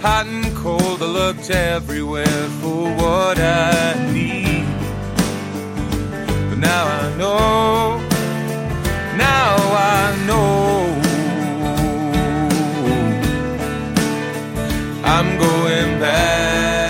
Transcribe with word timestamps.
hot 0.00 0.26
and 0.26 0.54
cold. 0.56 1.02
I 1.02 1.06
looked 1.06 1.50
everywhere 1.50 2.48
for 2.60 2.94
what 2.94 3.38
I 3.38 4.10
need. 4.12 4.64
But 6.50 6.58
now 6.58 6.86
I 6.86 7.16
know, 7.16 7.98
now 9.16 9.56
I 9.56 10.24
know. 10.26 10.94
I'm 15.04 15.38
going 15.38 16.00
back. 16.00 16.88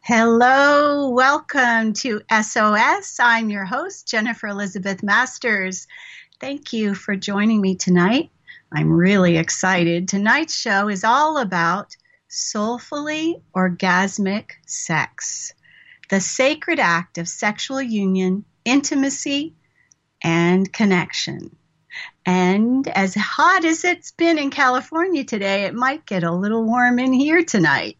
Hello, 0.00 1.10
welcome 1.10 1.92
to 1.92 2.22
SOS. 2.30 3.20
I'm 3.20 3.50
your 3.50 3.66
host, 3.66 4.08
Jennifer 4.08 4.46
Elizabeth 4.46 5.02
Masters. 5.02 5.86
Thank 6.40 6.72
you 6.72 6.94
for 6.94 7.14
joining 7.14 7.60
me 7.60 7.74
tonight. 7.74 8.30
I'm 8.72 8.92
really 8.92 9.38
excited. 9.38 10.08
Tonight's 10.08 10.54
show 10.54 10.88
is 10.88 11.04
all 11.04 11.38
about 11.38 11.96
soulfully 12.28 13.36
orgasmic 13.54 14.50
sex, 14.66 15.54
the 16.10 16.20
sacred 16.20 16.78
act 16.78 17.18
of 17.18 17.28
sexual 17.28 17.80
union, 17.80 18.44
intimacy, 18.64 19.54
and 20.22 20.70
connection. 20.70 21.56
And 22.26 22.86
as 22.86 23.14
hot 23.14 23.64
as 23.64 23.84
it's 23.84 24.10
been 24.12 24.38
in 24.38 24.50
California 24.50 25.24
today, 25.24 25.64
it 25.64 25.74
might 25.74 26.04
get 26.04 26.22
a 26.22 26.32
little 26.32 26.64
warm 26.64 26.98
in 26.98 27.12
here 27.12 27.42
tonight. 27.42 27.96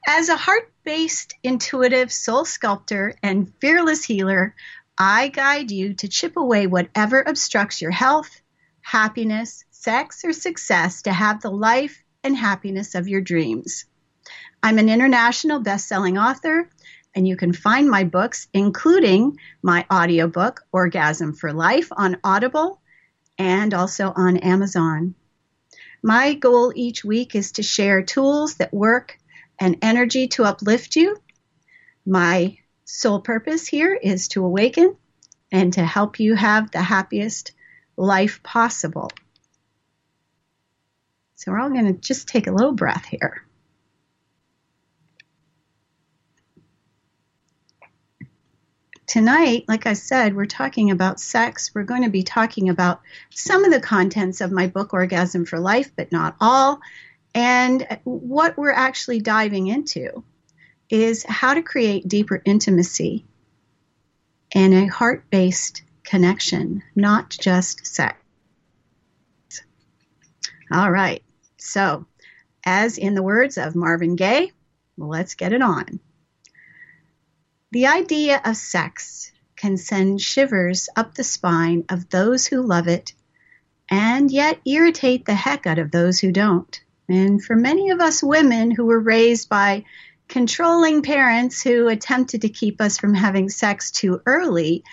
As 0.07 0.29
a 0.29 0.37
heart-based 0.37 1.33
intuitive 1.41 2.11
soul 2.11 2.45
sculptor 2.45 3.15
and 3.23 3.51
fearless 3.59 4.03
healer, 4.03 4.53
I 4.95 5.29
guide 5.29 5.71
you 5.71 5.95
to 5.95 6.07
chip 6.07 6.37
away 6.37 6.67
whatever 6.67 7.23
obstructs 7.23 7.81
your 7.81 7.89
health, 7.89 8.29
happiness, 8.81 9.63
sex, 9.81 10.23
or 10.25 10.33
success 10.33 11.03
to 11.03 11.13
have 11.13 11.41
the 11.41 11.51
life 11.51 12.03
and 12.23 12.35
happiness 12.35 12.95
of 12.95 13.07
your 13.07 13.21
dreams. 13.21 13.85
I'm 14.61 14.79
an 14.79 14.89
international 14.89 15.59
best-selling 15.59 16.17
author, 16.17 16.69
and 17.15 17.27
you 17.27 17.37
can 17.37 17.53
find 17.53 17.89
my 17.89 18.03
books, 18.03 18.47
including 18.53 19.37
my 19.61 19.85
audiobook, 19.91 20.61
Orgasm 20.71 21.33
for 21.33 21.53
Life, 21.53 21.89
on 21.91 22.17
Audible 22.23 22.81
and 23.37 23.73
also 23.73 24.11
on 24.15 24.37
Amazon. 24.37 25.13
My 26.03 26.33
goal 26.33 26.73
each 26.75 27.05
week 27.05 27.35
is 27.35 27.53
to 27.53 27.63
share 27.63 28.01
tools 28.01 28.55
that 28.55 28.73
work 28.73 29.17
and 29.59 29.77
energy 29.81 30.27
to 30.29 30.43
uplift 30.43 30.95
you. 30.95 31.17
My 32.05 32.57
sole 32.85 33.21
purpose 33.21 33.67
here 33.67 33.93
is 33.93 34.27
to 34.29 34.43
awaken 34.43 34.95
and 35.51 35.73
to 35.73 35.85
help 35.85 36.19
you 36.19 36.35
have 36.35 36.71
the 36.71 36.81
happiest 36.81 37.51
life 37.95 38.41
possible. 38.43 39.11
So 41.37 41.51
we're 41.51 41.59
all 41.59 41.69
going 41.69 41.85
to 41.85 41.93
just 41.93 42.27
take 42.27 42.47
a 42.47 42.51
little 42.51 42.73
breath 42.73 43.05
here. 43.05 43.43
Tonight, 49.05 49.65
like 49.67 49.85
I 49.85 49.93
said, 49.93 50.35
we're 50.35 50.47
talking 50.47 50.89
about 50.89 51.19
sex. 51.19 51.71
We're 51.75 51.83
going 51.83 52.03
to 52.03 52.09
be 52.09 52.23
talking 52.23 52.69
about 52.69 53.01
some 53.29 53.63
of 53.63 53.71
the 53.71 53.79
contents 53.79 54.41
of 54.41 54.51
my 54.51 54.65
book, 54.65 54.93
Orgasm 54.93 55.45
for 55.45 55.59
Life, 55.59 55.91
but 55.95 56.11
not 56.11 56.35
all. 56.41 56.81
And 57.35 57.99
what 58.03 58.57
we're 58.57 58.71
actually 58.73 59.21
diving 59.21 59.67
into 59.67 60.23
is 60.89 61.23
how 61.23 61.53
to 61.53 61.61
create 61.61 62.07
deeper 62.07 62.41
intimacy 62.45 63.25
and 64.53 64.73
a 64.73 64.87
heart 64.87 65.29
based 65.29 65.83
connection, 66.03 66.81
not 66.95 67.29
just 67.29 67.85
sex. 67.85 68.17
All 70.71 70.89
right. 70.89 71.21
So, 71.57 72.05
as 72.65 72.97
in 72.97 73.13
the 73.13 73.23
words 73.23 73.57
of 73.57 73.75
Marvin 73.75 74.15
Gaye, 74.15 74.51
let's 74.97 75.35
get 75.35 75.53
it 75.53 75.61
on. 75.61 75.99
The 77.71 77.87
idea 77.87 78.41
of 78.43 78.57
sex 78.57 79.31
can 79.55 79.77
send 79.77 80.21
shivers 80.21 80.87
up 80.95 81.15
the 81.15 81.23
spine 81.23 81.85
of 81.89 82.09
those 82.09 82.47
who 82.47 82.61
love 82.61 82.87
it 82.87 83.13
and 83.89 84.31
yet 84.31 84.59
irritate 84.65 85.25
the 85.25 85.35
heck 85.35 85.65
out 85.65 85.79
of 85.79 85.91
those 85.91 86.19
who 86.19 86.31
don't. 86.31 86.79
And 87.09 87.43
for 87.43 87.55
many 87.55 87.89
of 87.89 87.99
us 87.99 88.21
women 88.21 88.71
who 88.71 88.85
were 88.85 88.99
raised 88.99 89.49
by 89.49 89.85
controlling 90.27 91.01
parents 91.01 91.61
who 91.61 91.87
attempted 91.87 92.41
to 92.41 92.49
keep 92.49 92.81
us 92.81 92.97
from 92.97 93.13
having 93.13 93.49
sex 93.49 93.91
too 93.91 94.21
early, 94.25 94.83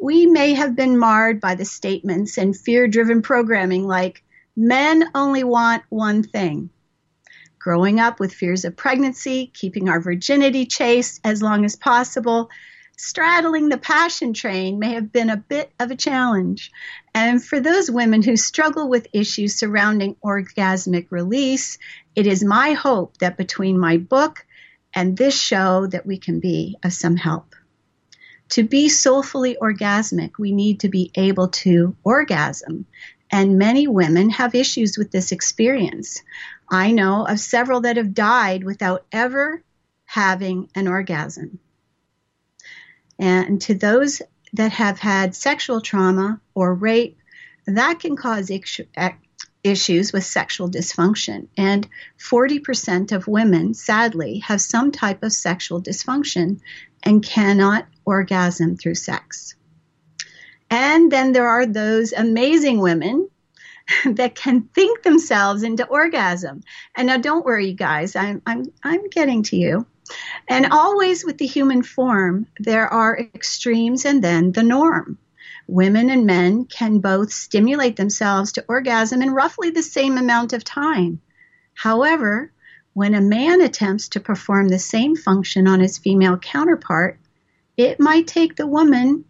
we 0.00 0.26
may 0.26 0.54
have 0.54 0.74
been 0.74 0.98
marred 0.98 1.40
by 1.40 1.54
the 1.54 1.64
statements 1.64 2.38
and 2.38 2.56
fear 2.56 2.88
driven 2.88 3.20
programming 3.20 3.86
like, 3.86 4.22
men 4.58 5.08
only 5.14 5.44
want 5.44 5.84
one 5.88 6.24
thing 6.24 6.68
growing 7.58 8.00
up 8.00 8.18
with 8.18 8.32
fears 8.32 8.64
of 8.64 8.76
pregnancy, 8.76 9.50
keeping 9.52 9.88
our 9.88 10.00
virginity 10.00 10.64
chaste 10.64 11.20
as 11.24 11.42
long 11.42 11.64
as 11.64 11.76
possible, 11.76 12.48
straddling 12.96 13.68
the 13.68 13.78
passion 13.78 14.32
train 14.32 14.78
may 14.78 14.94
have 14.94 15.12
been 15.12 15.28
a 15.28 15.36
bit 15.36 15.70
of 15.78 15.90
a 15.90 15.96
challenge. 15.96 16.72
And 17.14 17.44
for 17.44 17.60
those 17.60 17.90
women 17.90 18.22
who 18.22 18.36
struggle 18.36 18.88
with 18.88 19.08
issues 19.12 19.56
surrounding 19.56 20.16
orgasmic 20.24 21.08
release, 21.10 21.78
it 22.16 22.26
is 22.26 22.42
my 22.42 22.72
hope 22.72 23.18
that 23.18 23.36
between 23.36 23.78
my 23.78 23.98
book 23.98 24.46
and 24.94 25.16
this 25.16 25.38
show 25.38 25.86
that 25.88 26.06
we 26.06 26.18
can 26.18 26.40
be 26.40 26.76
of 26.82 26.92
some 26.92 27.16
help. 27.16 27.54
To 28.50 28.62
be 28.62 28.88
soulfully 28.88 29.56
orgasmic, 29.60 30.32
we 30.38 30.52
need 30.52 30.80
to 30.80 30.88
be 30.88 31.10
able 31.14 31.48
to 31.48 31.94
orgasm. 32.02 32.86
And 33.30 33.58
many 33.58 33.86
women 33.86 34.30
have 34.30 34.54
issues 34.54 34.96
with 34.96 35.10
this 35.10 35.32
experience. 35.32 36.22
I 36.70 36.92
know 36.92 37.26
of 37.26 37.40
several 37.40 37.82
that 37.82 37.96
have 37.96 38.14
died 38.14 38.64
without 38.64 39.06
ever 39.12 39.62
having 40.06 40.70
an 40.74 40.88
orgasm. 40.88 41.58
And 43.18 43.60
to 43.62 43.74
those 43.74 44.22
that 44.54 44.72
have 44.72 44.98
had 44.98 45.34
sexual 45.34 45.80
trauma 45.80 46.40
or 46.54 46.72
rape, 46.72 47.18
that 47.66 48.00
can 48.00 48.16
cause 48.16 48.50
uh, 48.96 49.10
issues 49.62 50.12
with 50.12 50.24
sexual 50.24 50.70
dysfunction. 50.70 51.48
And 51.56 51.86
40% 52.18 53.12
of 53.12 53.28
women, 53.28 53.74
sadly, 53.74 54.38
have 54.38 54.60
some 54.60 54.92
type 54.92 55.22
of 55.22 55.32
sexual 55.32 55.82
dysfunction 55.82 56.60
and 57.02 57.22
cannot 57.22 57.86
orgasm 58.04 58.76
through 58.76 58.94
sex. 58.94 59.54
And 60.70 61.10
then 61.10 61.32
there 61.32 61.48
are 61.48 61.66
those 61.66 62.12
amazing 62.12 62.78
women 62.80 63.28
that 64.04 64.34
can 64.34 64.62
think 64.74 65.02
themselves 65.02 65.62
into 65.62 65.86
orgasm. 65.86 66.62
And 66.96 67.06
now 67.06 67.16
don't 67.16 67.44
worry, 67.44 67.72
guys, 67.72 68.16
I'm, 68.16 68.42
I'm, 68.46 68.72
I'm 68.82 69.08
getting 69.08 69.42
to 69.44 69.56
you. 69.56 69.86
And 70.48 70.66
always 70.72 71.24
with 71.24 71.38
the 71.38 71.46
human 71.46 71.82
form, 71.82 72.46
there 72.58 72.88
are 72.88 73.18
extremes 73.18 74.04
and 74.04 74.24
then 74.24 74.52
the 74.52 74.62
norm. 74.62 75.18
Women 75.66 76.08
and 76.08 76.24
men 76.24 76.64
can 76.64 77.00
both 77.00 77.30
stimulate 77.30 77.96
themselves 77.96 78.52
to 78.52 78.64
orgasm 78.68 79.20
in 79.20 79.32
roughly 79.32 79.70
the 79.70 79.82
same 79.82 80.16
amount 80.16 80.54
of 80.54 80.64
time. 80.64 81.20
However, 81.74 82.50
when 82.94 83.14
a 83.14 83.20
man 83.20 83.60
attempts 83.60 84.08
to 84.08 84.20
perform 84.20 84.68
the 84.68 84.78
same 84.78 85.14
function 85.14 85.68
on 85.68 85.80
his 85.80 85.98
female 85.98 86.38
counterpart, 86.38 87.20
it 87.76 88.00
might 88.00 88.26
take 88.26 88.56
the 88.56 88.66
woman 88.66 89.24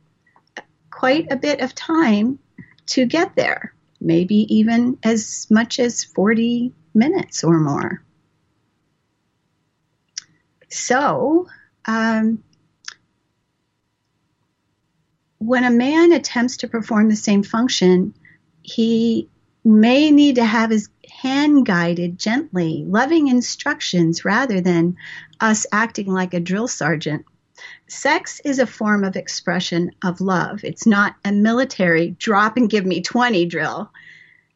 quite 0.99 1.31
a 1.31 1.37
bit 1.37 1.61
of 1.61 1.75
time 1.77 2.41
to 2.87 3.07
get 3.07 3.37
there 3.37 3.73
maybe 4.01 4.47
even 4.57 4.99
as 5.03 5.47
much 5.49 5.79
as 5.79 6.05
40 6.05 6.73
minutes 6.93 7.45
or 7.45 7.59
more. 7.61 8.03
So, 10.69 11.47
um, 11.85 12.43
when 15.39 15.65
a 15.65 15.71
man 15.71 16.13
attempts 16.13 16.59
to 16.59 16.69
perform 16.69 17.09
the 17.09 17.17
same 17.17 17.43
function, 17.43 18.15
he 18.63 19.29
may 19.65 20.11
need 20.11 20.37
to 20.37 20.45
have 20.45 20.71
his 20.71 20.89
hand 21.23 21.65
guided 21.65 22.19
gently, 22.19 22.85
loving 22.87 23.29
instructions 23.29 24.25
rather 24.25 24.61
than 24.61 24.97
us 25.41 25.65
acting 25.73 26.13
like 26.13 26.35
a 26.35 26.41
drill 26.41 26.69
sergeant 26.69 27.25
Sex 27.87 28.41
is 28.45 28.59
a 28.59 28.67
form 28.67 29.05
of 29.05 29.17
expression 29.17 29.93
of 30.03 30.21
love. 30.21 30.65
It's 30.65 30.87
not 30.87 31.15
a 31.25 31.33
military 31.33 32.11
drop 32.11 32.57
and 32.57 32.69
give 32.69 32.85
me 32.85 33.03
20 33.03 33.47
drill. 33.47 33.91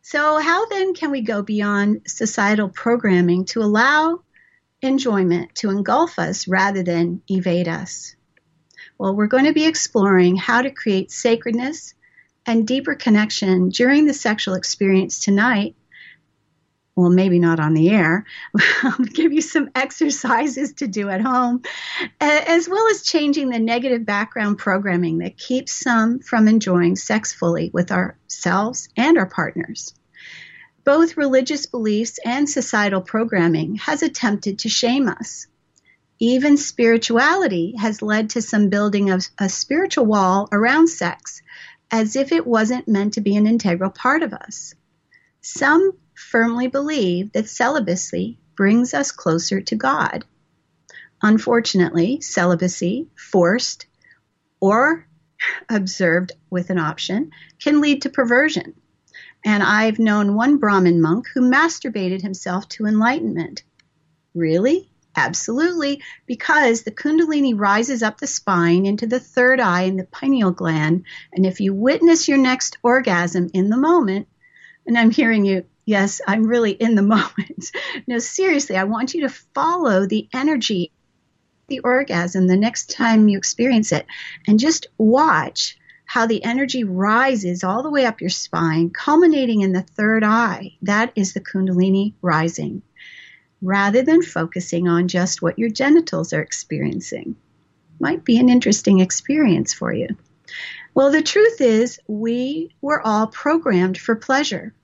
So, 0.03 0.39
how 0.39 0.67
then 0.67 0.95
can 0.95 1.11
we 1.11 1.21
go 1.21 1.43
beyond 1.43 2.03
societal 2.07 2.69
programming 2.69 3.45
to 3.47 3.63
allow 3.63 4.21
enjoyment 4.83 5.55
to 5.57 5.71
engulf 5.71 6.19
us 6.19 6.49
rather 6.49 6.83
than 6.83 7.23
evade 7.29 7.69
us? 7.69 8.17
Well, 8.99 9.15
we're 9.15 9.27
going 9.27 9.45
to 9.47 9.53
be 9.53 9.67
exploring 9.67 10.37
how 10.37 10.63
to 10.63 10.71
create 10.71 11.11
sacredness 11.11 11.95
and 12.45 12.67
deeper 12.67 12.95
connection 12.95 13.69
during 13.69 14.07
the 14.07 14.15
sexual 14.15 14.55
experience 14.55 15.21
tonight, 15.21 15.77
well, 16.95 17.11
maybe 17.11 17.39
not 17.39 17.59
on 17.59 17.73
the 17.73 17.91
air, 17.91 18.27
give 19.15 19.33
you 19.33 19.41
some 19.41 19.71
exercises 19.75 20.75
to 20.75 20.87
do 20.87 21.09
at 21.09 21.23
home, 21.23 21.63
as 22.21 22.69
well 22.69 22.87
as 22.89 23.03
changing 23.03 23.49
the 23.49 23.59
negative 23.59 24.05
background 24.05 24.59
programming 24.59 25.19
that 25.19 25.39
keeps 25.39 25.73
some 25.73 26.19
from 26.19 26.49
enjoying 26.49 26.97
sex 26.97 27.33
fully 27.33 27.71
with 27.73 27.91
ourselves 27.91 28.91
and 28.97 29.17
our 29.17 29.27
partners. 29.27 29.95
Both 30.85 31.17
religious 31.17 31.67
beliefs 31.67 32.19
and 32.25 32.49
societal 32.49 33.01
programming 33.01 33.77
has 33.77 34.03
attempted 34.03 34.61
to 34.61 34.69
shame 34.69 35.09
us. 35.09 35.47
Even 36.19 36.57
spirituality 36.57 37.75
has 37.79 38.03
led 38.03 38.31
to 38.31 38.43
some 38.43 38.69
building 38.69 39.11
of 39.11 39.27
a 39.39 39.49
spiritual 39.49 40.07
wall 40.07 40.49
around 40.53 40.89
sex, 40.89 41.41
as 41.91 42.17
if 42.17 42.33
it 42.33 42.47
wasn't 42.47 42.87
meant 42.87 43.15
to 43.15 43.21
be 43.21 43.37
an 43.37 43.47
integral 43.47 43.91
part 43.91 44.23
of 44.23 44.35
us. 44.35 44.75
Some 45.41 45.93
firmly 46.23 46.69
believe 46.69 47.33
that 47.33 47.49
celibacy 47.49 48.39
brings 48.57 48.95
us 48.95 49.11
closer 49.11 49.61
to 49.61 49.77
God. 49.77 50.25
Unfortunately, 51.23 52.21
celibacy, 52.21 53.09
forced 53.17 53.87
or 54.61 55.07
observed 55.69 56.33
with 56.51 56.71
an 56.71 56.79
option, 56.79 57.31
can 57.61 57.81
lead 57.81 58.03
to 58.03 58.11
perversion. 58.11 58.75
And 59.45 59.63
I've 59.63 59.99
known 59.99 60.35
one 60.35 60.59
Brahmin 60.59 61.01
monk 61.01 61.27
who 61.35 61.41
masturbated 61.41 62.23
himself 62.23 62.69
to 62.71 62.87
enlightenment. 62.87 63.65
Really? 64.35 64.89
Absolutely, 65.15 66.03
because 66.27 66.83
the 66.83 66.91
Kundalini 66.91 67.53
rises 67.59 68.03
up 68.03 68.19
the 68.19 68.27
spine 68.27 68.87
into 68.87 69.07
the 69.07 69.21
third 69.21 69.61
eye 69.61 69.83
and 69.83 69.99
the 69.99 70.05
pineal 70.05 70.53
gland. 70.53 71.05
And 71.33 71.45
if 71.45 71.61
you 71.61 71.75
witness 71.75 72.29
your 72.29 72.39
next 72.39 72.79
orgasm 72.83 73.51
in 73.53 73.69
the 73.69 73.77
moment, 73.77 74.29
and 74.87 74.97
I'm 74.97 75.11
hearing 75.11 75.45
you 75.45 75.65
yes, 75.85 76.21
I'm 76.27 76.47
really 76.47 76.73
in 76.73 76.95
the 76.95 77.03
moment. 77.15 77.71
no, 78.07 78.19
seriously, 78.19 78.77
I 78.77 78.85
want 78.85 79.15
you 79.15 79.23
to 79.23 79.29
follow 79.29 80.07
the 80.07 80.29
energy, 80.33 80.93
the 81.69 81.81
orgasm, 81.81 82.47
the 82.47 82.57
next 82.57 82.91
time 82.91 83.29
you 83.29 83.39
experience 83.39 83.93
it, 83.93 84.07
and 84.47 84.59
just 84.59 84.87
watch 84.99 85.79
how 86.05 86.27
the 86.27 86.45
energy 86.45 86.85
rises 86.85 87.65
all 87.65 87.83
the 87.83 87.91
way 87.91 88.05
up 88.05 88.21
your 88.21 88.29
spine, 88.29 88.91
culminating 88.91 89.63
in 89.63 89.73
the 89.73 89.81
third 89.81 90.23
eye. 90.23 90.77
That 90.83 91.13
is 91.17 91.33
the 91.33 91.41
Kundalini 91.41 92.13
rising, 92.21 92.83
rather 93.63 94.03
than 94.03 94.23
focusing 94.23 94.89
on 94.89 95.09
just 95.09 95.41
what 95.41 95.59
your 95.59 95.71
genitals 95.71 96.35
are 96.35 96.43
experiencing. 96.43 97.37
Might 97.99 98.25
be 98.25 98.39
an 98.39 98.51
interesting 98.51 99.01
experience 99.01 99.73
for 99.73 99.93
you. 99.93 100.09
Well, 100.95 101.11
the 101.11 101.23
truth 101.23 101.63
is, 101.63 101.99
we 102.07 102.75
were 102.83 103.01
all 103.01 103.29
programmed 103.29 103.97
for 103.97 104.15
pleasure. 104.15 104.75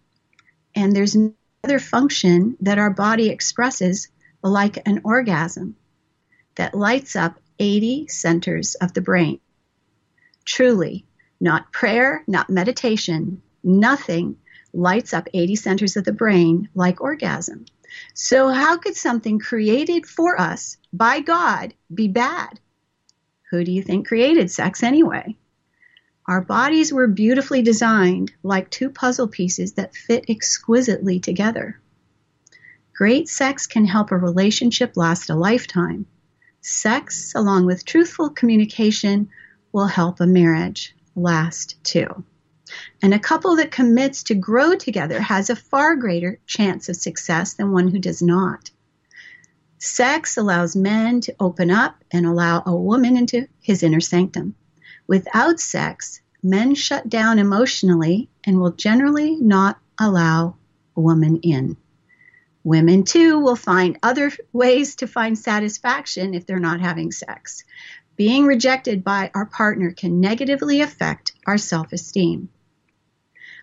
And 0.78 0.94
there's 0.94 1.16
another 1.16 1.80
function 1.80 2.56
that 2.60 2.78
our 2.78 2.90
body 2.90 3.30
expresses 3.30 4.06
like 4.44 4.78
an 4.86 5.00
orgasm 5.02 5.74
that 6.54 6.72
lights 6.72 7.16
up 7.16 7.40
80 7.58 8.06
centers 8.06 8.76
of 8.76 8.94
the 8.94 9.00
brain. 9.00 9.40
Truly, 10.44 11.04
not 11.40 11.72
prayer, 11.72 12.22
not 12.28 12.48
meditation, 12.48 13.42
nothing 13.64 14.36
lights 14.72 15.12
up 15.12 15.28
80 15.34 15.56
centers 15.56 15.96
of 15.96 16.04
the 16.04 16.12
brain 16.12 16.68
like 16.76 17.00
orgasm. 17.00 17.64
So, 18.14 18.50
how 18.50 18.76
could 18.76 18.94
something 18.94 19.40
created 19.40 20.06
for 20.06 20.40
us 20.40 20.76
by 20.92 21.18
God 21.18 21.74
be 21.92 22.06
bad? 22.06 22.60
Who 23.50 23.64
do 23.64 23.72
you 23.72 23.82
think 23.82 24.06
created 24.06 24.48
sex 24.48 24.84
anyway? 24.84 25.36
Our 26.28 26.42
bodies 26.42 26.92
were 26.92 27.06
beautifully 27.06 27.62
designed 27.62 28.32
like 28.42 28.68
two 28.68 28.90
puzzle 28.90 29.28
pieces 29.28 29.72
that 29.72 29.96
fit 29.96 30.26
exquisitely 30.28 31.20
together. 31.20 31.80
Great 32.94 33.30
sex 33.30 33.66
can 33.66 33.86
help 33.86 34.10
a 34.10 34.16
relationship 34.18 34.94
last 34.94 35.30
a 35.30 35.34
lifetime. 35.34 36.04
Sex, 36.60 37.32
along 37.34 37.64
with 37.64 37.86
truthful 37.86 38.28
communication, 38.28 39.30
will 39.72 39.86
help 39.86 40.20
a 40.20 40.26
marriage 40.26 40.94
last 41.16 41.82
too. 41.82 42.24
And 43.00 43.14
a 43.14 43.18
couple 43.18 43.56
that 43.56 43.70
commits 43.70 44.24
to 44.24 44.34
grow 44.34 44.76
together 44.76 45.22
has 45.22 45.48
a 45.48 45.56
far 45.56 45.96
greater 45.96 46.40
chance 46.46 46.90
of 46.90 46.96
success 46.96 47.54
than 47.54 47.72
one 47.72 47.88
who 47.88 47.98
does 47.98 48.20
not. 48.20 48.70
Sex 49.78 50.36
allows 50.36 50.76
men 50.76 51.22
to 51.22 51.34
open 51.40 51.70
up 51.70 52.04
and 52.10 52.26
allow 52.26 52.62
a 52.66 52.76
woman 52.76 53.16
into 53.16 53.48
his 53.62 53.82
inner 53.82 54.00
sanctum. 54.00 54.54
Without 55.08 55.58
sex, 55.58 56.20
men 56.42 56.74
shut 56.74 57.08
down 57.08 57.38
emotionally 57.38 58.28
and 58.44 58.60
will 58.60 58.72
generally 58.72 59.36
not 59.36 59.80
allow 59.98 60.56
a 60.94 61.00
woman 61.00 61.38
in. 61.38 61.78
Women, 62.62 63.04
too, 63.04 63.38
will 63.38 63.56
find 63.56 63.98
other 64.02 64.30
ways 64.52 64.96
to 64.96 65.06
find 65.06 65.38
satisfaction 65.38 66.34
if 66.34 66.44
they're 66.44 66.60
not 66.60 66.80
having 66.80 67.10
sex. 67.10 67.64
Being 68.16 68.44
rejected 68.44 69.02
by 69.02 69.30
our 69.34 69.46
partner 69.46 69.92
can 69.92 70.20
negatively 70.20 70.82
affect 70.82 71.32
our 71.46 71.56
self 71.56 71.92
esteem. 71.94 72.50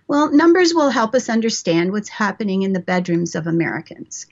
Well, 0.07 0.31
numbers 0.31 0.73
will 0.73 0.89
help 0.89 1.13
us 1.13 1.29
understand 1.29 1.91
what's 1.91 2.09
happening 2.09 2.63
in 2.63 2.73
the 2.73 2.79
bedrooms 2.79 3.35
of 3.35 3.45
Americans 3.45 4.25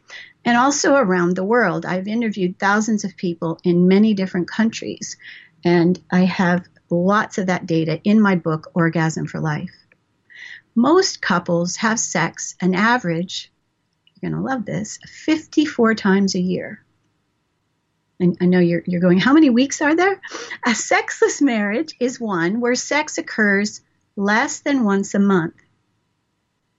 and 0.44 0.58
also 0.58 0.96
around 0.96 1.36
the 1.36 1.44
world. 1.44 1.86
I've 1.86 2.08
interviewed 2.08 2.58
thousands 2.58 3.04
of 3.04 3.18
people 3.18 3.60
in 3.64 3.88
many 3.88 4.16
different 4.16 4.48
countries, 4.48 5.18
and 5.64 6.00
I 6.12 6.22
have 6.22 6.68
lots 6.90 7.38
of 7.38 7.48
that 7.48 7.66
data 7.66 8.00
in 8.04 8.22
my 8.22 8.36
book, 8.36 8.72
Orgasm 8.74 9.28
for 9.28 9.40
Life. 9.40 9.74
Most 10.76 11.22
couples 11.22 11.78
have 11.78 12.00
sex 12.00 12.56
an 12.62 12.74
average, 12.74 13.52
you're 14.06 14.32
going 14.32 14.42
to 14.42 14.48
love 14.48 14.66
this, 14.66 14.98
54 15.06 15.96
times 15.96 16.36
a 16.36 16.40
year. 16.40 16.84
And 18.20 18.38
I 18.42 18.46
know 18.46 18.60
you're, 18.60 18.84
you're 18.86 19.02
going, 19.02 19.20
how 19.20 19.34
many 19.34 19.50
weeks 19.50 19.82
are 19.82 19.96
there? 19.96 20.22
A 20.66 20.74
sexless 20.74 21.42
marriage 21.42 21.94
is 22.00 22.20
one 22.20 22.62
where 22.62 22.76
sex 22.76 23.18
occurs 23.18 23.82
less 24.16 24.60
than 24.60 24.84
once 24.84 25.14
a 25.14 25.20
month. 25.20 25.56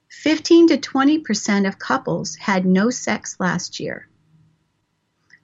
15 0.09 0.69
to 0.69 0.79
20% 0.79 1.69
of 1.69 1.79
couples 1.79 2.37
had 2.37 2.65
no 2.65 2.89
sex 2.89 3.37
last 3.39 3.79
year. 3.79 4.09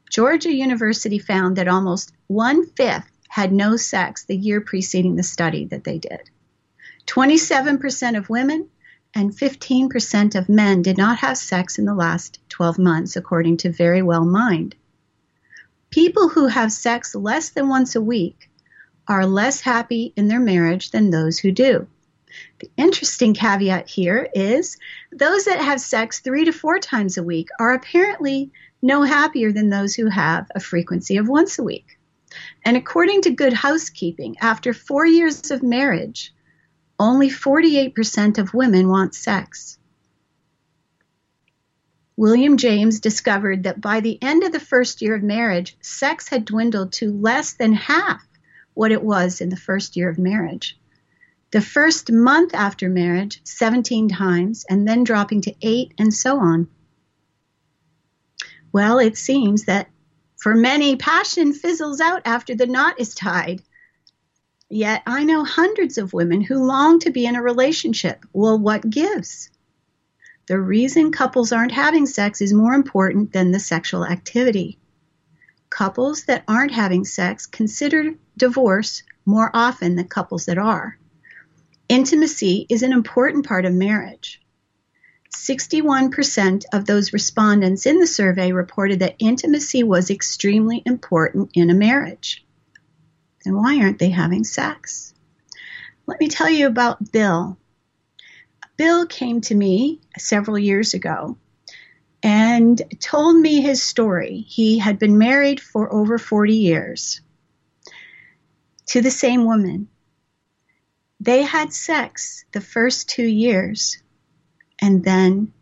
Georgia 0.08 0.52
University 0.52 1.18
found 1.18 1.56
that 1.56 1.68
almost 1.68 2.12
one 2.28 2.66
fifth 2.66 3.10
had 3.30 3.52
no 3.52 3.76
sex 3.76 4.24
the 4.24 4.36
year 4.36 4.60
preceding 4.60 5.14
the 5.14 5.22
study 5.22 5.64
that 5.64 5.84
they 5.84 5.98
did. 5.98 6.28
27% 7.06 8.18
of 8.18 8.28
women 8.28 8.68
and 9.14 9.30
15% 9.30 10.34
of 10.34 10.48
men 10.48 10.82
did 10.82 10.98
not 10.98 11.18
have 11.18 11.38
sex 11.38 11.78
in 11.78 11.84
the 11.84 11.94
last 11.94 12.40
12 12.48 12.80
months, 12.80 13.14
according 13.14 13.56
to 13.56 13.70
Very 13.70 14.02
Well 14.02 14.24
Mind. 14.24 14.74
People 15.90 16.28
who 16.28 16.48
have 16.48 16.72
sex 16.72 17.14
less 17.14 17.50
than 17.50 17.68
once 17.68 17.94
a 17.94 18.00
week 18.00 18.50
are 19.06 19.24
less 19.24 19.60
happy 19.60 20.12
in 20.16 20.26
their 20.26 20.40
marriage 20.40 20.90
than 20.90 21.10
those 21.10 21.38
who 21.38 21.52
do. 21.52 21.86
The 22.58 22.70
interesting 22.76 23.32
caveat 23.32 23.88
here 23.88 24.28
is 24.34 24.76
those 25.12 25.44
that 25.44 25.60
have 25.60 25.80
sex 25.80 26.18
three 26.18 26.46
to 26.46 26.52
four 26.52 26.80
times 26.80 27.16
a 27.16 27.22
week 27.22 27.46
are 27.60 27.74
apparently 27.74 28.50
no 28.82 29.02
happier 29.02 29.52
than 29.52 29.70
those 29.70 29.94
who 29.94 30.08
have 30.08 30.50
a 30.52 30.58
frequency 30.58 31.16
of 31.16 31.28
once 31.28 31.60
a 31.60 31.62
week. 31.62 31.96
And 32.64 32.76
according 32.76 33.22
to 33.22 33.30
Good 33.30 33.52
Housekeeping, 33.52 34.36
after 34.40 34.72
four 34.72 35.06
years 35.06 35.50
of 35.50 35.62
marriage, 35.62 36.32
only 36.98 37.30
48% 37.30 38.38
of 38.38 38.54
women 38.54 38.88
want 38.88 39.14
sex. 39.14 39.78
William 42.16 42.58
James 42.58 43.00
discovered 43.00 43.62
that 43.62 43.80
by 43.80 44.00
the 44.00 44.22
end 44.22 44.42
of 44.42 44.52
the 44.52 44.60
first 44.60 45.00
year 45.00 45.14
of 45.14 45.22
marriage, 45.22 45.76
sex 45.80 46.28
had 46.28 46.44
dwindled 46.44 46.92
to 46.92 47.10
less 47.10 47.54
than 47.54 47.72
half 47.72 48.22
what 48.74 48.92
it 48.92 49.02
was 49.02 49.40
in 49.40 49.48
the 49.48 49.56
first 49.56 49.96
year 49.96 50.10
of 50.10 50.18
marriage. 50.18 50.78
The 51.50 51.62
first 51.62 52.12
month 52.12 52.54
after 52.54 52.88
marriage, 52.88 53.40
17 53.44 54.10
times, 54.10 54.66
and 54.68 54.86
then 54.86 55.02
dropping 55.02 55.40
to 55.42 55.54
8, 55.62 55.94
and 55.98 56.12
so 56.12 56.38
on. 56.38 56.68
Well, 58.70 58.98
it 58.98 59.16
seems 59.16 59.64
that 59.64 59.88
for 60.40 60.54
many, 60.54 60.96
passion 60.96 61.52
fizzles 61.52 62.00
out 62.00 62.22
after 62.24 62.54
the 62.54 62.66
knot 62.66 62.98
is 62.98 63.14
tied. 63.14 63.62
Yet 64.70 65.02
I 65.06 65.24
know 65.24 65.44
hundreds 65.44 65.98
of 65.98 66.14
women 66.14 66.40
who 66.40 66.64
long 66.64 66.98
to 67.00 67.10
be 67.10 67.26
in 67.26 67.36
a 67.36 67.42
relationship. 67.42 68.24
Well, 68.32 68.58
what 68.58 68.88
gives? 68.88 69.50
The 70.46 70.58
reason 70.58 71.12
couples 71.12 71.52
aren't 71.52 71.72
having 71.72 72.06
sex 72.06 72.40
is 72.40 72.54
more 72.54 72.72
important 72.72 73.34
than 73.34 73.50
the 73.50 73.60
sexual 73.60 74.06
activity. 74.06 74.78
Couples 75.68 76.24
that 76.24 76.44
aren't 76.48 76.72
having 76.72 77.04
sex 77.04 77.46
consider 77.46 78.14
divorce 78.36 79.02
more 79.26 79.50
often 79.52 79.96
than 79.96 80.08
couples 80.08 80.46
that 80.46 80.58
are. 80.58 80.98
Intimacy 81.88 82.66
is 82.70 82.82
an 82.82 82.92
important 82.92 83.46
part 83.46 83.66
of 83.66 83.74
marriage. 83.74 84.40
61% 85.30 86.64
of 86.72 86.84
those 86.84 87.12
respondents 87.12 87.86
in 87.86 87.98
the 87.98 88.06
survey 88.06 88.52
reported 88.52 89.00
that 89.00 89.16
intimacy 89.18 89.82
was 89.82 90.10
extremely 90.10 90.82
important 90.84 91.50
in 91.54 91.70
a 91.70 91.74
marriage. 91.74 92.44
Then 93.44 93.56
why 93.56 93.80
aren't 93.80 93.98
they 93.98 94.10
having 94.10 94.44
sex? 94.44 95.14
Let 96.06 96.20
me 96.20 96.28
tell 96.28 96.50
you 96.50 96.66
about 96.66 97.12
Bill. 97.12 97.56
Bill 98.76 99.06
came 99.06 99.40
to 99.42 99.54
me 99.54 100.00
several 100.18 100.58
years 100.58 100.94
ago 100.94 101.36
and 102.22 102.80
told 102.98 103.36
me 103.36 103.60
his 103.60 103.82
story. 103.82 104.44
He 104.48 104.78
had 104.78 104.98
been 104.98 105.18
married 105.18 105.60
for 105.60 105.92
over 105.92 106.18
40 106.18 106.54
years 106.54 107.20
to 108.86 109.00
the 109.00 109.10
same 109.10 109.44
woman. 109.44 109.88
They 111.20 111.42
had 111.42 111.72
sex 111.72 112.44
the 112.52 112.60
first 112.60 113.08
two 113.08 113.26
years, 113.26 114.02
and 114.80 115.04
then 115.04 115.52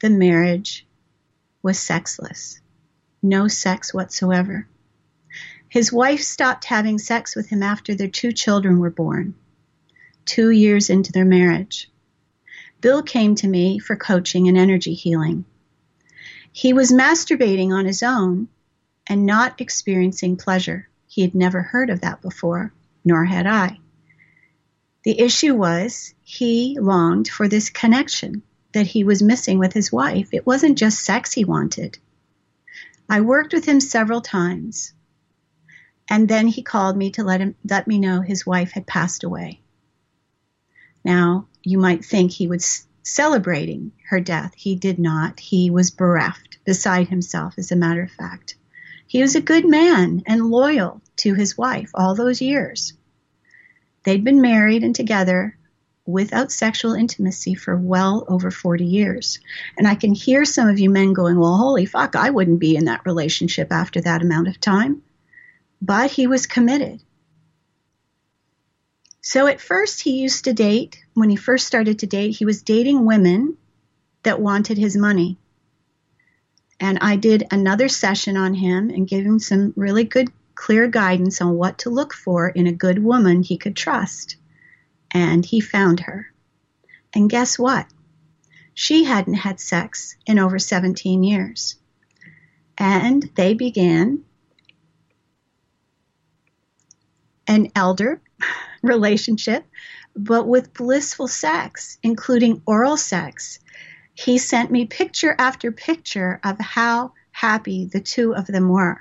the 0.00 0.10
marriage 0.10 0.86
was 1.62 1.78
sexless. 1.78 2.60
No 3.22 3.48
sex 3.48 3.92
whatsoever. 3.92 4.66
His 5.68 5.92
wife 5.92 6.22
stopped 6.22 6.64
having 6.64 6.98
sex 6.98 7.34
with 7.34 7.48
him 7.48 7.62
after 7.62 7.94
their 7.94 8.08
two 8.08 8.32
children 8.32 8.78
were 8.78 8.90
born, 8.90 9.34
two 10.24 10.50
years 10.50 10.88
into 10.88 11.12
their 11.12 11.24
marriage. 11.24 11.90
Bill 12.80 13.02
came 13.02 13.34
to 13.36 13.48
me 13.48 13.78
for 13.78 13.96
coaching 13.96 14.48
and 14.48 14.56
energy 14.56 14.94
healing. 14.94 15.44
He 16.52 16.72
was 16.72 16.92
masturbating 16.92 17.70
on 17.70 17.86
his 17.86 18.02
own 18.02 18.48
and 19.06 19.26
not 19.26 19.60
experiencing 19.60 20.36
pleasure. 20.36 20.88
He 21.06 21.22
had 21.22 21.34
never 21.34 21.62
heard 21.62 21.90
of 21.90 22.02
that 22.02 22.22
before, 22.22 22.72
nor 23.04 23.24
had 23.24 23.46
I. 23.46 23.78
The 25.02 25.18
issue 25.18 25.54
was 25.54 26.14
he 26.22 26.78
longed 26.80 27.28
for 27.28 27.48
this 27.48 27.68
connection 27.68 28.42
that 28.74 28.88
he 28.88 29.04
was 29.04 29.22
missing 29.22 29.58
with 29.58 29.72
his 29.72 29.90
wife. 29.90 30.28
It 30.32 30.46
wasn't 30.46 30.78
just 30.78 31.00
sex 31.00 31.32
he 31.32 31.44
wanted. 31.44 31.98
I 33.08 33.20
worked 33.20 33.52
with 33.52 33.64
him 33.64 33.80
several 33.80 34.20
times, 34.20 34.92
and 36.08 36.28
then 36.28 36.46
he 36.46 36.62
called 36.62 36.96
me 36.96 37.10
to 37.12 37.24
let 37.24 37.40
him 37.40 37.54
let 37.68 37.86
me 37.86 37.98
know 37.98 38.20
his 38.20 38.46
wife 38.46 38.72
had 38.72 38.86
passed 38.86 39.24
away. 39.24 39.60
Now, 41.04 41.46
you 41.62 41.78
might 41.78 42.04
think 42.04 42.30
he 42.30 42.46
was 42.46 42.86
celebrating 43.02 43.92
her 44.08 44.20
death. 44.20 44.52
He 44.56 44.74
did 44.74 44.98
not. 44.98 45.38
He 45.38 45.70
was 45.70 45.90
bereft, 45.90 46.58
beside 46.64 47.08
himself, 47.08 47.54
as 47.58 47.70
a 47.70 47.76
matter 47.76 48.02
of 48.02 48.10
fact. 48.10 48.56
He 49.06 49.20
was 49.20 49.36
a 49.36 49.40
good 49.40 49.68
man 49.68 50.22
and 50.26 50.50
loyal 50.50 51.00
to 51.16 51.34
his 51.34 51.56
wife 51.56 51.90
all 51.94 52.14
those 52.14 52.40
years. 52.40 52.94
They'd 54.04 54.24
been 54.24 54.40
married 54.40 54.82
and 54.82 54.94
together 54.94 55.56
without 56.06 56.52
sexual 56.52 56.92
intimacy 56.92 57.54
for 57.54 57.76
well 57.76 58.24
over 58.28 58.50
40 58.50 58.84
years. 58.84 59.40
And 59.78 59.88
I 59.88 59.94
can 59.94 60.14
hear 60.14 60.44
some 60.44 60.68
of 60.68 60.78
you 60.78 60.90
men 60.90 61.12
going, 61.12 61.38
well, 61.38 61.56
holy 61.56 61.86
fuck, 61.86 62.14
I 62.14 62.30
wouldn't 62.30 62.60
be 62.60 62.76
in 62.76 62.86
that 62.86 63.06
relationship 63.06 63.72
after 63.72 64.00
that 64.02 64.22
amount 64.22 64.48
of 64.48 64.60
time. 64.60 65.02
But 65.80 66.10
he 66.10 66.26
was 66.26 66.46
committed. 66.46 67.02
So 69.22 69.46
at 69.46 69.60
first, 69.60 70.02
he 70.02 70.20
used 70.20 70.44
to 70.44 70.52
date, 70.52 71.02
when 71.14 71.30
he 71.30 71.36
first 71.36 71.66
started 71.66 72.00
to 72.00 72.06
date, 72.06 72.36
he 72.36 72.44
was 72.44 72.62
dating 72.62 73.06
women 73.06 73.56
that 74.22 74.40
wanted 74.40 74.76
his 74.76 74.96
money. 74.96 75.38
And 76.78 76.98
I 77.00 77.16
did 77.16 77.46
another 77.50 77.88
session 77.88 78.36
on 78.36 78.52
him 78.52 78.90
and 78.90 79.08
gave 79.08 79.24
him 79.24 79.38
some 79.38 79.72
really 79.76 80.04
good, 80.04 80.30
clear 80.54 80.88
guidance 80.88 81.40
on 81.40 81.54
what 81.54 81.78
to 81.78 81.90
look 81.90 82.12
for 82.12 82.48
in 82.48 82.66
a 82.66 82.72
good 82.72 83.02
woman 83.02 83.42
he 83.42 83.56
could 83.56 83.76
trust. 83.76 84.36
And 85.14 85.46
he 85.46 85.60
found 85.60 86.00
her. 86.00 86.26
And 87.14 87.30
guess 87.30 87.58
what? 87.58 87.86
She 88.74 89.04
hadn't 89.04 89.34
had 89.34 89.60
sex 89.60 90.16
in 90.26 90.38
over 90.38 90.58
17 90.58 91.22
years. 91.22 91.76
And 92.76 93.22
they 93.36 93.54
began 93.54 94.24
an 97.46 97.70
elder 97.76 98.20
relationship, 98.82 99.64
but 100.16 100.46
with 100.48 100.74
blissful 100.74 101.28
sex, 101.28 101.98
including 102.02 102.62
oral 102.66 102.96
sex. 102.96 103.60
He 104.14 104.38
sent 104.38 104.70
me 104.70 104.86
picture 104.86 105.34
after 105.38 105.72
picture 105.72 106.40
of 106.42 106.58
how 106.58 107.12
happy 107.32 107.86
the 107.86 108.00
two 108.00 108.34
of 108.34 108.46
them 108.46 108.68
were. 108.68 109.00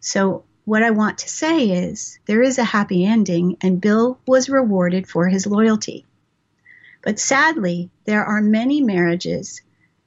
So, 0.00 0.44
what 0.70 0.84
I 0.84 0.92
want 0.92 1.18
to 1.18 1.28
say 1.28 1.68
is 1.68 2.20
there 2.26 2.42
is 2.42 2.56
a 2.56 2.62
happy 2.62 3.04
ending, 3.04 3.56
and 3.60 3.80
Bill 3.80 4.20
was 4.24 4.48
rewarded 4.48 5.08
for 5.08 5.26
his 5.26 5.44
loyalty. 5.44 6.06
But 7.02 7.18
sadly, 7.18 7.90
there 8.04 8.24
are 8.24 8.40
many 8.40 8.80
marriages 8.80 9.62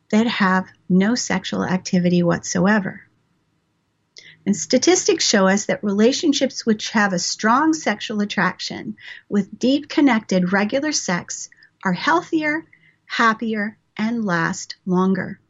that 0.10 0.26
have 0.26 0.70
no 0.88 1.16
sexual 1.16 1.66
activity 1.66 2.24
whatsoever. 2.24 3.02
And 4.46 4.56
statistics 4.56 5.28
show 5.28 5.50
us 5.50 5.66
that 5.66 5.84
relationships 5.84 6.66
which 6.66 6.92
have 6.92 7.12
a 7.12 7.20
strong 7.20 7.74
sexual 7.74 8.22
attraction 8.22 8.96
with 9.28 9.60
deep 9.60 9.90
connected 9.90 10.54
regular 10.54 10.94
sex 10.94 11.50
are 11.84 11.92
healthier, 11.92 12.64
happier, 13.06 13.78
and 13.98 14.24
last 14.24 14.78
longer. 14.86 15.42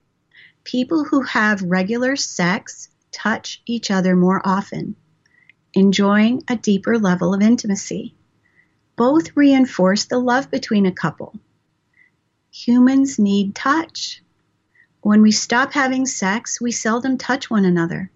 People 0.63 1.03
who 1.03 1.22
have 1.22 1.62
regular 1.62 2.15
sex 2.15 2.89
touch 3.12 3.62
each 3.67 3.91
other 3.91 4.15
more 4.15 4.41
often, 4.43 4.96
enjoying 5.74 6.44
a 6.48 6.56
deeper 6.56 6.98
level 6.98 7.34
of 7.34 7.42
intimacy. 7.42 8.15
Both 8.96 9.36
reinforce 9.36 10.06
the 10.06 10.20
love 10.20 10.51
between 10.51 10.86
a 10.86 10.92
couple. 10.92 11.34
Humans 12.51 13.18
need 13.18 13.56
touch. 13.56 14.22
When 15.01 15.22
we 15.22 15.32
stop 15.32 15.74
having 15.74 16.06
sex, 16.06 16.62
we 16.62 16.72
seldom 16.72 17.18
touch 17.18 17.50
one 17.50 17.65
another. 17.65 18.12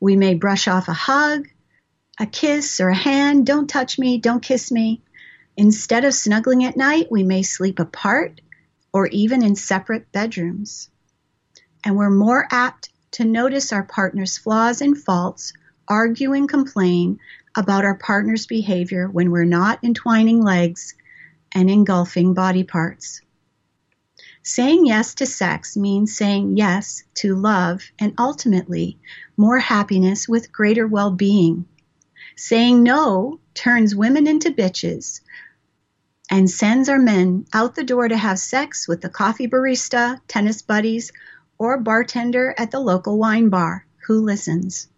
We 0.00 0.16
may 0.16 0.34
brush 0.34 0.66
off 0.66 0.88
a 0.88 0.92
hug, 0.92 1.48
a 2.18 2.26
kiss, 2.26 2.80
or 2.80 2.88
a 2.88 2.94
hand. 2.94 3.46
Don't 3.46 3.68
touch 3.68 3.98
me, 3.98 4.18
don't 4.18 4.42
kiss 4.42 4.72
me. 4.72 5.02
Instead 5.56 6.04
of 6.04 6.14
snuggling 6.14 6.64
at 6.64 6.76
night, 6.76 7.06
we 7.10 7.22
may 7.22 7.42
sleep 7.42 7.78
apart 7.78 8.40
or 8.92 9.06
even 9.06 9.42
in 9.42 9.54
separate 9.54 10.10
bedrooms. 10.12 10.90
And 11.84 11.96
we're 11.96 12.10
more 12.10 12.46
apt 12.50 12.90
to 13.12 13.24
notice 13.24 13.72
our 13.72 13.82
partner's 13.82 14.38
flaws 14.38 14.80
and 14.80 14.96
faults, 14.96 15.52
argue 15.88 16.32
and 16.32 16.48
complain 16.48 17.18
about 17.56 17.84
our 17.84 17.96
partner's 17.96 18.46
behavior 18.46 19.08
when 19.08 19.30
we're 19.30 19.44
not 19.44 19.82
entwining 19.82 20.42
legs 20.42 20.94
and 21.52 21.70
engulfing 21.70 22.34
body 22.34 22.64
parts. 22.64 23.20
Saying 24.42 24.86
yes 24.86 25.14
to 25.16 25.26
sex 25.26 25.76
means 25.76 26.16
saying 26.16 26.56
yes 26.56 27.04
to 27.14 27.36
love 27.36 27.82
and 27.98 28.14
ultimately 28.18 28.98
more 29.36 29.58
happiness 29.58 30.28
with 30.28 30.50
greater 30.50 30.86
well 30.86 31.12
being. 31.12 31.66
Saying 32.36 32.82
no 32.82 33.38
turns 33.54 33.94
women 33.94 34.26
into 34.26 34.50
bitches 34.50 35.20
and 36.30 36.50
sends 36.50 36.88
our 36.88 36.98
men 36.98 37.46
out 37.52 37.74
the 37.74 37.84
door 37.84 38.08
to 38.08 38.16
have 38.16 38.38
sex 38.38 38.88
with 38.88 39.00
the 39.00 39.08
coffee 39.10 39.46
barista, 39.46 40.20
tennis 40.26 40.62
buddies, 40.62 41.12
or 41.58 41.78
bartender 41.78 42.54
at 42.58 42.70
the 42.70 42.80
local 42.80 43.18
wine 43.18 43.48
bar 43.48 43.86
who 44.06 44.22
listens. 44.22 44.88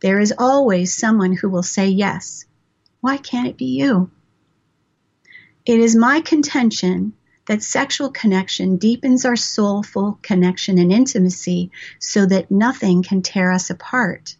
There 0.00 0.20
is 0.20 0.34
always 0.36 0.94
someone 0.94 1.32
who 1.32 1.48
will 1.48 1.62
say 1.62 1.88
yes. 1.88 2.44
Why 3.00 3.16
can't 3.16 3.48
it 3.48 3.56
be 3.56 3.66
you? 3.66 4.10
It 5.66 5.80
is 5.80 5.96
my 5.96 6.20
contention 6.20 7.14
that 7.46 7.62
sexual 7.62 8.10
connection 8.10 8.76
deepens 8.76 9.24
our 9.24 9.36
soulful 9.36 10.18
connection 10.22 10.78
and 10.78 10.92
intimacy 10.92 11.70
so 11.98 12.26
that 12.26 12.50
nothing 12.50 13.02
can 13.02 13.22
tear 13.22 13.50
us 13.50 13.70
apart. 13.70 14.36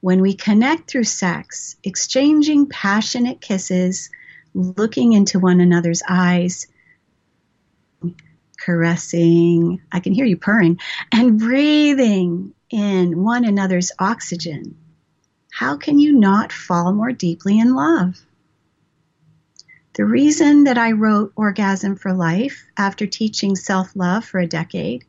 When 0.00 0.20
we 0.20 0.34
connect 0.34 0.90
through 0.90 1.04
sex, 1.04 1.76
exchanging 1.82 2.68
passionate 2.68 3.40
kisses, 3.40 4.10
looking 4.52 5.14
into 5.14 5.38
one 5.38 5.60
another's 5.60 6.02
eyes, 6.06 6.66
caressing, 8.58 9.80
I 9.90 10.00
can 10.00 10.12
hear 10.12 10.26
you 10.26 10.36
purring, 10.36 10.78
and 11.10 11.38
breathing 11.38 12.54
in 12.70 13.22
one 13.22 13.44
another's 13.44 13.92
oxygen, 13.98 14.76
how 15.54 15.76
can 15.76 16.00
you 16.00 16.12
not 16.12 16.50
fall 16.50 16.92
more 16.92 17.12
deeply 17.12 17.60
in 17.60 17.76
love? 17.76 18.20
The 19.92 20.04
reason 20.04 20.64
that 20.64 20.78
I 20.78 20.90
wrote 20.90 21.32
Orgasm 21.36 21.94
for 21.94 22.12
Life 22.12 22.64
after 22.76 23.06
teaching 23.06 23.54
self 23.54 23.94
love 23.94 24.24
for 24.24 24.40
a 24.40 24.48
decade 24.48 25.04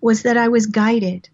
was 0.00 0.22
that 0.22 0.36
I 0.36 0.48
was 0.48 0.66
guided. 0.66 1.28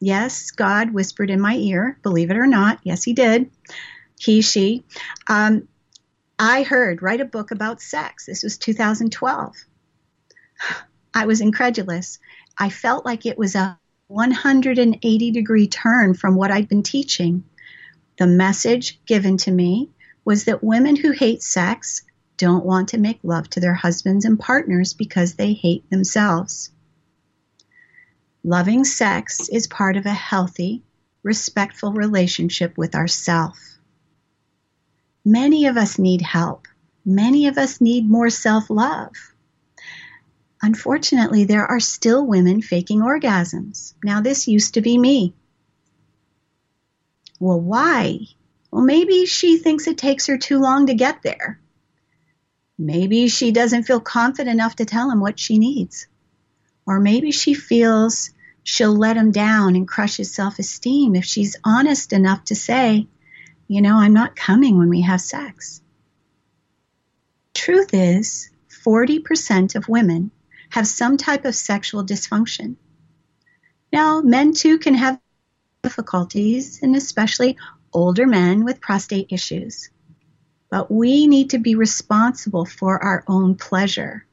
Yes, 0.00 0.50
God 0.50 0.92
whispered 0.92 1.30
in 1.30 1.40
my 1.40 1.54
ear, 1.54 1.98
believe 2.02 2.30
it 2.30 2.36
or 2.36 2.46
not. 2.46 2.78
Yes, 2.82 3.04
He 3.04 3.14
did. 3.14 3.50
He, 4.20 4.42
she. 4.42 4.84
Um, 5.26 5.66
I 6.38 6.64
heard, 6.64 7.00
write 7.00 7.22
a 7.22 7.24
book 7.24 7.52
about 7.52 7.80
sex. 7.80 8.26
This 8.26 8.42
was 8.42 8.58
2012. 8.58 9.56
I 11.14 11.24
was 11.24 11.40
incredulous. 11.40 12.18
I 12.58 12.68
felt 12.68 13.06
like 13.06 13.24
it 13.24 13.38
was 13.38 13.54
a 13.54 13.80
180 14.08 15.30
degree 15.30 15.68
turn 15.68 16.12
from 16.12 16.36
what 16.36 16.50
I'd 16.50 16.68
been 16.68 16.82
teaching. 16.82 17.44
The 18.22 18.28
message 18.28 19.04
given 19.04 19.36
to 19.38 19.50
me 19.50 19.90
was 20.24 20.44
that 20.44 20.62
women 20.62 20.94
who 20.94 21.10
hate 21.10 21.42
sex 21.42 22.02
don't 22.36 22.64
want 22.64 22.90
to 22.90 22.98
make 22.98 23.18
love 23.24 23.50
to 23.50 23.58
their 23.58 23.74
husbands 23.74 24.24
and 24.24 24.38
partners 24.38 24.94
because 24.94 25.34
they 25.34 25.54
hate 25.54 25.90
themselves. 25.90 26.70
Loving 28.44 28.84
sex 28.84 29.48
is 29.48 29.66
part 29.66 29.96
of 29.96 30.06
a 30.06 30.12
healthy, 30.12 30.84
respectful 31.24 31.92
relationship 31.94 32.78
with 32.78 32.94
ourself. 32.94 33.58
Many 35.24 35.66
of 35.66 35.76
us 35.76 35.98
need 35.98 36.22
help. 36.22 36.68
Many 37.04 37.48
of 37.48 37.58
us 37.58 37.80
need 37.80 38.08
more 38.08 38.30
self 38.30 38.70
love. 38.70 39.34
Unfortunately, 40.62 41.42
there 41.42 41.66
are 41.66 41.80
still 41.80 42.24
women 42.24 42.62
faking 42.62 43.00
orgasms. 43.00 43.94
Now, 44.04 44.20
this 44.20 44.46
used 44.46 44.74
to 44.74 44.80
be 44.80 44.96
me. 44.96 45.34
Well, 47.42 47.60
why? 47.60 48.20
Well, 48.70 48.84
maybe 48.84 49.26
she 49.26 49.58
thinks 49.58 49.88
it 49.88 49.98
takes 49.98 50.26
her 50.26 50.38
too 50.38 50.60
long 50.60 50.86
to 50.86 50.94
get 50.94 51.22
there. 51.24 51.58
Maybe 52.78 53.26
she 53.26 53.50
doesn't 53.50 53.82
feel 53.82 53.98
confident 53.98 54.54
enough 54.54 54.76
to 54.76 54.84
tell 54.84 55.10
him 55.10 55.18
what 55.18 55.40
she 55.40 55.58
needs. 55.58 56.06
Or 56.86 57.00
maybe 57.00 57.32
she 57.32 57.54
feels 57.54 58.30
she'll 58.62 58.96
let 58.96 59.16
him 59.16 59.32
down 59.32 59.74
and 59.74 59.88
crush 59.88 60.18
his 60.18 60.32
self 60.32 60.60
esteem 60.60 61.16
if 61.16 61.24
she's 61.24 61.56
honest 61.64 62.12
enough 62.12 62.44
to 62.44 62.54
say, 62.54 63.08
you 63.66 63.82
know, 63.82 63.96
I'm 63.96 64.14
not 64.14 64.36
coming 64.36 64.78
when 64.78 64.88
we 64.88 65.00
have 65.00 65.20
sex. 65.20 65.82
Truth 67.54 67.92
is, 67.92 68.50
40% 68.84 69.74
of 69.74 69.88
women 69.88 70.30
have 70.70 70.86
some 70.86 71.16
type 71.16 71.44
of 71.44 71.56
sexual 71.56 72.04
dysfunction. 72.04 72.76
Now, 73.92 74.20
men 74.20 74.52
too 74.52 74.78
can 74.78 74.94
have 74.94 75.18
difficulties, 75.82 76.80
and 76.80 76.94
especially 76.94 77.56
older 77.92 78.26
men 78.26 78.64
with 78.64 78.80
prostate 78.80 79.26
issues. 79.30 79.90
But 80.70 80.90
we 80.90 81.26
need 81.26 81.50
to 81.50 81.58
be 81.58 81.74
responsible 81.74 82.64
for 82.64 83.02
our 83.02 83.24
own 83.26 83.56
pleasure. 83.56 84.24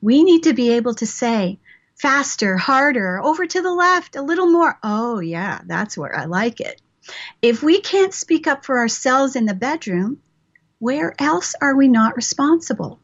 We 0.00 0.24
need 0.24 0.44
to 0.44 0.54
be 0.54 0.72
able 0.72 0.94
to 0.94 1.06
say, 1.06 1.60
faster, 1.94 2.56
harder, 2.56 3.20
over 3.22 3.46
to 3.46 3.62
the 3.62 3.72
left, 3.72 4.16
a 4.16 4.22
little 4.22 4.50
more. 4.50 4.78
Oh, 4.82 5.20
yeah, 5.20 5.60
that's 5.66 5.96
where 5.96 6.16
I 6.16 6.24
like 6.24 6.60
it. 6.60 6.80
If 7.42 7.62
we 7.62 7.80
can't 7.80 8.14
speak 8.14 8.46
up 8.46 8.64
for 8.64 8.78
ourselves 8.78 9.36
in 9.36 9.44
the 9.44 9.54
bedroom, 9.54 10.22
where 10.78 11.14
else 11.18 11.54
are 11.60 11.76
we 11.76 11.86
not 11.86 12.16
responsible? 12.16 12.98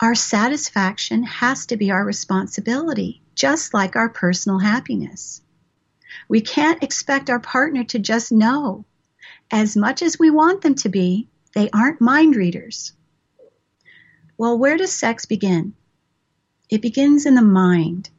Our 0.00 0.14
satisfaction 0.14 1.24
has 1.24 1.66
to 1.66 1.76
be 1.76 1.90
our 1.90 2.04
responsibility, 2.04 3.22
just 3.34 3.74
like 3.74 3.96
our 3.96 4.08
personal 4.08 4.60
happiness. 4.60 5.42
We 6.28 6.40
can't 6.40 6.82
expect 6.82 7.30
our 7.30 7.40
partner 7.40 7.84
to 7.84 7.98
just 7.98 8.32
know. 8.32 8.84
As 9.50 9.76
much 9.76 10.02
as 10.02 10.18
we 10.18 10.30
want 10.30 10.62
them 10.62 10.74
to 10.76 10.88
be, 10.88 11.28
they 11.54 11.70
aren't 11.70 12.00
mind 12.00 12.36
readers. 12.36 12.92
Well, 14.36 14.58
where 14.58 14.76
does 14.76 14.92
sex 14.92 15.26
begin? 15.26 15.74
It 16.70 16.82
begins 16.82 17.26
in 17.26 17.34
the 17.34 17.42
mind. 17.42 18.10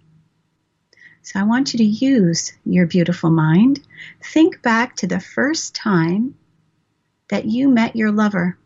So 1.22 1.40
I 1.40 1.44
want 1.44 1.74
you 1.74 1.78
to 1.78 1.84
use 1.84 2.54
your 2.66 2.88
beautiful 2.88 3.30
mind. 3.30 3.80
Think 4.24 4.62
back 4.62 4.96
to 4.98 5.08
the 5.08 5.20
first 5.20 5.76
time 5.76 6.36
that 7.30 7.46
you 7.46 7.70
met 7.70 7.96
your 7.96 8.12
lover. 8.12 8.58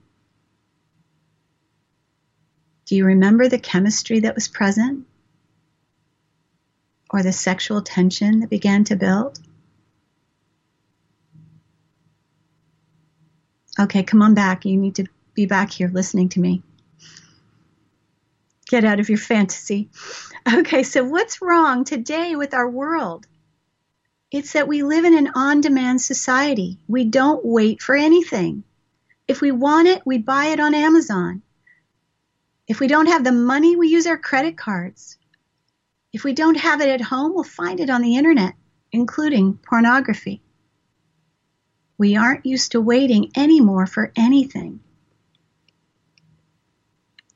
Do 2.85 2.95
you 2.95 3.05
remember 3.05 3.47
the 3.47 3.59
chemistry 3.59 4.21
that 4.21 4.35
was 4.35 4.47
present? 4.47 5.05
Or 7.13 7.21
the 7.21 7.31
sexual 7.31 7.83
tension 7.83 8.39
that 8.39 8.49
began 8.49 8.83
to 8.85 8.95
build? 8.95 9.39
Okay, 13.79 14.01
come 14.01 14.23
on 14.23 14.33
back. 14.33 14.65
You 14.65 14.77
need 14.77 14.95
to 14.95 15.05
be 15.35 15.45
back 15.45 15.71
here 15.71 15.89
listening 15.89 16.29
to 16.29 16.39
me. 16.39 16.63
Get 18.67 18.83
out 18.83 18.99
of 18.99 19.09
your 19.09 19.19
fantasy. 19.19 19.89
Okay, 20.51 20.83
so 20.83 21.03
what's 21.03 21.41
wrong 21.41 21.85
today 21.85 22.35
with 22.35 22.53
our 22.53 22.69
world? 22.69 23.25
It's 24.31 24.53
that 24.53 24.67
we 24.67 24.83
live 24.83 25.05
in 25.05 25.17
an 25.17 25.29
on 25.35 25.61
demand 25.61 26.01
society. 26.01 26.79
We 26.87 27.05
don't 27.05 27.45
wait 27.45 27.81
for 27.81 27.95
anything. 27.95 28.63
If 29.27 29.39
we 29.39 29.51
want 29.51 29.87
it, 29.87 30.01
we 30.05 30.17
buy 30.17 30.47
it 30.47 30.59
on 30.59 30.73
Amazon. 30.73 31.43
If 32.67 32.79
we 32.79 32.87
don't 32.87 33.05
have 33.05 33.23
the 33.23 33.31
money, 33.31 33.75
we 33.75 33.87
use 33.87 34.07
our 34.07 34.17
credit 34.17 34.57
cards. 34.57 35.17
If 36.13 36.23
we 36.23 36.33
don't 36.33 36.57
have 36.57 36.79
it 36.79 36.89
at 36.89 37.01
home, 37.01 37.33
we'll 37.33 37.43
find 37.43 37.79
it 37.79 37.89
on 37.89 38.03
the 38.03 38.15
internet, 38.17 38.53
including 38.91 39.55
pornography. 39.57 40.43
We 41.97 42.15
aren't 42.15 42.45
used 42.45 42.73
to 42.73 42.81
waiting 42.81 43.31
anymore 43.35 43.87
for 43.87 44.11
anything. 44.15 44.79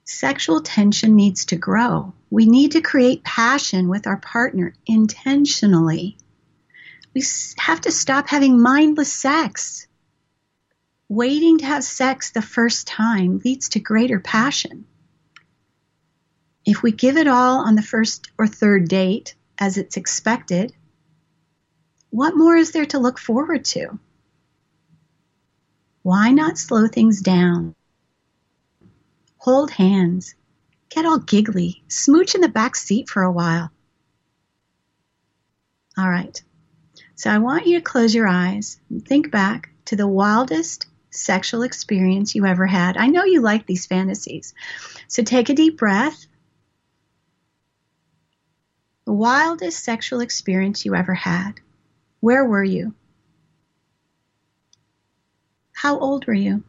Sexual 0.06 0.62
tension 0.62 1.16
needs 1.16 1.46
to 1.46 1.56
grow. 1.56 2.14
We 2.30 2.46
need 2.46 2.74
to 2.74 2.82
create 2.82 3.24
passion 3.24 3.90
with 3.90 4.06
our 4.06 4.18
partner 4.18 4.74
intentionally. 4.86 6.18
We 7.14 7.24
have 7.58 7.82
to 7.82 7.92
stop 7.92 8.30
having 8.30 8.62
mindless 8.62 9.12
sex. 9.12 9.88
Waiting 11.10 11.58
to 11.58 11.66
have 11.66 11.84
sex 11.84 12.32
the 12.32 12.42
first 12.42 12.86
time 12.86 13.42
leads 13.44 13.70
to 13.70 13.80
greater 13.80 14.20
passion. 14.20 14.86
If 16.68 16.84
we 16.84 16.92
give 16.92 17.16
it 17.16 17.30
all 17.30 17.60
on 17.60 17.76
the 17.76 17.82
first 17.82 18.30
or 18.38 18.46
third 18.46 18.90
date, 18.90 19.36
as 19.58 19.78
it's 19.78 19.96
expected, 19.96 20.76
what 22.10 22.36
more 22.36 22.58
is 22.58 22.74
there 22.74 22.86
to 22.88 23.00
look 23.00 23.20
forward 23.20 23.64
to? 23.66 23.98
Why 26.04 26.32
not 26.32 26.58
slow 26.58 26.88
things 26.88 27.22
down? 27.22 27.74
Hold 29.38 29.72
hands, 29.72 30.36
get 30.90 31.06
all 31.06 31.20
giggly, 31.20 31.84
smooch 31.88 32.36
in 32.36 32.42
the 32.42 32.50
back 32.50 32.76
seat 32.76 33.08
for 33.08 33.24
a 33.24 33.32
while. 33.32 33.72
All 35.98 36.10
right, 36.10 36.44
so 37.16 37.32
I 37.32 37.38
want 37.38 37.66
you 37.66 37.78
to 37.78 37.84
close 37.84 38.14
your 38.14 38.28
eyes 38.28 38.78
and 38.90 39.08
think 39.08 39.32
back 39.32 39.70
to 39.86 39.96
the 39.96 40.06
wildest 40.06 40.88
sexual 41.12 41.64
experience 41.64 42.36
you 42.36 42.46
ever 42.46 42.66
had. 42.66 42.98
I 42.98 43.08
know 43.08 43.24
you 43.24 43.40
like 43.40 43.66
these 43.66 43.86
fantasies. 43.86 44.54
So 45.08 45.24
take 45.24 45.48
a 45.48 45.54
deep 45.54 45.78
breath 45.78 46.27
the 49.08 49.14
wildest 49.14 49.86
sexual 49.86 50.20
experience 50.20 50.84
you 50.84 50.94
ever 50.94 51.14
had. 51.14 51.54
Where 52.20 52.44
were 52.44 52.64
you? 52.64 52.94
How 55.72 55.98
old 55.98 56.28
were 56.28 56.34
you? 56.34 56.62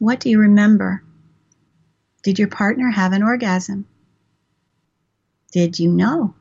What 0.00 0.18
do 0.18 0.30
you 0.30 0.40
remember? 0.40 1.04
Did 2.24 2.40
your 2.40 2.48
partner 2.48 2.90
have 2.90 3.12
an 3.12 3.22
orgasm? 3.22 3.86
Did 5.52 5.78
you 5.78 5.92
know? 5.92 6.34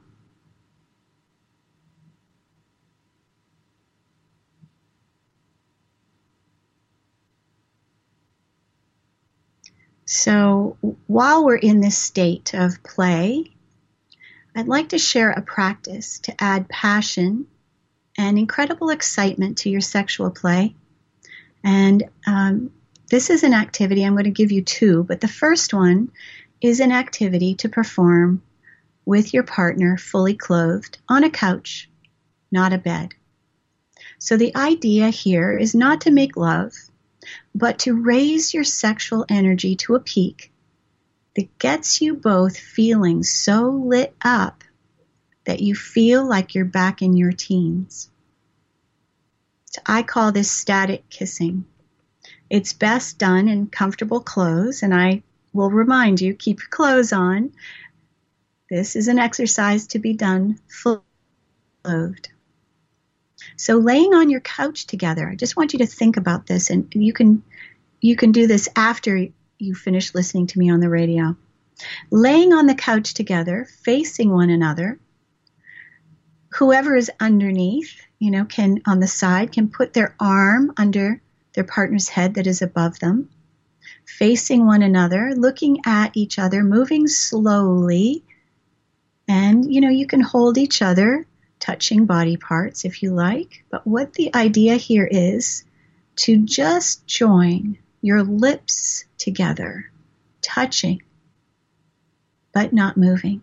So 10.15 10.78
while 11.08 11.43
we're 11.43 11.56
in 11.56 11.82
this 11.82 11.97
state 11.97 12.54
of 12.54 12.84
play, 12.84 13.52
I'd 14.56 14.67
like 14.67 14.89
to 14.89 14.99
share 14.99 15.32
a 15.32 15.41
practice 15.41 16.19
to 16.19 16.36
add 16.38 16.69
passion 16.69 17.47
and 18.15 18.38
incredible 18.38 18.91
excitement 18.91 19.58
to 19.60 19.71
your 19.71 19.82
sexual 19.82 20.30
play. 20.30 20.76
And 21.63 22.04
um, 22.28 22.71
this 23.10 23.32
is 23.32 23.41
an 23.41 23.56
activity, 23.56 24.04
I'm 24.04 24.13
going 24.13 24.26
to 24.26 24.30
give 24.30 24.52
you 24.52 24.62
two, 24.62 25.04
but 25.04 25.19
the 25.19 25.28
first 25.28 25.73
one 25.73 26.12
is 26.62 26.80
an 26.80 26.91
activity 26.91 27.56
to 27.56 27.69
perform 27.69 28.43
with 29.06 29.34
your 29.34 29.43
partner 29.43 29.97
fully 29.97 30.36
clothed 30.36 30.99
on 31.10 31.23
a 31.23 31.32
couch, 31.32 31.89
not 32.52 32.71
a 32.71 32.78
bed. 32.78 33.15
So 34.19 34.38
the 34.38 34.56
idea 34.56 35.10
here 35.10 35.58
is 35.58 35.73
not 35.73 36.02
to 36.02 36.12
make 36.12 36.38
love, 36.38 36.73
but 37.54 37.80
to 37.80 37.94
raise 37.94 38.54
your 38.54 38.64
sexual 38.64 39.26
energy 39.30 39.76
to 39.76 39.96
a 39.96 40.00
peak 40.00 40.52
that 41.36 41.58
gets 41.58 42.02
you 42.02 42.16
both 42.16 42.58
feeling 42.58 43.24
so 43.24 43.70
lit 43.70 44.16
up 44.24 44.64
that 45.46 45.62
you 45.62 45.76
feel 45.76 46.26
like 46.26 46.56
you're 46.56 46.66
back 46.66 47.02
in 47.02 47.18
your 47.18 47.32
teens. 47.32 48.10
So 49.66 49.82
I 49.86 50.04
call 50.04 50.32
this 50.32 50.52
static 50.52 51.10
kissing. 51.10 51.66
It's 52.50 52.74
best 52.74 53.18
done 53.18 53.48
in 53.48 53.68
comfortable 53.68 54.22
clothes, 54.22 54.84
and 54.84 54.94
I 54.94 55.24
will 55.54 55.72
remind 55.72 56.22
you 56.22 56.34
keep 56.34 56.60
your 56.60 56.70
clothes 56.70 57.12
on. 57.12 57.52
This 58.70 58.96
is 58.96 59.08
an 59.08 59.20
exercise 59.20 59.88
to 59.88 60.00
be 60.00 60.14
done 60.14 60.60
fully 60.68 61.02
clothed. 61.84 62.30
So 63.58 63.78
laying 63.78 64.14
on 64.14 64.30
your 64.30 64.42
couch 64.42 64.88
together, 64.88 65.30
I 65.30 65.36
just 65.36 65.58
want 65.58 65.74
you 65.74 65.80
to 65.80 65.86
think 65.86 66.18
about 66.18 66.48
this 66.48 66.70
and 66.70 66.88
you 66.96 67.14
can 67.14 67.44
you 68.02 68.16
can 68.16 68.32
do 68.32 68.48
this 68.48 68.70
after 68.76 69.28
you 69.60 69.76
finish 69.76 70.14
listening 70.14 70.48
to 70.48 70.60
me 70.60 70.72
on 70.72 70.80
the 70.80 70.90
radio. 70.90 71.36
Laying 72.12 72.54
on 72.54 72.68
the 72.68 72.76
couch 72.76 73.14
together, 73.14 73.68
facing 73.84 74.32
one 74.32 74.50
another, 74.50 75.00
whoever 76.54 76.96
is 76.96 77.12
underneath, 77.20 78.02
you 78.20 78.32
know, 78.32 78.46
can 78.46 78.82
on 78.88 79.00
the 79.00 79.08
side 79.08 79.52
can 79.52 79.70
put 79.70 79.94
their 79.94 80.16
arm 80.20 80.74
under 80.78 81.22
their 81.54 81.64
partner's 81.64 82.10
head 82.10 82.36
that 82.36 82.48
is 82.48 82.62
above 82.62 83.00
them, 83.00 83.30
facing 84.06 84.66
one 84.66 84.84
another, 84.84 85.34
looking 85.36 85.80
at 85.86 86.16
each 86.16 86.40
other, 86.40 86.64
moving 86.64 87.08
slowly 87.08 88.24
And, 89.28 89.74
you 89.74 89.82
know, 89.82 89.90
you 89.90 90.08
can 90.08 90.22
hold 90.22 90.58
each 90.58 90.82
other, 90.82 91.26
touching 91.63 92.06
body 92.06 92.36
parts 92.36 92.84
if 92.84 93.02
you 93.02 93.13
like. 93.13 93.63
But 93.69 93.88
what 93.88 94.13
the 94.13 94.36
idea 94.36 94.76
here 94.76 95.08
is 95.10 95.63
to 96.17 96.38
just 96.38 97.08
join 97.08 97.78
your 98.02 98.21
lips 98.21 99.06
together, 99.17 99.89
touching, 100.41 101.02
but 102.54 102.73
not 102.73 102.97
moving. 102.97 103.41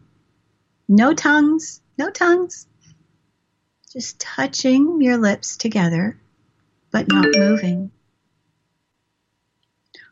No 0.87 1.15
tongues, 1.15 1.81
no 1.97 2.11
tongues. 2.11 2.67
Just 3.91 4.21
touching 4.21 5.01
your 5.01 5.17
lips 5.17 5.57
together, 5.57 6.19
but 6.91 7.09
not 7.09 7.29
moving. 7.35 7.91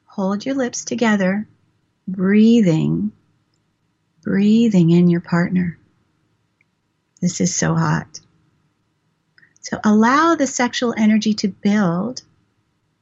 Hold 0.07 0.47
your 0.47 0.55
lips 0.55 0.87
together, 0.87 1.47
breathing, 2.09 3.13
breathing 4.23 4.91
in 4.93 5.09
your 5.09 5.21
partner. 5.21 5.79
This 7.21 7.41
is 7.41 7.55
so 7.55 7.75
hot. 7.75 8.21
So 9.61 9.79
allow 9.85 10.35
the 10.35 10.47
sexual 10.47 10.95
energy 10.97 11.35
to 11.35 11.49
build, 11.49 12.23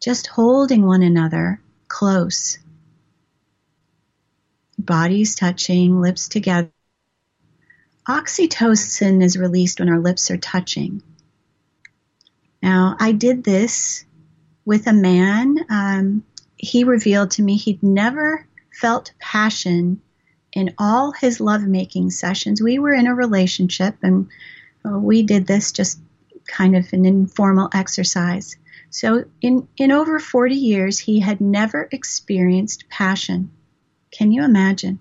just 0.00 0.26
holding 0.26 0.84
one 0.84 1.02
another 1.02 1.60
close. 1.88 2.58
Bodies 4.78 5.34
touching, 5.34 6.00
lips 6.00 6.28
together. 6.28 6.70
Oxytocin 8.08 9.22
is 9.22 9.36
released 9.36 9.80
when 9.80 9.88
our 9.88 9.98
lips 9.98 10.30
are 10.30 10.36
touching. 10.36 11.02
Now, 12.62 12.96
I 12.98 13.12
did 13.12 13.44
this 13.44 14.04
with 14.64 14.86
a 14.86 14.92
man. 14.92 15.58
Um, 15.68 16.24
he 16.56 16.84
revealed 16.84 17.32
to 17.32 17.42
me 17.42 17.56
he'd 17.56 17.82
never 17.82 18.46
felt 18.72 19.12
passion 19.18 20.00
in 20.56 20.74
all 20.78 21.12
his 21.12 21.38
lovemaking 21.38 22.10
sessions. 22.10 22.62
We 22.62 22.78
were 22.78 22.94
in 22.94 23.06
a 23.06 23.14
relationship 23.14 23.94
and 24.02 24.26
uh, 24.86 24.98
we 24.98 25.22
did 25.22 25.46
this 25.46 25.70
just 25.70 26.00
kind 26.46 26.74
of 26.74 26.90
an 26.94 27.04
informal 27.04 27.68
exercise. 27.74 28.56
So, 28.88 29.26
in, 29.42 29.68
in 29.76 29.92
over 29.92 30.18
40 30.18 30.54
years, 30.54 30.98
he 30.98 31.20
had 31.20 31.42
never 31.42 31.86
experienced 31.92 32.88
passion. 32.88 33.50
Can 34.10 34.32
you 34.32 34.44
imagine? 34.44 34.98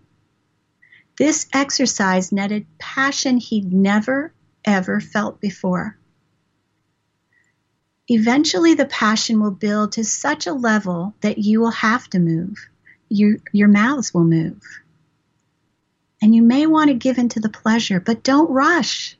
This 1.17 1.47
exercise 1.53 2.33
netted 2.33 2.65
passion 2.77 3.37
he'd 3.37 3.71
never, 3.71 4.33
ever 4.65 4.99
felt 4.99 5.39
before. 5.39 5.97
Eventually, 8.09 8.73
the 8.73 8.85
passion 8.85 9.39
will 9.39 9.51
build 9.51 9.93
to 9.93 10.03
such 10.03 10.47
a 10.47 10.53
level 10.53 11.15
that 11.21 11.37
you 11.37 11.61
will 11.61 11.71
have 11.71 12.09
to 12.09 12.19
move. 12.19 12.57
Your, 13.07 13.37
your 13.53 13.69
mouths 13.69 14.13
will 14.13 14.25
move. 14.25 14.61
And 16.21 16.33
you 16.33 16.41
may 16.41 16.65
want 16.65 16.89
to 16.89 16.95
give 16.95 17.17
into 17.17 17.39
the 17.39 17.49
pleasure, 17.49 17.99
but 17.99 18.23
don't 18.23 18.49
rush. 18.49 19.17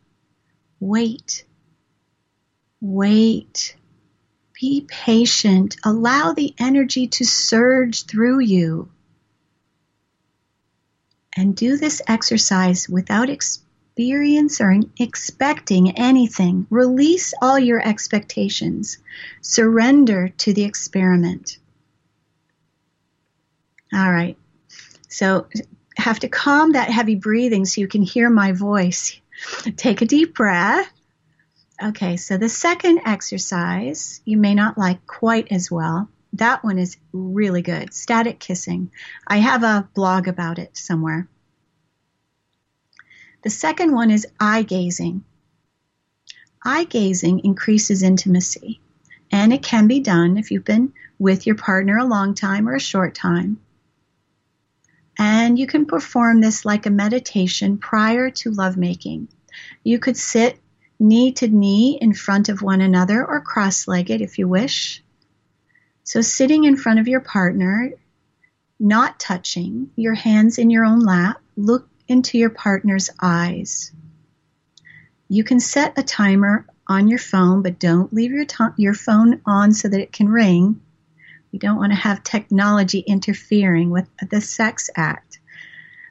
Wait. 0.79 1.45
Wait. 2.81 3.75
Be 4.59 4.85
patient. 4.87 5.77
Allow 5.83 6.33
the 6.33 6.53
energy 6.57 7.07
to 7.07 7.25
surge 7.25 8.05
through 8.05 8.39
you. 8.39 8.89
And 11.35 11.55
do 11.55 11.77
this 11.77 12.01
exercise 12.07 12.87
without 12.87 13.29
ex- 13.29 13.65
experience 13.97 14.59
or 14.59 14.77
expecting 14.99 15.97
anything. 15.97 16.67
Release 16.69 17.33
all 17.41 17.57
your 17.57 17.79
expectations. 17.79 18.97
Surrender 19.39 20.27
to 20.37 20.53
the 20.53 20.65
experiment. 20.65 21.57
All 23.93 24.11
right. 24.11 24.37
So 25.07 25.47
have 25.97 26.19
to 26.19 26.27
calm 26.27 26.73
that 26.73 26.89
heavy 26.89 27.15
breathing 27.15 27.65
so 27.65 27.81
you 27.81 27.87
can 27.87 28.01
hear 28.01 28.29
my 28.29 28.51
voice. 28.51 29.19
Take 29.77 30.01
a 30.01 30.05
deep 30.05 30.35
breath. 30.35 30.89
Okay, 31.81 32.15
so 32.17 32.37
the 32.37 32.49
second 32.49 33.01
exercise 33.05 34.21
you 34.23 34.37
may 34.37 34.55
not 34.55 34.77
like 34.77 35.05
quite 35.07 35.51
as 35.51 35.69
well. 35.69 36.09
That 36.33 36.63
one 36.63 36.79
is 36.79 36.97
really 37.13 37.61
good. 37.61 37.93
Static 37.93 38.39
kissing. 38.39 38.91
I 39.25 39.37
have 39.37 39.63
a 39.63 39.87
blog 39.93 40.27
about 40.27 40.59
it 40.59 40.75
somewhere. 40.77 41.27
The 43.43 43.49
second 43.49 43.93
one 43.93 44.11
is 44.11 44.27
eye 44.39 44.63
gazing. 44.63 45.23
Eye 46.63 46.85
gazing 46.85 47.41
increases 47.45 48.03
intimacy, 48.03 48.81
and 49.31 49.53
it 49.53 49.61
can 49.61 49.87
be 49.87 49.99
done 49.99 50.37
if 50.37 50.49
you've 50.49 50.65
been 50.65 50.93
with 51.19 51.45
your 51.45 51.55
partner 51.55 51.97
a 51.97 52.05
long 52.05 52.33
time 52.33 52.67
or 52.67 52.75
a 52.75 52.79
short 52.79 53.13
time. 53.13 53.59
And 55.17 55.57
you 55.57 55.67
can 55.67 55.85
perform 55.85 56.41
this 56.41 56.65
like 56.65 56.85
a 56.85 56.91
meditation 56.91 57.77
prior 57.77 58.29
to 58.31 58.51
lovemaking. 58.51 59.29
You 59.83 59.99
could 59.99 60.17
sit 60.17 60.59
knee 60.99 61.31
to 61.33 61.47
knee 61.47 61.97
in 62.01 62.13
front 62.13 62.49
of 62.49 62.61
one 62.61 62.81
another 62.81 63.25
or 63.25 63.41
cross 63.41 63.87
legged 63.87 64.21
if 64.21 64.37
you 64.37 64.47
wish. 64.47 65.03
So, 66.03 66.21
sitting 66.21 66.65
in 66.65 66.77
front 66.77 66.99
of 66.99 67.07
your 67.07 67.21
partner, 67.21 67.91
not 68.79 69.19
touching, 69.19 69.89
your 69.95 70.13
hands 70.13 70.57
in 70.57 70.69
your 70.69 70.85
own 70.85 70.99
lap, 70.99 71.41
look 71.55 71.89
into 72.07 72.37
your 72.37 72.49
partner's 72.49 73.09
eyes. 73.21 73.91
You 75.27 75.43
can 75.43 75.59
set 75.59 75.97
a 75.97 76.03
timer 76.03 76.67
on 76.87 77.07
your 77.07 77.19
phone, 77.19 77.63
but 77.63 77.79
don't 77.79 78.13
leave 78.13 78.31
your, 78.31 78.45
your 78.77 78.93
phone 78.93 79.41
on 79.45 79.73
so 79.73 79.87
that 79.87 79.99
it 79.99 80.11
can 80.11 80.29
ring. 80.29 80.81
We 81.55 81.59
don't 81.59 81.77
want 81.77 81.93
to 81.93 81.97
have 81.97 82.21
technology 82.21 82.99
interfering 82.99 83.89
with 83.89 84.09
the 84.29 84.41
sex 84.41 84.89
act. 84.93 85.39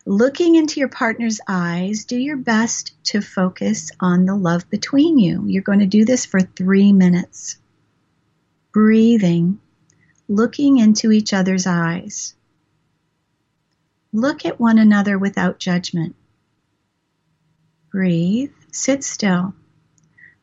Looking 0.07 0.55
into 0.55 0.81
your 0.81 0.89
partner's 0.89 1.39
eyes, 1.47 2.07
do 2.07 2.17
your 2.17 2.39
best 2.39 2.95
to 3.09 3.21
focus 3.21 3.91
on 4.01 4.25
the 4.25 4.37
love 4.37 4.71
between 4.71 5.19
you. 5.19 5.45
You're 5.47 5.61
going 5.61 5.81
to 5.81 5.87
do 5.87 6.07
this 6.07 6.25
for 6.25 6.41
three 6.41 6.95
minutes. 6.95 7.59
Breathing, 8.73 9.61
looking 10.31 10.79
into 10.79 11.13
each 11.13 11.35
other's 11.35 11.67
eyes. 11.67 12.35
Look 14.15 14.47
at 14.47 14.59
one 14.59 14.79
another 14.79 15.19
without 15.19 15.59
judgment. 15.59 16.17
Breathe, 17.93 18.53
sit 18.73 19.05
still, 19.05 19.55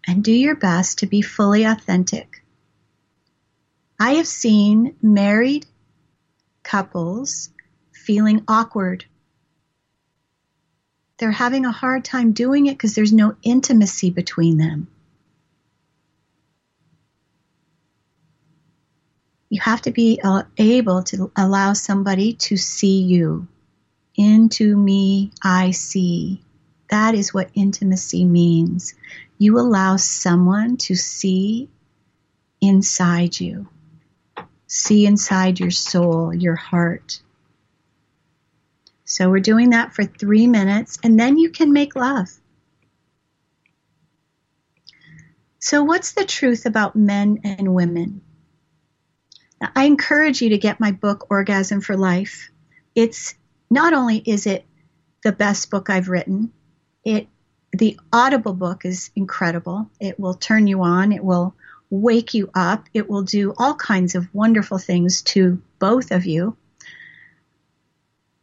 and 0.05 0.23
do 0.23 0.31
your 0.31 0.55
best 0.55 0.99
to 0.99 1.07
be 1.07 1.23
fully 1.23 1.63
authentic. 1.63 2.40
I 4.01 4.13
have 4.13 4.25
seen 4.25 4.95
married 5.03 5.67
couples 6.63 7.51
feeling 7.93 8.43
awkward. 8.47 9.05
They're 11.17 11.29
having 11.29 11.67
a 11.67 11.71
hard 11.71 12.03
time 12.03 12.31
doing 12.31 12.65
it 12.65 12.71
because 12.71 12.95
there's 12.95 13.13
no 13.13 13.35
intimacy 13.43 14.09
between 14.09 14.57
them. 14.57 14.87
You 19.49 19.61
have 19.61 19.83
to 19.83 19.91
be 19.91 20.19
uh, 20.23 20.45
able 20.57 21.03
to 21.03 21.31
allow 21.35 21.73
somebody 21.73 22.33
to 22.49 22.57
see 22.57 23.03
you 23.03 23.47
into 24.15 24.75
me 24.75 25.31
I 25.43 25.69
see. 25.69 26.41
That 26.89 27.13
is 27.13 27.35
what 27.35 27.51
intimacy 27.53 28.25
means. 28.25 28.95
You 29.37 29.59
allow 29.59 29.97
someone 29.97 30.77
to 30.77 30.95
see 30.95 31.69
inside 32.59 33.39
you, 33.39 33.67
see 34.71 35.05
inside 35.05 35.59
your 35.59 35.69
soul, 35.69 36.33
your 36.33 36.55
heart. 36.55 37.21
So 39.03 39.29
we're 39.29 39.41
doing 39.41 39.71
that 39.71 39.93
for 39.93 40.05
three 40.05 40.47
minutes, 40.47 40.97
and 41.03 41.19
then 41.19 41.37
you 41.37 41.49
can 41.49 41.73
make 41.73 41.93
love. 41.93 42.29
So, 45.59 45.83
what's 45.83 46.13
the 46.13 46.23
truth 46.23 46.65
about 46.65 46.95
men 46.95 47.41
and 47.43 47.75
women? 47.75 48.21
Now, 49.59 49.71
I 49.75 49.83
encourage 49.83 50.41
you 50.41 50.51
to 50.51 50.57
get 50.57 50.79
my 50.79 50.93
book, 50.93 51.27
Orgasm 51.29 51.81
for 51.81 51.97
Life. 51.97 52.49
It's 52.95 53.35
not 53.69 53.91
only 53.91 54.19
is 54.19 54.47
it 54.47 54.65
the 55.21 55.33
best 55.33 55.69
book 55.69 55.89
I've 55.89 56.07
written, 56.07 56.53
it 57.03 57.27
the 57.73 57.99
audible 58.13 58.53
book 58.53 58.85
is 58.85 59.11
incredible. 59.17 59.89
It 59.99 60.17
will 60.17 60.33
turn 60.33 60.67
you 60.67 60.81
on, 60.83 61.11
it 61.11 61.23
will 61.23 61.55
wake 61.91 62.33
you 62.33 62.49
up, 62.55 62.87
it 62.93 63.07
will 63.07 63.21
do 63.21 63.53
all 63.55 63.75
kinds 63.75 64.15
of 64.15 64.33
wonderful 64.33 64.79
things 64.79 65.21
to 65.21 65.61
both 65.77 66.11
of 66.11 66.25
you. 66.25 66.57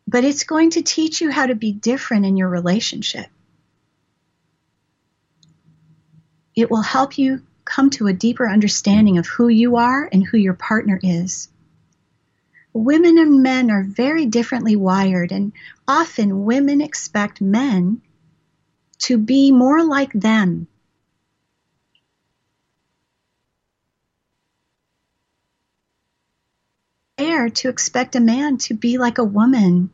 But 0.07 0.23
it's 0.23 0.45
going 0.45 0.71
to 0.71 0.83
teach 0.83 1.21
you 1.21 1.33
how 1.33 1.47
to 1.47 1.57
be 1.57 1.73
different 1.73 2.27
in 2.27 2.37
your 2.37 2.49
relationship. 2.49 3.27
It 6.55 6.71
will 6.71 6.83
help 6.83 7.19
you 7.19 7.43
come 7.65 7.91
to 7.91 8.07
a 8.07 8.13
deeper 8.13 8.49
understanding 8.49 9.19
of 9.19 9.27
who 9.27 9.49
you 9.49 9.77
are 9.77 10.09
and 10.13 10.25
who 10.25 10.37
your 10.37 10.55
partner 10.55 11.01
is 11.03 11.49
women 12.73 13.19
and 13.19 13.43
men 13.43 13.71
are 13.71 13.83
very 13.83 14.27
differently 14.27 14.77
wired, 14.77 15.33
and 15.33 15.53
often 15.87 16.45
women 16.45 16.81
expect 16.81 17.41
men 17.41 18.01
to 18.99 19.19
be 19.19 19.53
more 19.53 19.85
like 19.85 20.13
them. 20.13 20.67
Fair 27.19 27.49
to 27.49 27.69
expect 27.69 28.15
a 28.15 28.21
man 28.21 28.59
to 28.59 28.75
be 28.75 28.97
like 28.97 29.19
a 29.19 29.25
woman. 29.25 29.91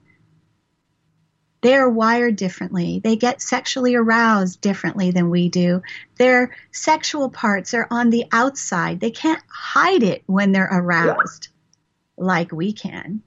They're 1.62 1.88
wired 1.88 2.36
differently. 2.36 3.00
They 3.02 3.16
get 3.16 3.40
sexually 3.40 3.94
aroused 3.94 4.60
differently 4.60 5.10
than 5.10 5.30
we 5.30 5.48
do. 5.48 5.80
Their 6.18 6.54
sexual 6.70 7.30
parts 7.30 7.72
are 7.72 7.88
on 7.90 8.10
the 8.10 8.26
outside. 8.30 9.00
They 9.00 9.10
can't 9.10 9.42
hide 9.48 10.02
it 10.02 10.22
when 10.26 10.52
they're 10.52 10.68
aroused 10.70 11.48
like 12.18 12.52
we 12.52 12.74
can. 12.74 13.22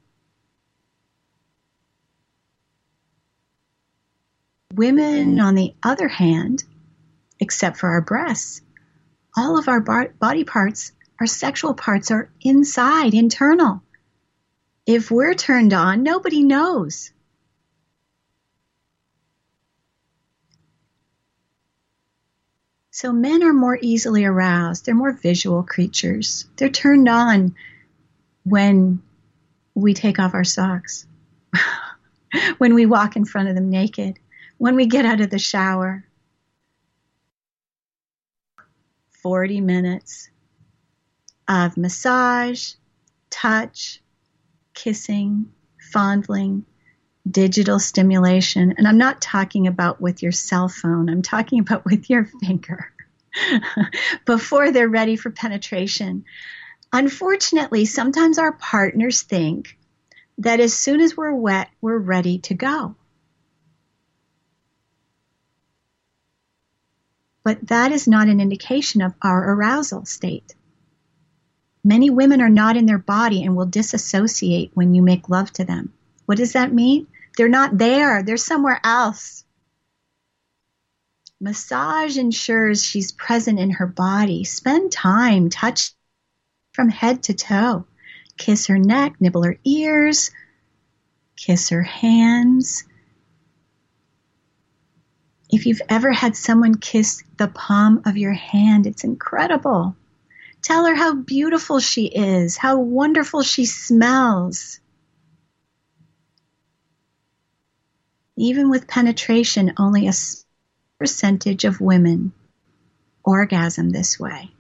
Women, 4.76 5.32
mm-hmm. 5.32 5.42
on 5.42 5.56
the 5.56 5.74
other 5.82 6.08
hand, 6.08 6.64
except 7.40 7.78
for 7.78 7.90
our 7.90 8.02
breasts, 8.02 8.62
all 9.36 9.58
of 9.58 9.68
our 9.68 9.80
body 9.80 10.44
parts, 10.44 10.92
our 11.20 11.26
sexual 11.26 11.74
parts 11.74 12.12
are 12.12 12.30
inside, 12.42 13.16
internal. 13.16 13.82
If 14.88 15.12
we're 15.12 15.34
turned 15.34 15.74
on, 15.74 16.02
nobody 16.02 16.42
knows. 16.44 17.12
So 22.90 23.12
men 23.12 23.44
are 23.44 23.54
more 23.54 23.78
easily 23.80 24.24
aroused. 24.24 24.86
They're 24.86 24.96
more 24.96 25.12
visual 25.12 25.62
creatures. 25.62 26.46
They're 26.56 26.70
turned 26.70 27.10
on 27.10 27.54
when 28.44 29.04
we 29.76 29.94
take 29.94 30.20
off 30.20 30.34
our 30.34 30.46
socks, 30.46 31.06
when 32.58 32.74
we 32.74 32.86
walk 32.86 33.18
in 33.18 33.26
front 33.26 33.50
of 33.50 33.56
them 33.56 33.70
naked, 33.70 34.18
when 34.58 34.76
we 34.76 34.86
get 34.86 35.06
out 35.06 35.22
of 35.22 35.30
the 35.30 35.38
shower. 35.38 36.06
40 39.22 39.60
minutes 39.60 40.30
of 41.48 41.76
massage, 41.76 42.74
touch, 43.30 44.02
kissing, 44.78 45.52
fondling, 45.92 46.64
digital 47.30 47.80
stimulation. 47.80 48.76
And 48.78 48.88
I'm 48.88 49.00
not 49.00 49.22
talking 49.22 49.66
about 49.66 50.00
with 50.00 50.22
your 50.22 50.32
cell 50.32 50.70
phone, 50.70 51.10
I'm 51.10 51.24
talking 51.24 51.60
about 51.60 51.84
with 51.84 52.10
your 52.10 52.26
finger 52.26 52.94
before 54.26 54.72
they're 54.72 54.88
ready 54.88 55.16
for 55.16 55.32
penetration. 55.32 56.26
Unfortunately, 56.94 57.86
sometimes 57.86 58.38
our 58.38 58.54
partners 58.54 59.24
think 59.24 59.78
that 60.38 60.60
as 60.60 60.74
soon 60.74 61.02
as 61.02 61.18
we're 61.18 61.34
wet, 61.34 61.70
we're 61.82 61.98
ready 61.98 62.38
to 62.40 62.54
go. 62.54 62.96
But 67.44 67.68
that 67.68 67.92
is 67.92 68.08
not 68.08 68.28
an 68.28 68.40
indication 68.40 69.02
of 69.02 69.16
our 69.22 69.54
arousal 69.54 70.06
state. 70.06 70.54
Many 71.88 72.10
women 72.10 72.42
are 72.42 72.50
not 72.50 72.76
in 72.76 72.86
their 72.86 72.98
body 72.98 73.44
and 73.44 73.56
will 73.56 73.66
disassociate 73.66 74.72
when 74.74 74.94
you 74.94 75.02
make 75.02 75.30
love 75.30 75.54
to 75.54 75.64
them. 75.64 75.94
What 76.26 76.38
does 76.38 76.52
that 76.52 76.74
mean? 76.74 77.08
They're 77.38 77.48
not 77.48 77.78
there, 77.78 78.24
they're 78.24 78.36
somewhere 78.36 78.82
else. 78.84 79.46
Massage 81.40 82.18
ensures 82.18 82.84
she's 82.84 83.14
present 83.14 83.58
in 83.58 83.70
her 83.70 83.88
body. 83.88 84.44
Spend 84.44 84.92
time, 84.92 85.50
touch 85.50 85.92
from 86.74 86.90
head 86.90 87.24
to 87.24 87.34
toe. 87.34 87.86
Kiss 88.36 88.68
her 88.68 88.78
neck, 88.78 89.16
nibble 89.22 89.44
her 89.44 89.58
ears, 89.64 90.32
kiss 91.38 91.70
her 91.70 91.84
hands. 91.84 92.84
If 95.50 95.66
you've 95.66 95.82
ever 95.88 96.12
had 96.12 96.36
someone 96.36 96.76
kiss 96.76 97.24
the 97.38 97.48
palm 97.48 98.02
of 98.06 98.18
your 98.18 98.34
hand, 98.34 98.88
it's 98.88 99.06
incredible. 99.06 99.96
Tell 100.68 100.86
her 100.86 100.96
how 100.96 101.16
beautiful 101.16 101.80
she 101.80 102.08
is, 102.08 102.58
how 102.58 102.80
wonderful 102.80 103.42
she 103.42 103.66
smells. 103.66 104.82
even 108.38 108.70
with 108.70 108.88
penetration, 108.88 109.74
only 109.78 110.08
a 110.08 110.14
percentage 111.00 111.66
of 111.66 111.82
women 111.82 112.32
orgasm 113.24 113.90
this 113.90 114.20
way. 114.20 114.52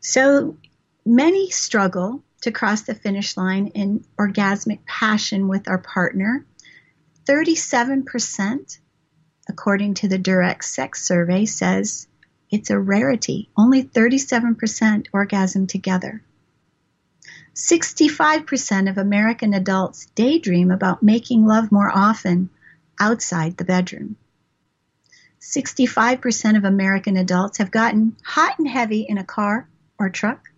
So 0.00 0.56
many 1.04 1.50
struggle 1.50 2.22
to 2.40 2.50
cross 2.50 2.82
the 2.82 2.94
finish 2.94 3.36
line 3.36 3.68
in 3.68 4.04
orgasmic 4.18 4.86
passion 4.86 5.46
with 5.46 5.68
our 5.68 5.78
partner. 5.78 6.44
37%, 7.26 8.78
according 9.48 9.94
to 9.94 10.08
the 10.08 10.18
Durex 10.18 10.64
Sex 10.64 11.06
Survey, 11.06 11.44
says 11.44 12.08
it's 12.50 12.70
a 12.70 12.78
rarity. 12.78 13.48
Only 13.56 13.82
37% 13.82 15.06
orgasm 15.12 15.66
together. 15.66 16.22
65% 17.54 18.90
of 18.90 18.98
American 18.98 19.54
adults 19.54 20.06
daydream 20.14 20.70
about 20.70 21.02
making 21.02 21.46
love 21.46 21.72
more 21.72 21.90
often 21.92 22.50
outside 23.00 23.56
the 23.56 23.64
bedroom. 23.64 24.16
65% 25.40 26.56
of 26.56 26.64
American 26.64 27.16
adults 27.16 27.58
have 27.58 27.70
gotten 27.70 28.16
hot 28.24 28.58
and 28.58 28.68
heavy 28.68 29.06
in 29.08 29.16
a 29.16 29.24
car 29.24 29.68
or 29.98 30.10
truck. 30.10 30.48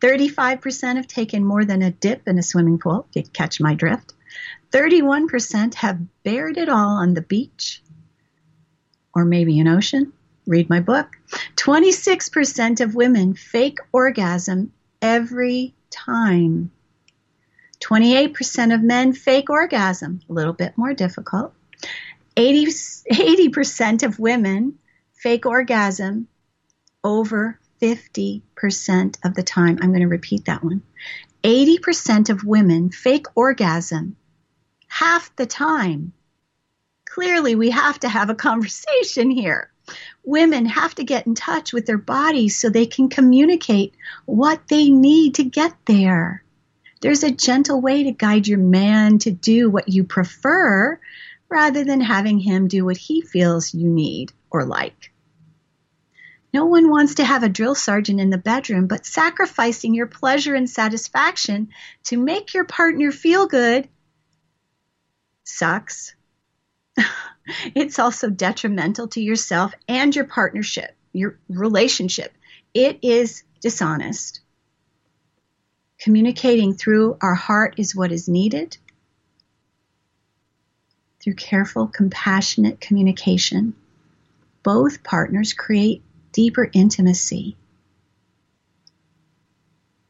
35% 0.00 0.96
have 0.96 1.06
taken 1.06 1.44
more 1.44 1.64
than 1.64 1.82
a 1.82 1.90
dip 1.90 2.26
in 2.28 2.38
a 2.38 2.42
swimming 2.42 2.78
pool, 2.78 3.06
if 3.14 3.26
you 3.26 3.30
catch 3.30 3.60
my 3.60 3.74
drift. 3.74 4.14
31% 4.72 5.74
have 5.74 5.98
bared 6.22 6.56
it 6.56 6.68
all 6.68 6.96
on 6.98 7.14
the 7.14 7.22
beach 7.22 7.82
or 9.14 9.24
maybe 9.24 9.58
an 9.58 9.68
ocean. 9.68 10.12
Read 10.46 10.70
my 10.70 10.80
book. 10.80 11.16
26% 11.56 12.80
of 12.80 12.94
women 12.94 13.34
fake 13.34 13.78
orgasm 13.92 14.72
every 15.02 15.74
time. 15.90 16.70
28% 17.80 18.74
of 18.74 18.82
men 18.82 19.12
fake 19.12 19.48
orgasm, 19.50 20.20
a 20.28 20.32
little 20.32 20.52
bit 20.52 20.76
more 20.76 20.94
difficult. 20.94 21.54
80, 22.36 23.48
percent 23.50 24.02
of 24.02 24.18
women 24.18 24.78
fake 25.14 25.46
orgasm 25.46 26.28
over 27.02 27.58
50% 27.80 29.18
of 29.24 29.34
the 29.34 29.42
time. 29.42 29.78
I'm 29.80 29.90
going 29.90 30.00
to 30.00 30.08
repeat 30.08 30.44
that 30.46 30.62
one. 30.62 30.82
80% 31.42 32.28
of 32.28 32.44
women 32.44 32.90
fake 32.90 33.26
orgasm 33.34 34.16
half 34.88 35.34
the 35.36 35.46
time. 35.46 36.12
Clearly, 37.06 37.54
we 37.54 37.70
have 37.70 37.98
to 38.00 38.08
have 38.08 38.30
a 38.30 38.34
conversation 38.34 39.30
here 39.30 39.70
women 40.24 40.66
have 40.66 40.94
to 40.96 41.04
get 41.04 41.26
in 41.26 41.34
touch 41.34 41.72
with 41.72 41.86
their 41.86 41.98
bodies 41.98 42.56
so 42.56 42.68
they 42.68 42.86
can 42.86 43.08
communicate 43.08 43.94
what 44.26 44.68
they 44.68 44.90
need 44.90 45.36
to 45.36 45.44
get 45.44 45.74
there. 45.86 46.44
There's 47.00 47.22
a 47.22 47.30
gentle 47.30 47.80
way 47.80 48.04
to 48.04 48.12
guide 48.12 48.46
your 48.46 48.58
man 48.58 49.18
to 49.20 49.30
do 49.30 49.70
what 49.70 49.88
you 49.88 50.04
prefer 50.04 51.00
rather 51.48 51.84
than 51.84 52.00
having 52.00 52.38
him 52.38 52.68
do 52.68 52.84
what 52.84 52.96
he 52.96 53.22
feels 53.22 53.74
you 53.74 53.88
need 53.88 54.32
or 54.50 54.64
like. 54.64 55.12
No 56.52 56.66
one 56.66 56.90
wants 56.90 57.16
to 57.16 57.24
have 57.24 57.42
a 57.42 57.48
drill 57.48 57.74
sergeant 57.74 58.20
in 58.20 58.30
the 58.30 58.38
bedroom, 58.38 58.86
but 58.86 59.06
sacrificing 59.06 59.94
your 59.94 60.06
pleasure 60.06 60.54
and 60.54 60.68
satisfaction 60.68 61.68
to 62.04 62.16
make 62.16 62.54
your 62.54 62.64
partner 62.64 63.12
feel 63.12 63.46
good 63.46 63.88
sucks. 65.44 66.14
it's 67.74 67.98
also 67.98 68.30
detrimental 68.30 69.08
to 69.08 69.20
yourself 69.20 69.72
and 69.88 70.14
your 70.14 70.24
partnership, 70.24 70.94
your 71.12 71.38
relationship. 71.48 72.32
It 72.74 72.98
is 73.02 73.42
dishonest. 73.60 74.40
Communicating 75.98 76.74
through 76.74 77.18
our 77.20 77.34
heart 77.34 77.74
is 77.76 77.94
what 77.94 78.12
is 78.12 78.28
needed. 78.28 78.76
Through 81.22 81.34
careful, 81.34 81.86
compassionate 81.86 82.80
communication, 82.80 83.74
both 84.62 85.02
partners 85.02 85.52
create 85.52 86.02
deeper 86.32 86.70
intimacy. 86.72 87.56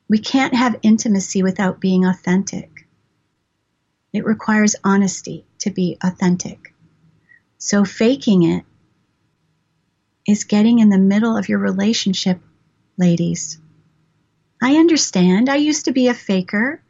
We 0.08 0.18
can't 0.18 0.54
have 0.54 0.78
intimacy 0.82 1.42
without 1.42 1.80
being 1.80 2.04
authentic. 2.04 2.86
It 4.12 4.24
requires 4.24 4.76
honesty 4.82 5.44
to 5.60 5.70
be 5.70 5.98
authentic. 6.02 6.69
So 7.62 7.84
faking 7.84 8.42
it 8.42 8.64
is 10.26 10.44
getting 10.44 10.78
in 10.78 10.88
the 10.88 10.96
middle 10.96 11.36
of 11.36 11.50
your 11.50 11.58
relationship, 11.58 12.40
ladies. 12.96 13.58
I 14.62 14.76
understand. 14.76 15.50
I 15.50 15.56
used 15.56 15.84
to 15.84 15.92
be 15.92 16.08
a 16.08 16.14
faker. 16.14 16.82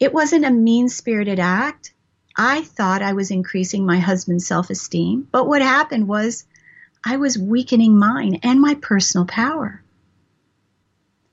It 0.00 0.14
wasn't 0.14 0.46
a 0.46 0.50
mean 0.50 0.88
spirited 0.88 1.38
act. 1.38 1.92
I 2.34 2.62
thought 2.62 3.02
I 3.02 3.12
was 3.12 3.30
increasing 3.30 3.84
my 3.84 3.98
husband's 3.98 4.46
self 4.46 4.70
esteem, 4.70 5.28
but 5.30 5.46
what 5.46 5.60
happened 5.60 6.08
was 6.08 6.46
I 7.04 7.18
was 7.18 7.38
weakening 7.38 7.98
mine 7.98 8.40
and 8.42 8.62
my 8.62 8.76
personal 8.76 9.26
power. 9.26 9.82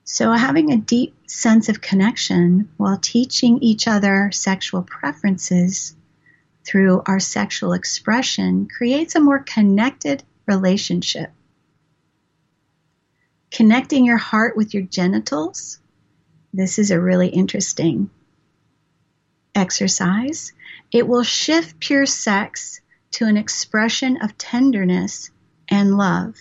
So, 0.03 0.33
having 0.33 0.73
a 0.73 0.77
deep 0.77 1.15
sense 1.27 1.69
of 1.69 1.79
connection 1.79 2.69
while 2.75 2.97
teaching 2.97 3.59
each 3.59 3.87
other 3.87 4.31
sexual 4.33 4.81
preferences 4.83 5.95
through 6.65 7.03
our 7.05 7.19
sexual 7.19 7.73
expression 7.73 8.67
creates 8.67 9.15
a 9.15 9.19
more 9.19 9.39
connected 9.39 10.23
relationship. 10.47 11.31
Connecting 13.51 14.05
your 14.05 14.17
heart 14.17 14.57
with 14.57 14.73
your 14.73 14.83
genitals, 14.83 15.79
this 16.53 16.79
is 16.79 16.91
a 16.91 16.99
really 16.99 17.27
interesting 17.27 18.09
exercise, 19.53 20.51
it 20.91 21.07
will 21.07 21.23
shift 21.23 21.79
pure 21.79 22.05
sex 22.05 22.81
to 23.11 23.25
an 23.25 23.37
expression 23.37 24.21
of 24.21 24.37
tenderness 24.37 25.31
and 25.69 25.97
love. 25.97 26.35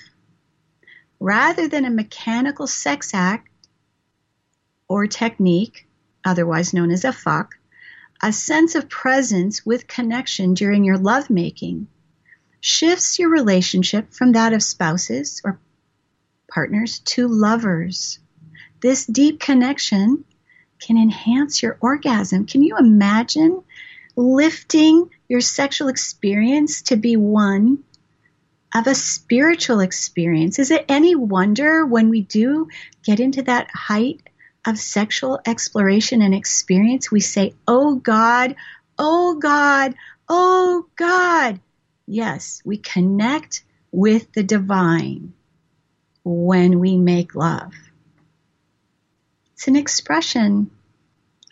Rather 1.20 1.68
than 1.68 1.84
a 1.84 1.90
mechanical 1.90 2.66
sex 2.66 3.14
act 3.14 3.48
or 4.88 5.06
technique, 5.06 5.86
otherwise 6.24 6.74
known 6.74 6.90
as 6.90 7.04
a 7.04 7.12
fuck, 7.12 7.54
a 8.22 8.32
sense 8.32 8.74
of 8.74 8.88
presence 8.88 9.64
with 9.66 9.86
connection 9.86 10.54
during 10.54 10.84
your 10.84 10.98
lovemaking 10.98 11.88
shifts 12.60 13.18
your 13.18 13.28
relationship 13.28 14.12
from 14.12 14.32
that 14.32 14.52
of 14.52 14.62
spouses 14.62 15.42
or 15.44 15.58
partners 16.48 17.00
to 17.00 17.28
lovers. 17.28 18.18
This 18.80 19.04
deep 19.04 19.40
connection 19.40 20.24
can 20.80 20.96
enhance 20.96 21.62
your 21.62 21.76
orgasm. 21.80 22.46
Can 22.46 22.62
you 22.62 22.76
imagine 22.78 23.62
lifting 24.16 25.10
your 25.28 25.40
sexual 25.40 25.88
experience 25.88 26.82
to 26.82 26.96
be 26.96 27.16
one 27.16 27.84
of 28.74 28.86
a 28.86 28.94
spiritual 28.94 29.80
experience? 29.80 30.58
Is 30.58 30.70
it 30.70 30.84
any 30.88 31.14
wonder 31.14 31.84
when 31.84 32.08
we 32.08 32.22
do 32.22 32.68
get 33.02 33.20
into 33.20 33.42
that 33.42 33.68
height 33.70 34.22
of 34.66 34.78
sexual 34.78 35.40
exploration 35.46 36.22
and 36.22 36.34
experience, 36.34 37.10
we 37.10 37.20
say, 37.20 37.54
Oh 37.66 37.96
God, 37.96 38.56
oh 38.98 39.36
God, 39.36 39.94
oh 40.28 40.86
God. 40.96 41.60
Yes, 42.06 42.62
we 42.64 42.76
connect 42.76 43.64
with 43.90 44.32
the 44.32 44.42
divine 44.42 45.34
when 46.24 46.80
we 46.80 46.96
make 46.96 47.34
love. 47.34 47.72
It's 49.52 49.68
an 49.68 49.76
expression 49.76 50.70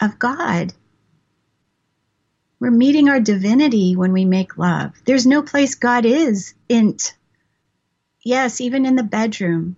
of 0.01 0.19
God. 0.19 0.73
We're 2.61 2.71
meeting 2.71 3.09
our 3.09 3.21
divinity 3.21 3.97
when 3.97 4.13
we 4.13 4.25
make 4.25 4.57
love. 4.57 4.93
There's 5.05 5.27
no 5.27 5.43
place 5.43 5.75
God 5.75 6.05
is 6.05 6.55
int. 6.69 7.15
Yes, 8.25 8.61
even 8.61 8.87
in 8.87 8.95
the 8.95 9.03
bedroom. 9.03 9.77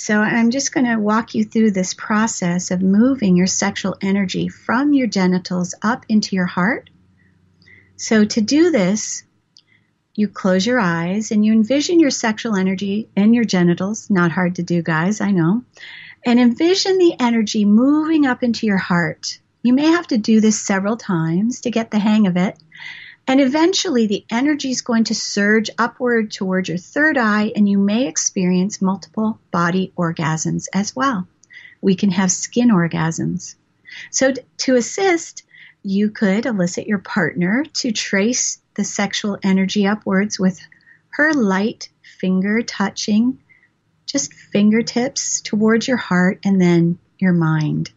So 0.00 0.20
I'm 0.20 0.52
just 0.52 0.72
going 0.72 0.86
to 0.86 0.96
walk 0.96 1.34
you 1.34 1.44
through 1.44 1.72
this 1.72 1.92
process 1.92 2.70
of 2.70 2.80
moving 2.80 3.36
your 3.36 3.48
sexual 3.48 3.96
energy 4.00 4.48
from 4.48 4.92
your 4.92 5.08
genitals 5.08 5.74
up 5.82 6.06
into 6.08 6.36
your 6.36 6.46
heart. 6.46 6.88
So 7.96 8.24
to 8.24 8.40
do 8.40 8.70
this, 8.70 9.24
you 10.14 10.28
close 10.28 10.64
your 10.64 10.78
eyes 10.78 11.32
and 11.32 11.44
you 11.44 11.52
envision 11.52 11.98
your 11.98 12.10
sexual 12.10 12.54
energy 12.54 13.08
in 13.16 13.34
your 13.34 13.44
genitals. 13.44 14.08
Not 14.08 14.30
hard 14.30 14.54
to 14.54 14.62
do, 14.62 14.82
guys, 14.82 15.20
I 15.20 15.32
know. 15.32 15.64
And 16.24 16.38
envision 16.38 16.98
the 16.98 17.16
energy 17.18 17.64
moving 17.64 18.24
up 18.24 18.44
into 18.44 18.66
your 18.66 18.78
heart. 18.78 19.40
You 19.62 19.72
may 19.72 19.86
have 19.86 20.06
to 20.06 20.16
do 20.16 20.40
this 20.40 20.60
several 20.60 20.96
times 20.96 21.62
to 21.62 21.72
get 21.72 21.90
the 21.90 21.98
hang 21.98 22.28
of 22.28 22.36
it. 22.36 22.56
And 23.28 23.42
eventually, 23.42 24.06
the 24.06 24.24
energy 24.30 24.70
is 24.70 24.80
going 24.80 25.04
to 25.04 25.14
surge 25.14 25.68
upward 25.76 26.30
towards 26.30 26.70
your 26.70 26.78
third 26.78 27.18
eye, 27.18 27.52
and 27.54 27.68
you 27.68 27.76
may 27.76 28.06
experience 28.06 28.80
multiple 28.80 29.38
body 29.50 29.92
orgasms 29.98 30.64
as 30.72 30.96
well. 30.96 31.28
We 31.82 31.94
can 31.94 32.10
have 32.10 32.32
skin 32.32 32.70
orgasms. 32.70 33.54
So, 34.10 34.32
to 34.32 34.76
assist, 34.76 35.42
you 35.82 36.08
could 36.10 36.46
elicit 36.46 36.86
your 36.86 37.00
partner 37.00 37.64
to 37.74 37.92
trace 37.92 38.62
the 38.76 38.84
sexual 38.84 39.36
energy 39.42 39.86
upwards 39.86 40.40
with 40.40 40.58
her 41.10 41.34
light 41.34 41.90
finger 42.00 42.62
touching, 42.62 43.40
just 44.06 44.32
fingertips 44.32 45.42
towards 45.42 45.86
your 45.86 45.98
heart 45.98 46.38
and 46.44 46.58
then 46.58 46.98
your 47.18 47.34
mind, 47.34 47.90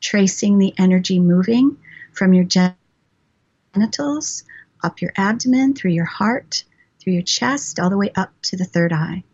tracing 0.00 0.58
the 0.58 0.72
energy 0.78 1.18
moving 1.18 1.76
from 2.14 2.32
your 2.32 2.46
genitals 3.74 4.44
up 4.82 5.00
your 5.00 5.12
abdomen, 5.16 5.74
through 5.74 5.92
your 5.92 6.04
heart, 6.04 6.64
through 7.00 7.14
your 7.14 7.22
chest, 7.22 7.78
all 7.78 7.90
the 7.90 7.96
way 7.96 8.10
up 8.14 8.32
to 8.42 8.56
the 8.56 8.64
third 8.64 8.92
eye. 8.92 9.24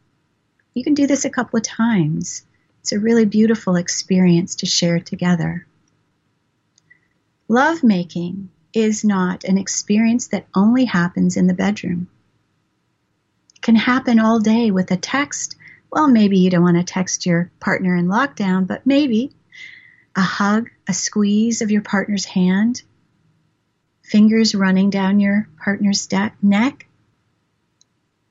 You 0.75 0.85
can 0.85 0.95
do 0.95 1.07
this 1.07 1.25
a 1.25 1.31
couple 1.31 1.57
of 1.57 1.63
times. 1.63 2.45
It's 2.81 2.93
a 2.93 2.99
really 2.99 3.25
beautiful 3.25 3.77
experience 3.77 4.57
to 4.57 4.67
share 4.67 5.01
together. 5.01 5.67
Love 7.49 7.83
making 7.83 8.51
is 8.73 9.05
not 9.05 9.45
an 9.45 9.57
experience 9.57 10.29
that 10.29 10.47
only 10.55 10.85
happens 10.85 11.37
in 11.37 11.47
the 11.47 11.55
bedroom. 11.55 12.09
It 13.55 13.63
can 13.63 13.77
happen 13.77 14.19
all 14.19 14.41
day 14.41 14.71
with 14.71 14.91
a 14.91 14.97
text. 14.97 15.57
Well, 15.91 16.09
maybe 16.09 16.39
you 16.39 16.51
don't 16.51 16.65
want 16.65 16.77
to 16.77 16.85
text 16.85 17.25
your 17.25 17.51
partner 17.61 17.95
in 17.95 18.09
lockdown, 18.09 18.67
but 18.67 18.85
maybe 18.85 19.33
a 20.17 20.23
hug, 20.23 20.71
a 20.89 20.93
squeeze 20.93 21.63
of 21.63 21.71
your 21.71 21.83
partner's 21.83 22.25
hand, 22.25 22.83
fingers 24.05 24.55
running 24.55 24.91
down 24.91 25.19
your 25.19 25.49
partner's 25.63 26.09
neck. 26.43 26.87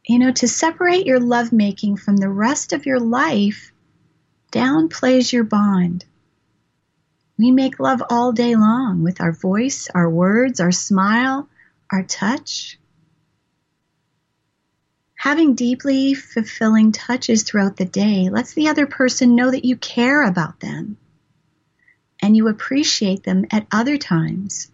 You 0.05 0.19
know, 0.19 0.31
to 0.31 0.47
separate 0.47 1.05
your 1.05 1.19
lovemaking 1.19 1.97
from 1.97 2.17
the 2.17 2.29
rest 2.29 2.73
of 2.73 2.85
your 2.85 2.99
life 2.99 3.71
downplays 4.51 5.33
your 5.33 5.43
bond. 5.43 6.05
We 7.37 7.51
make 7.51 7.79
love 7.79 8.03
all 8.09 8.31
day 8.31 8.55
long 8.55 9.01
with 9.01 9.19
our 9.19 9.31
voice, 9.31 9.89
our 9.93 10.09
words, 10.09 10.59
our 10.59 10.71
smile, 10.71 11.49
our 11.91 12.03
touch. 12.03 12.77
Having 15.15 15.55
deeply 15.55 16.13
fulfilling 16.13 16.91
touches 16.91 17.43
throughout 17.43 17.77
the 17.77 17.85
day 17.85 18.29
lets 18.29 18.53
the 18.53 18.67
other 18.67 18.85
person 18.85 19.35
know 19.35 19.49
that 19.49 19.65
you 19.65 19.77
care 19.77 20.23
about 20.23 20.59
them 20.59 20.97
and 22.21 22.37
you 22.37 22.47
appreciate 22.49 23.23
them 23.23 23.45
at 23.49 23.65
other 23.71 23.97
times 23.97 24.69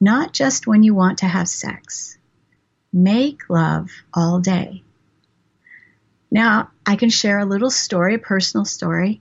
not 0.00 0.32
just 0.32 0.66
when 0.66 0.82
you 0.82 0.94
want 0.94 1.18
to 1.18 1.26
have 1.26 1.48
sex. 1.48 2.18
Make 2.92 3.48
love 3.48 3.90
all 4.12 4.40
day. 4.40 4.82
Now, 6.30 6.70
I 6.84 6.96
can 6.96 7.10
share 7.10 7.38
a 7.38 7.44
little 7.44 7.70
story, 7.70 8.14
a 8.14 8.18
personal 8.18 8.64
story. 8.64 9.20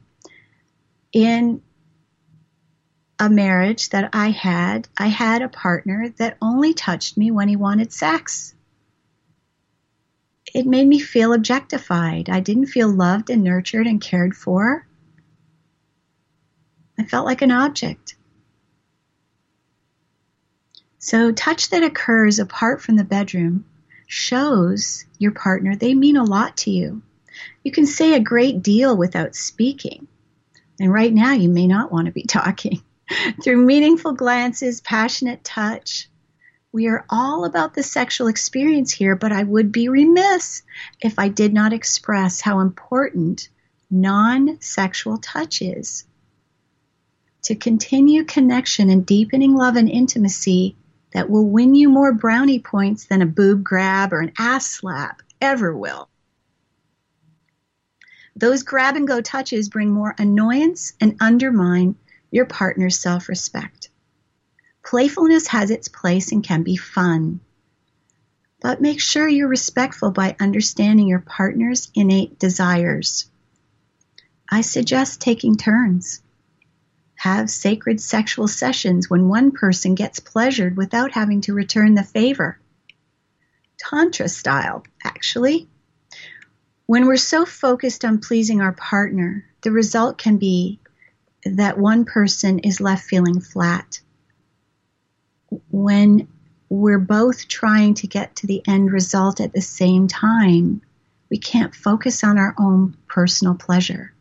In 1.13 1.61
a 3.19 3.29
marriage 3.29 3.89
that 3.89 4.09
I 4.13 4.31
had, 4.31 4.87
I 4.97 5.07
had 5.07 5.41
a 5.41 5.49
partner 5.49 6.09
that 6.17 6.37
only 6.41 6.73
touched 6.73 7.17
me 7.17 7.31
when 7.31 7.47
he 7.47 7.55
wanted 7.55 7.93
sex. 7.93 8.53
It 10.53 10.65
made 10.65 10.87
me 10.87 10.99
feel 10.99 11.33
objectified. 11.33 12.29
I 12.29 12.39
didn't 12.39 12.67
feel 12.67 12.89
loved 12.89 13.29
and 13.29 13.43
nurtured 13.43 13.87
and 13.87 14.01
cared 14.01 14.35
for. 14.35 14.85
I 16.97 17.03
felt 17.03 17.25
like 17.25 17.41
an 17.41 17.51
object. 17.51 18.15
So, 21.05 21.31
touch 21.31 21.69
that 21.69 21.83
occurs 21.83 22.39
apart 22.39 22.81
from 22.81 22.95
the 22.95 23.03
bedroom 23.03 23.65
shows 24.07 25.05
your 25.19 25.33
partner 25.33 25.75
they 25.75 25.93
mean 25.93 26.17
a 26.17 26.23
lot 26.23 26.57
to 26.57 26.71
you. 26.71 27.03
You 27.63 27.71
can 27.71 27.85
say 27.85 28.15
a 28.15 28.19
great 28.19 28.63
deal 28.63 28.97
without 28.97 29.35
speaking. 29.35 30.07
And 30.79 30.91
right 30.91 31.13
now, 31.13 31.33
you 31.33 31.47
may 31.47 31.67
not 31.67 31.91
want 31.91 32.07
to 32.07 32.11
be 32.11 32.23
talking. 32.27 32.81
Through 33.43 33.67
meaningful 33.67 34.13
glances, 34.13 34.81
passionate 34.81 35.43
touch, 35.43 36.09
we 36.71 36.87
are 36.87 37.05
all 37.07 37.45
about 37.45 37.75
the 37.75 37.83
sexual 37.83 38.25
experience 38.25 38.91
here, 38.91 39.15
but 39.15 39.31
I 39.31 39.43
would 39.43 39.71
be 39.71 39.89
remiss 39.89 40.63
if 41.01 41.19
I 41.19 41.27
did 41.27 41.53
not 41.53 41.71
express 41.71 42.41
how 42.41 42.61
important 42.61 43.47
non 43.91 44.59
sexual 44.59 45.19
touch 45.19 45.61
is. 45.61 46.03
To 47.43 47.53
continue 47.53 48.23
connection 48.23 48.89
and 48.89 49.05
deepening 49.05 49.53
love 49.53 49.75
and 49.75 49.87
intimacy, 49.87 50.75
that 51.15 51.29
will 51.29 51.47
win 51.47 51.73
you 51.73 51.87
more 51.87 52.11
brownie 52.11 52.59
points 52.59 53.05
than 53.05 53.21
a 53.21 53.25
boob 53.25 53.63
grab 53.63 54.11
or 54.11 54.19
an 54.19 54.33
ass 54.37 54.67
slap 54.67 55.21
ever 55.39 55.73
will. 55.73 56.09
Those 58.35 58.63
grab 58.63 58.97
and 58.97 59.07
go 59.07 59.21
touches 59.21 59.69
bring 59.69 59.93
more 59.93 60.13
annoyance 60.19 60.91
and 60.99 61.15
undermine 61.21 61.95
your 62.31 62.43
partner's 62.43 62.99
self 62.99 63.29
respect. 63.29 63.87
Playfulness 64.83 65.47
has 65.47 65.71
its 65.71 65.87
place 65.87 66.33
and 66.33 66.43
can 66.43 66.63
be 66.63 66.75
fun. 66.75 67.39
But 68.59 68.81
make 68.81 68.99
sure 68.99 69.25
you're 69.25 69.47
respectful 69.47 70.11
by 70.11 70.35
understanding 70.41 71.07
your 71.07 71.21
partner's 71.21 71.89
innate 71.95 72.39
desires. 72.39 73.29
I 74.49 74.59
suggest 74.59 75.21
taking 75.21 75.55
turns 75.55 76.21
have 77.15 77.49
sacred 77.49 78.01
sexual 78.01 78.47
sessions 78.47 79.09
when 79.09 79.27
one 79.27 79.51
person 79.51 79.95
gets 79.95 80.19
pleasured 80.19 80.77
without 80.77 81.11
having 81.11 81.41
to 81.41 81.53
return 81.53 81.95
the 81.95 82.03
favor. 82.03 82.59
Tantra 83.77 84.27
style, 84.27 84.83
actually. 85.03 85.67
When 86.85 87.07
we're 87.07 87.17
so 87.17 87.45
focused 87.45 88.05
on 88.05 88.19
pleasing 88.19 88.61
our 88.61 88.73
partner, 88.73 89.45
the 89.61 89.71
result 89.71 90.17
can 90.17 90.37
be 90.37 90.79
that 91.43 91.77
one 91.77 92.05
person 92.05 92.59
is 92.59 92.81
left 92.81 93.05
feeling 93.05 93.39
flat. 93.39 93.99
When 95.69 96.27
we're 96.69 96.99
both 96.99 97.47
trying 97.47 97.93
to 97.95 98.07
get 98.07 98.37
to 98.37 98.47
the 98.47 98.61
end 98.67 98.91
result 98.91 99.39
at 99.39 99.53
the 99.53 99.61
same 99.61 100.07
time, 100.07 100.81
we 101.29 101.37
can't 101.37 101.75
focus 101.75 102.23
on 102.23 102.37
our 102.37 102.55
own 102.59 102.97
personal 103.07 103.55
pleasure. 103.55 104.14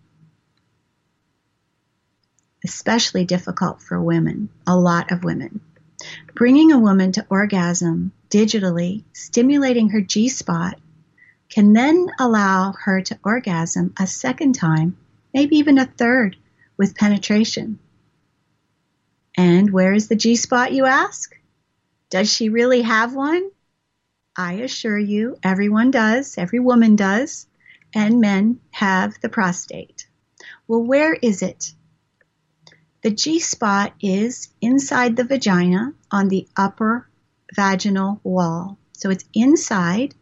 Especially 2.65 3.25
difficult 3.25 3.83
for 3.83 4.01
women, 4.01 4.49
a 4.67 4.77
lot 4.77 5.13
of 5.13 5.23
women. 5.23 5.61
Bringing 6.35 6.73
a 6.73 6.79
woman 6.79 7.13
to 7.13 7.27
orgasm 7.31 8.13
digitally, 8.31 9.05
stimulating 9.13 9.91
her 9.91 10.01
G 10.01 10.29
spot, 10.29 10.81
can 11.49 11.73
then 11.73 12.11
allow 12.19 12.73
her 12.73 13.01
to 13.03 13.19
orgasm 13.23 13.95
a 13.99 14.07
second 14.07 14.55
time, 14.55 14.97
maybe 15.33 15.57
even 15.59 15.79
a 15.79 15.87
third, 15.87 16.37
with 16.77 16.97
penetration. 16.97 17.79
And 19.37 19.71
where 19.71 19.93
is 19.93 20.09
the 20.09 20.17
G 20.17 20.37
spot, 20.37 20.73
you 20.73 20.87
ask? 20.87 21.37
Does 22.11 22.33
she 22.33 22.49
really 22.49 22.83
have 22.83 23.15
one? 23.15 23.51
I 24.37 24.55
assure 24.55 24.99
you, 24.99 25.39
everyone 25.43 25.91
does, 25.91 26.39
every 26.39 26.61
woman 26.61 26.97
does, 26.97 27.47
and 27.95 28.21
men 28.21 28.61
have 28.71 29.21
the 29.21 29.29
prostate. 29.29 30.09
Well, 30.67 30.83
where 30.83 31.15
is 31.15 31.43
it? 31.43 31.74
The 33.05 33.11
G 33.11 33.39
spot 33.39 33.93
is 34.01 34.49
inside 34.63 35.15
the 35.15 35.25
vagina 35.25 35.93
on 36.11 36.29
the 36.29 36.49
upper 36.57 37.07
vaginal 37.55 38.19
wall. 38.25 38.79
So 38.93 39.11
it's 39.11 39.27
inside. 39.35 40.15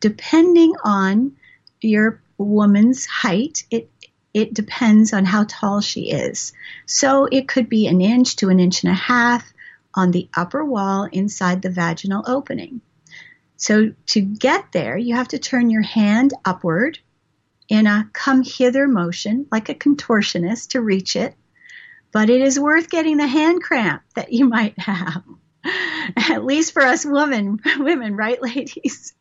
Depending 0.00 0.74
on 0.82 1.36
your 1.82 2.22
woman's 2.38 3.04
height, 3.04 3.64
it 3.70 3.90
it 4.32 4.54
depends 4.54 5.12
on 5.12 5.26
how 5.26 5.44
tall 5.46 5.82
she 5.82 6.10
is. 6.10 6.54
So 6.86 7.26
it 7.26 7.48
could 7.48 7.68
be 7.68 7.86
an 7.86 8.00
inch 8.00 8.36
to 8.36 8.48
an 8.48 8.60
inch 8.60 8.82
and 8.82 8.92
a 8.92 8.96
half 8.96 9.52
on 9.94 10.10
the 10.10 10.30
upper 10.34 10.64
wall 10.64 11.06
inside 11.12 11.60
the 11.60 11.68
vaginal 11.68 12.24
opening. 12.26 12.80
So 13.58 13.92
to 14.06 14.20
get 14.22 14.72
there, 14.72 14.96
you 14.96 15.16
have 15.16 15.28
to 15.28 15.38
turn 15.38 15.68
your 15.68 15.82
hand 15.82 16.32
upward 16.46 16.98
in 17.68 17.86
a 17.86 18.08
come 18.14 18.42
hither 18.42 18.88
motion, 18.88 19.48
like 19.52 19.68
a 19.68 19.74
contortionist 19.74 20.70
to 20.70 20.80
reach 20.80 21.14
it. 21.14 21.34
But 22.12 22.30
it 22.30 22.42
is 22.42 22.60
worth 22.60 22.90
getting 22.90 23.16
the 23.16 23.26
hand 23.26 23.62
cramp 23.62 24.02
that 24.14 24.32
you 24.32 24.48
might 24.48 24.78
have. 24.78 25.24
At 26.16 26.44
least 26.44 26.72
for 26.72 26.82
us 26.82 27.04
women, 27.06 27.60
women, 27.78 28.16
right, 28.16 28.40
ladies? 28.42 29.14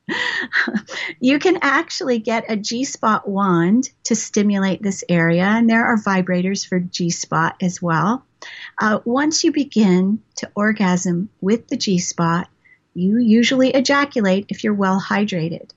you 1.20 1.40
can 1.40 1.60
actually 1.62 2.20
get 2.20 2.46
a 2.50 2.58
G 2.58 2.84
spot 2.84 3.28
wand 3.28 3.90
to 4.06 4.16
stimulate 4.16 4.82
this 4.82 5.04
area, 5.08 5.44
and 5.44 5.70
there 5.70 5.86
are 5.86 5.98
vibrators 5.98 6.68
for 6.68 6.80
G 6.80 7.12
spot 7.12 7.56
as 7.62 7.82
well. 7.82 8.26
Uh, 8.78 9.00
once 9.06 9.44
you 9.44 9.52
begin 9.52 10.22
to 10.38 10.52
orgasm 10.56 11.30
with 11.40 11.68
the 11.68 11.78
G 11.78 12.00
spot, 12.00 12.50
you 12.94 13.18
usually 13.20 13.70
ejaculate 13.70 14.48
if 14.50 14.64
you're 14.64 14.74
well 14.74 15.00
hydrated. 15.00 15.70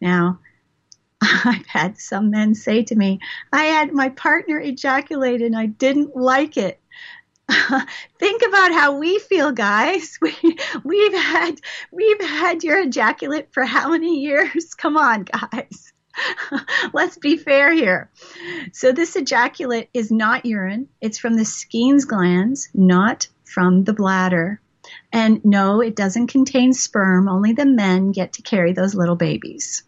Now, 0.00 0.38
I've 1.44 1.66
had 1.66 1.98
some 1.98 2.30
men 2.30 2.54
say 2.54 2.82
to 2.84 2.94
me, 2.94 3.20
I 3.52 3.64
had 3.64 3.92
my 3.92 4.10
partner 4.10 4.60
ejaculate 4.60 5.42
and 5.42 5.56
I 5.56 5.66
didn't 5.66 6.14
like 6.16 6.56
it. 6.56 6.80
Think 8.18 8.42
about 8.46 8.72
how 8.72 8.98
we 8.98 9.18
feel, 9.18 9.52
guys. 9.52 10.18
We, 10.42 10.56
we've 10.84 11.14
had 11.14 11.60
we've 11.92 12.20
had 12.20 12.64
your 12.64 12.80
ejaculate 12.80 13.52
for 13.52 13.64
how 13.64 13.90
many 13.90 14.20
years? 14.20 14.74
Come 14.74 14.96
on, 14.96 15.24
guys. 15.24 15.92
Let's 16.92 17.18
be 17.18 17.36
fair 17.36 17.72
here. 17.72 18.10
So 18.72 18.92
this 18.92 19.16
ejaculate 19.16 19.88
is 19.92 20.10
not 20.10 20.46
urine. 20.46 20.88
It's 21.00 21.18
from 21.18 21.34
the 21.34 21.44
Skene's 21.44 22.04
glands, 22.04 22.68
not 22.74 23.28
from 23.44 23.84
the 23.84 23.92
bladder. 23.92 24.60
And 25.12 25.44
no, 25.44 25.80
it 25.80 25.96
doesn't 25.96 26.28
contain 26.28 26.72
sperm. 26.72 27.28
Only 27.28 27.52
the 27.52 27.66
men 27.66 28.12
get 28.12 28.34
to 28.34 28.42
carry 28.42 28.72
those 28.72 28.94
little 28.94 29.16
babies. 29.16 29.82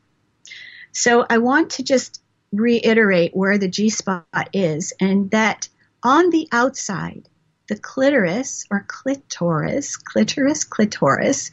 So 0.97 1.27
I 1.29 1.37
want 1.37 1.73
to 1.73 1.83
just 1.83 2.23
reiterate 2.53 3.37
where 3.37 3.59
the 3.59 3.69
G 3.69 3.91
spot 3.91 4.49
is 4.55 4.95
and 4.99 5.31
that 5.31 5.69
on 6.03 6.31
the 6.31 6.49
outside, 6.51 7.29
the 7.69 7.77
clitoris 7.77 8.65
or 8.71 8.87
clitoris, 8.89 9.99
clitoris, 9.99 10.65
clitoris, 10.65 11.51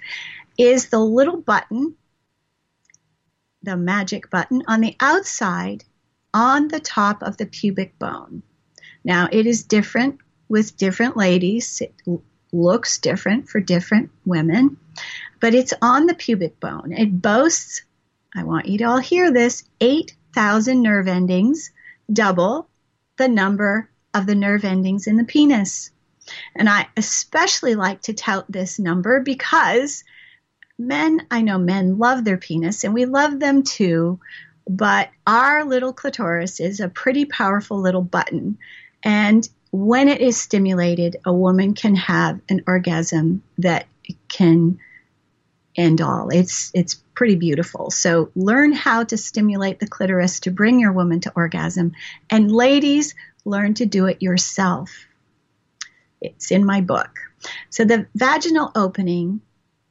is 0.58 0.88
the 0.88 1.00
little 1.00 1.42
button, 1.42 1.96
the 3.62 3.76
magic 3.76 4.30
button 4.30 4.64
on 4.70 4.80
the 4.80 4.96
outside 5.02 5.84
on 6.34 6.70
the 6.70 6.80
top 6.80 7.22
of 7.22 7.36
the 7.36 7.46
pubic 7.46 8.00
bone. 8.00 8.44
Now, 9.04 9.28
it 9.30 9.46
is 9.46 9.64
different 9.64 10.20
with 10.48 10.78
different 10.78 11.18
ladies. 11.18 11.82
It 11.82 11.94
looks 12.54 12.98
different 13.00 13.50
for 13.50 13.60
different 13.60 14.10
women, 14.26 14.78
but 15.42 15.54
it's 15.54 15.74
on 15.82 16.06
the 16.06 16.16
pubic 16.16 16.62
bone. 16.62 16.94
It 16.94 17.22
boasts, 17.22 17.82
I 18.36 18.44
want 18.44 18.68
you 18.68 18.78
to 18.80 18.86
all 18.86 19.00
hear 19.00 19.32
this, 19.32 19.64
8,000 19.82 20.82
nerve 20.82 21.08
endings, 21.08 21.72
double 22.12 22.68
the 23.18 23.28
number 23.28 23.90
of 24.14 24.26
the 24.26 24.36
nerve 24.36 24.66
endings 24.66 25.08
in 25.08 25.18
the 25.18 25.24
penis. 25.24 25.92
And 26.56 26.70
I 26.70 26.88
especially 26.98 27.76
like 27.76 28.02
to 28.04 28.14
tout 28.14 28.46
this 28.50 28.80
number 28.80 29.20
because 29.20 30.04
men, 30.78 31.26
I 31.30 31.42
know 31.42 31.58
men 31.58 31.98
love 31.98 32.24
their 32.24 32.38
penis 32.38 32.84
and 32.84 32.94
we 32.94 33.06
love 33.06 33.40
them 33.40 33.64
too, 33.64 34.20
but 34.68 35.10
our 35.28 35.66
little 35.66 35.94
clitoris 35.94 36.60
is 36.60 36.80
a 36.80 36.90
pretty 36.90 37.26
powerful 37.26 37.80
little 37.80 38.02
button. 38.02 38.58
And 39.04 39.48
when 39.72 40.08
it 40.08 40.22
is 40.22 40.38
stimulated, 40.38 41.18
a 41.26 41.34
woman 41.34 41.74
can 41.74 41.96
have 41.96 42.40
an 42.50 42.64
orgasm 42.68 43.44
that 43.58 43.88
can 44.30 44.80
end 45.76 46.02
all. 46.02 46.30
It's 46.30 46.72
it's 46.74 46.96
pretty 47.16 47.36
beautiful. 47.36 47.92
So 47.92 48.32
learn 48.36 48.74
how 48.74 49.04
to 49.06 49.18
stimulate 49.18 49.80
the 49.80 49.88
clitoris 49.88 50.42
to 50.42 50.52
bring 50.52 50.80
your 50.80 50.92
woman 50.92 51.20
to 51.22 51.34
orgasm. 51.36 51.94
And 52.30 52.52
ladies, 52.52 53.16
learn 53.46 53.74
to 53.76 53.86
do 53.86 54.08
it 54.08 54.22
yourself. 54.22 54.92
It's 56.22 56.52
in 56.52 56.66
my 56.66 56.82
book. 56.82 57.20
So 57.70 57.86
the 57.86 58.08
vaginal 58.16 58.72
opening 58.76 59.42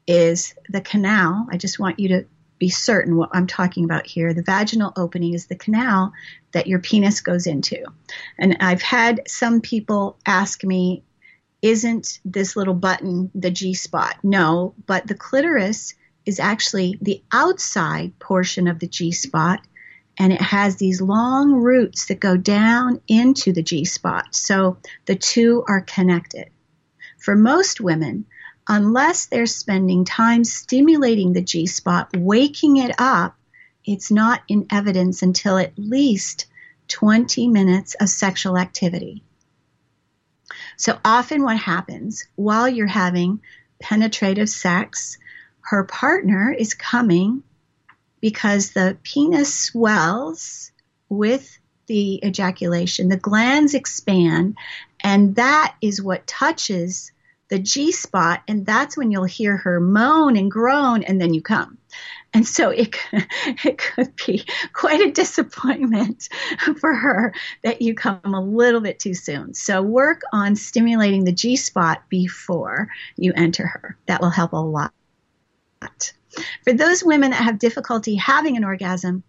is 0.06 0.54
the 0.68 0.80
canal. 0.80 1.46
I 1.50 1.56
just 1.58 1.78
want 1.78 2.00
you 2.00 2.08
to 2.08 2.24
be 2.58 2.68
certain 2.68 3.16
what 3.16 3.30
I'm 3.32 3.46
talking 3.46 3.84
about 3.84 4.06
here. 4.06 4.32
The 4.32 4.42
vaginal 4.42 4.92
opening 4.96 5.34
is 5.34 5.46
the 5.46 5.56
canal 5.56 6.12
that 6.52 6.66
your 6.66 6.78
penis 6.78 7.20
goes 7.20 7.46
into. 7.46 7.84
And 8.38 8.58
I've 8.60 8.82
had 8.82 9.22
some 9.26 9.60
people 9.60 10.16
ask 10.26 10.62
me, 10.62 11.02
isn't 11.62 12.18
this 12.24 12.56
little 12.56 12.74
button 12.74 13.30
the 13.34 13.50
G 13.50 13.72
spot? 13.72 14.16
No, 14.22 14.74
but 14.86 15.06
the 15.06 15.14
clitoris 15.14 15.94
is 16.26 16.40
actually 16.40 16.98
the 17.00 17.22
outside 17.32 18.18
portion 18.18 18.66
of 18.68 18.80
the 18.80 18.88
G 18.88 19.12
spot 19.12 19.60
and 20.18 20.32
it 20.32 20.40
has 20.40 20.76
these 20.76 21.00
long 21.00 21.52
roots 21.52 22.06
that 22.06 22.20
go 22.20 22.36
down 22.36 23.00
into 23.08 23.52
the 23.52 23.62
G 23.62 23.84
spot. 23.84 24.34
So 24.34 24.76
the 25.06 25.14
two 25.14 25.64
are 25.66 25.80
connected. 25.80 26.50
For 27.18 27.34
most 27.34 27.80
women, 27.80 28.26
unless 28.68 29.26
they're 29.26 29.46
spending 29.46 30.04
time 30.04 30.44
stimulating 30.44 31.32
the 31.32 31.42
G 31.42 31.66
spot, 31.66 32.10
waking 32.16 32.76
it 32.76 32.94
up, 32.98 33.36
it's 33.84 34.10
not 34.10 34.42
in 34.48 34.66
evidence 34.70 35.22
until 35.22 35.56
at 35.56 35.78
least 35.78 36.46
20 36.88 37.48
minutes 37.48 37.94
of 37.94 38.08
sexual 38.08 38.58
activity. 38.58 39.24
So 40.76 40.98
often, 41.04 41.42
what 41.42 41.58
happens 41.58 42.26
while 42.36 42.68
you're 42.68 42.86
having 42.86 43.40
penetrative 43.80 44.48
sex, 44.48 45.18
her 45.60 45.84
partner 45.84 46.52
is 46.52 46.74
coming 46.74 47.42
because 48.20 48.70
the 48.70 48.96
penis 49.02 49.54
swells 49.54 50.70
with 51.08 51.58
the 51.86 52.24
ejaculation, 52.24 53.08
the 53.08 53.16
glands 53.16 53.74
expand, 53.74 54.56
and 55.00 55.34
that 55.36 55.74
is 55.80 56.00
what 56.00 56.26
touches 56.26 57.12
the 57.48 57.58
G 57.58 57.92
spot, 57.92 58.42
and 58.48 58.64
that's 58.64 58.96
when 58.96 59.10
you'll 59.10 59.24
hear 59.24 59.58
her 59.58 59.78
moan 59.78 60.36
and 60.36 60.50
groan, 60.50 61.02
and 61.02 61.20
then 61.20 61.34
you 61.34 61.42
come. 61.42 61.76
And 62.34 62.46
so 62.46 62.70
it, 62.70 62.96
it 63.12 63.78
could 63.78 64.14
be 64.26 64.44
quite 64.72 65.00
a 65.00 65.12
disappointment 65.12 66.28
for 66.80 66.94
her 66.94 67.34
that 67.62 67.82
you 67.82 67.94
come 67.94 68.20
a 68.24 68.40
little 68.40 68.80
bit 68.80 68.98
too 68.98 69.14
soon. 69.14 69.54
So 69.54 69.82
work 69.82 70.22
on 70.32 70.56
stimulating 70.56 71.24
the 71.24 71.32
G 71.32 71.56
spot 71.56 72.02
before 72.08 72.88
you 73.16 73.32
enter 73.34 73.66
her. 73.66 73.98
That 74.06 74.20
will 74.20 74.30
help 74.30 74.52
a 74.52 74.56
lot. 74.56 74.92
For 76.64 76.72
those 76.72 77.04
women 77.04 77.32
that 77.32 77.42
have 77.42 77.58
difficulty 77.58 78.14
having 78.14 78.56
an 78.56 78.64
orgasm, 78.64 79.22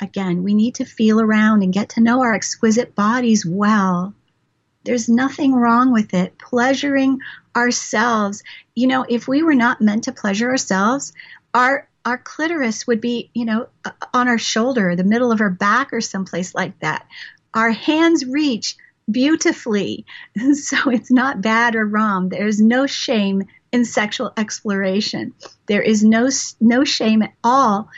again, 0.00 0.42
we 0.42 0.54
need 0.54 0.76
to 0.76 0.84
feel 0.84 1.20
around 1.20 1.62
and 1.62 1.72
get 1.72 1.90
to 1.90 2.00
know 2.00 2.22
our 2.22 2.34
exquisite 2.34 2.94
bodies 2.94 3.46
well. 3.46 4.14
There's 4.84 5.08
nothing 5.08 5.54
wrong 5.54 5.92
with 5.92 6.12
it. 6.14 6.36
Pleasuring 6.38 7.20
ourselves. 7.54 8.42
You 8.74 8.88
know, 8.88 9.06
if 9.08 9.28
we 9.28 9.42
were 9.42 9.54
not 9.54 9.80
meant 9.80 10.04
to 10.04 10.12
pleasure 10.12 10.50
ourselves, 10.50 11.12
our 11.54 11.88
our 12.04 12.18
clitoris 12.18 12.86
would 12.86 13.00
be, 13.00 13.30
you 13.34 13.44
know, 13.44 13.68
uh, 13.84 13.90
on 14.12 14.28
our 14.28 14.38
shoulder, 14.38 14.94
the 14.94 15.04
middle 15.04 15.32
of 15.32 15.40
our 15.40 15.50
back, 15.50 15.92
or 15.92 16.00
someplace 16.00 16.54
like 16.54 16.78
that. 16.80 17.06
Our 17.54 17.70
hands 17.70 18.26
reach 18.26 18.76
beautifully, 19.10 20.04
so 20.54 20.90
it's 20.90 21.10
not 21.10 21.40
bad 21.40 21.74
or 21.74 21.86
wrong. 21.86 22.28
There's 22.28 22.60
no 22.60 22.86
shame 22.86 23.44
in 23.72 23.84
sexual 23.84 24.32
exploration. 24.36 25.34
There 25.66 25.82
is 25.82 26.04
no 26.04 26.28
no 26.60 26.84
shame 26.84 27.22
at 27.22 27.32
all 27.42 27.88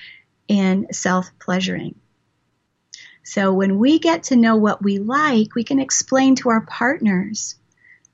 in 0.49 0.93
self 0.93 1.31
pleasuring. 1.39 1.97
So 3.25 3.53
when 3.53 3.79
we 3.79 3.99
get 3.99 4.25
to 4.25 4.37
know 4.37 4.57
what 4.57 4.83
we 4.83 4.99
like, 4.99 5.55
we 5.57 5.65
can 5.65 5.81
explain 5.81 6.37
to 6.37 6.51
our 6.51 6.61
partners. 6.61 7.57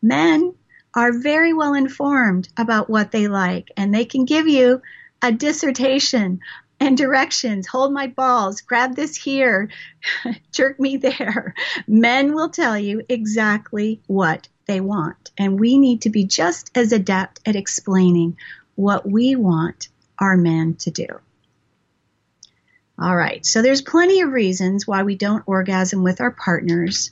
Men 0.01 0.55
are 0.95 1.13
very 1.13 1.53
well 1.53 1.75
informed 1.75 2.49
about 2.57 2.89
what 2.89 3.13
they 3.13 3.29
like, 3.29 3.71
and 3.77 3.95
they 3.95 4.07
can 4.07 4.25
give 4.25 4.49
you 4.49 4.81
a 5.23 5.33
dissertation 5.33 6.41
and 6.81 6.97
directions. 6.97 7.69
Hold 7.69 7.93
my 7.93 8.09
balls, 8.09 8.61
grab 8.61 8.97
this 8.97 9.15
here, 9.15 9.71
jerk 10.53 10.81
me 10.81 10.97
there. 10.97 11.55
Men 11.87 12.35
will 12.35 12.49
tell 12.49 12.77
you 12.77 13.03
exactly 13.09 14.01
what 14.07 14.49
they 14.67 14.81
want, 14.81 15.31
and 15.39 15.61
we 15.61 15.79
need 15.79 16.03
to 16.03 16.11
be 16.11 16.25
just 16.25 16.71
as 16.75 16.93
adept 16.93 17.41
at 17.47 17.57
explaining 17.57 18.37
what 18.75 19.09
we 19.09 19.37
want 19.37 19.89
our 20.19 20.37
men 20.37 20.75
to 20.75 20.91
do. 20.91 21.07
All 22.99 23.17
right, 23.17 23.45
so 23.45 23.63
there's 23.63 23.83
plenty 23.83 24.21
of 24.21 24.33
reasons 24.33 24.87
why 24.87 25.03
we 25.03 25.17
don't 25.17 25.43
orgasm 25.47 26.03
with 26.03 26.21
our 26.21 26.31
partners, 26.31 27.11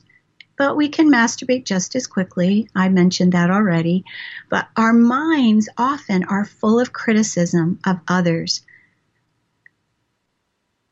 but 0.60 0.76
we 0.76 0.90
can 0.90 1.10
masturbate 1.10 1.64
just 1.64 1.96
as 1.96 2.06
quickly. 2.06 2.68
I 2.74 2.90
mentioned 2.90 3.32
that 3.32 3.50
already. 3.50 4.04
But 4.50 4.68
our 4.76 4.92
minds 4.92 5.70
often 5.78 6.24
are 6.24 6.44
full 6.44 6.78
of 6.78 6.92
criticism 6.92 7.78
of 7.86 8.00
others. 8.06 8.60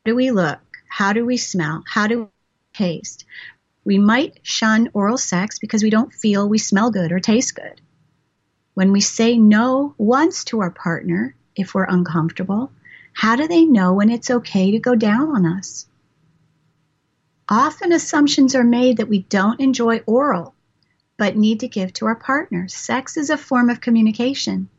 How 0.03 0.09
do 0.09 0.15
we 0.15 0.31
look? 0.31 0.57
How 0.87 1.13
do 1.13 1.23
we 1.23 1.37
smell? 1.37 1.83
How 1.87 2.07
do 2.07 2.21
we 2.21 2.27
taste? 2.73 3.25
We 3.85 3.99
might 3.99 4.39
shun 4.41 4.89
oral 4.93 5.19
sex 5.19 5.59
because 5.59 5.83
we 5.83 5.91
don't 5.91 6.15
feel 6.15 6.49
we 6.49 6.57
smell 6.57 6.89
good 6.89 7.11
or 7.11 7.19
taste 7.19 7.53
good. 7.53 7.79
When 8.73 8.91
we 8.91 9.01
say 9.01 9.37
no 9.37 9.93
once 9.99 10.45
to 10.45 10.61
our 10.61 10.71
partner, 10.71 11.35
if 11.55 11.75
we're 11.75 11.83
uncomfortable, 11.83 12.71
how 13.13 13.35
do 13.35 13.47
they 13.47 13.65
know 13.65 13.93
when 13.93 14.09
it's 14.09 14.31
okay 14.31 14.71
to 14.71 14.79
go 14.79 14.95
down 14.95 15.29
on 15.29 15.45
us? 15.45 15.85
Often 17.51 17.93
assumptions 17.93 18.53
are 18.53 18.63
made 18.63 18.97
that 18.97 19.09
we 19.09 19.23
don't 19.23 19.59
enjoy 19.59 19.99
oral, 20.05 20.53
but 21.17 21.35
need 21.35 21.61
to 21.61 21.67
give 21.67 21.91
to 21.93 22.05
our 22.05 22.15
partner. 22.15 22.67
Sex 22.67 23.17
is 23.17 23.31
a 23.31 23.37
form 23.37 23.71
of 23.71 23.81
communication. 23.81 24.69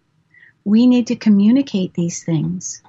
We 0.65 0.87
need 0.87 1.09
to 1.09 1.17
communicate 1.17 1.95
these 1.95 2.23
things. 2.23 2.81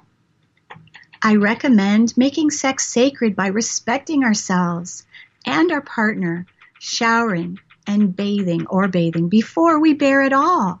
I 1.20 1.34
recommend 1.34 2.16
making 2.16 2.50
sex 2.50 2.86
sacred 2.86 3.34
by 3.34 3.48
respecting 3.48 4.22
ourselves 4.22 5.04
and 5.44 5.72
our 5.72 5.80
partner, 5.80 6.46
showering 6.78 7.58
and 7.84 8.14
bathing 8.14 8.66
or 8.68 8.86
bathing 8.86 9.28
before 9.28 9.80
we 9.80 9.94
bear 9.94 10.22
it 10.22 10.32
all. 10.32 10.80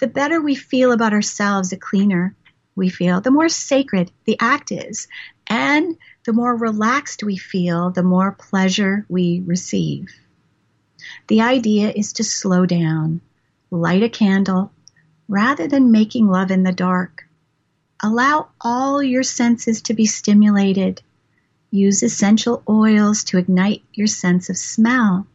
The 0.00 0.06
better 0.06 0.40
we 0.40 0.54
feel 0.54 0.92
about 0.92 1.14
ourselves, 1.14 1.70
the 1.70 1.78
cleaner 1.78 2.34
we 2.76 2.90
feel, 2.90 3.22
the 3.22 3.30
more 3.30 3.48
sacred 3.48 4.10
the 4.26 4.36
act 4.38 4.70
is. 4.70 5.08
And 5.46 5.96
the 6.24 6.32
more 6.32 6.56
relaxed 6.56 7.22
we 7.22 7.36
feel, 7.36 7.90
the 7.90 8.02
more 8.02 8.32
pleasure 8.32 9.04
we 9.08 9.42
receive. 9.44 10.08
The 11.28 11.42
idea 11.42 11.92
is 11.94 12.14
to 12.14 12.24
slow 12.24 12.64
down, 12.64 13.20
light 13.70 14.02
a 14.02 14.08
candle, 14.08 14.72
rather 15.28 15.68
than 15.68 15.92
making 15.92 16.28
love 16.28 16.50
in 16.50 16.62
the 16.62 16.72
dark. 16.72 17.26
Allow 18.02 18.48
all 18.60 19.02
your 19.02 19.22
senses 19.22 19.82
to 19.82 19.94
be 19.94 20.06
stimulated. 20.06 21.02
Use 21.70 22.02
essential 22.02 22.62
oils 22.68 23.24
to 23.24 23.38
ignite 23.38 23.82
your 23.92 24.06
sense 24.06 24.48
of 24.48 24.56
smell. 24.56 25.26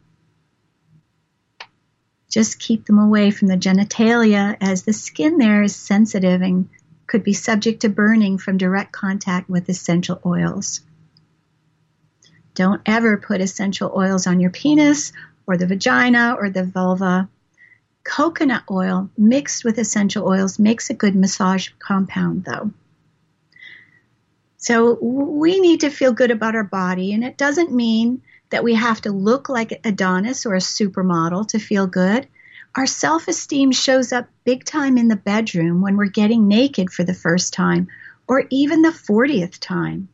Just 2.28 2.60
keep 2.60 2.86
them 2.86 2.98
away 2.98 3.30
from 3.30 3.48
the 3.48 3.56
genitalia 3.56 4.56
as 4.60 4.84
the 4.84 4.92
skin 4.92 5.38
there 5.38 5.62
is 5.62 5.74
sensitive 5.74 6.42
and 6.42 6.68
could 7.10 7.24
be 7.24 7.32
subject 7.32 7.80
to 7.80 7.88
burning 7.88 8.38
from 8.38 8.56
direct 8.56 8.92
contact 8.92 9.50
with 9.50 9.68
essential 9.68 10.20
oils. 10.24 10.80
Don't 12.54 12.80
ever 12.86 13.16
put 13.16 13.40
essential 13.40 13.92
oils 13.96 14.28
on 14.28 14.38
your 14.38 14.50
penis 14.50 15.12
or 15.44 15.56
the 15.56 15.66
vagina 15.66 16.36
or 16.38 16.50
the 16.50 16.62
vulva. 16.62 17.28
Coconut 18.04 18.62
oil 18.70 19.10
mixed 19.18 19.64
with 19.64 19.76
essential 19.78 20.24
oils 20.24 20.60
makes 20.60 20.88
a 20.88 20.94
good 20.94 21.16
massage 21.16 21.70
compound, 21.80 22.44
though. 22.44 22.70
So 24.58 24.96
we 25.02 25.58
need 25.58 25.80
to 25.80 25.90
feel 25.90 26.12
good 26.12 26.30
about 26.30 26.54
our 26.54 26.62
body, 26.62 27.12
and 27.12 27.24
it 27.24 27.36
doesn't 27.36 27.72
mean 27.72 28.22
that 28.50 28.62
we 28.62 28.74
have 28.74 29.00
to 29.00 29.10
look 29.10 29.48
like 29.48 29.80
Adonis 29.84 30.46
or 30.46 30.54
a 30.54 30.58
supermodel 30.58 31.48
to 31.48 31.58
feel 31.58 31.88
good. 31.88 32.28
Our 32.76 32.86
self 32.86 33.26
esteem 33.26 33.72
shows 33.72 34.12
up 34.12 34.28
big 34.44 34.64
time 34.64 34.96
in 34.96 35.08
the 35.08 35.16
bedroom 35.16 35.80
when 35.80 35.96
we're 35.96 36.06
getting 36.06 36.46
naked 36.46 36.90
for 36.90 37.02
the 37.02 37.14
first 37.14 37.52
time 37.52 37.88
or 38.28 38.44
even 38.50 38.82
the 38.82 38.90
40th 38.90 39.58
time. 39.58 40.08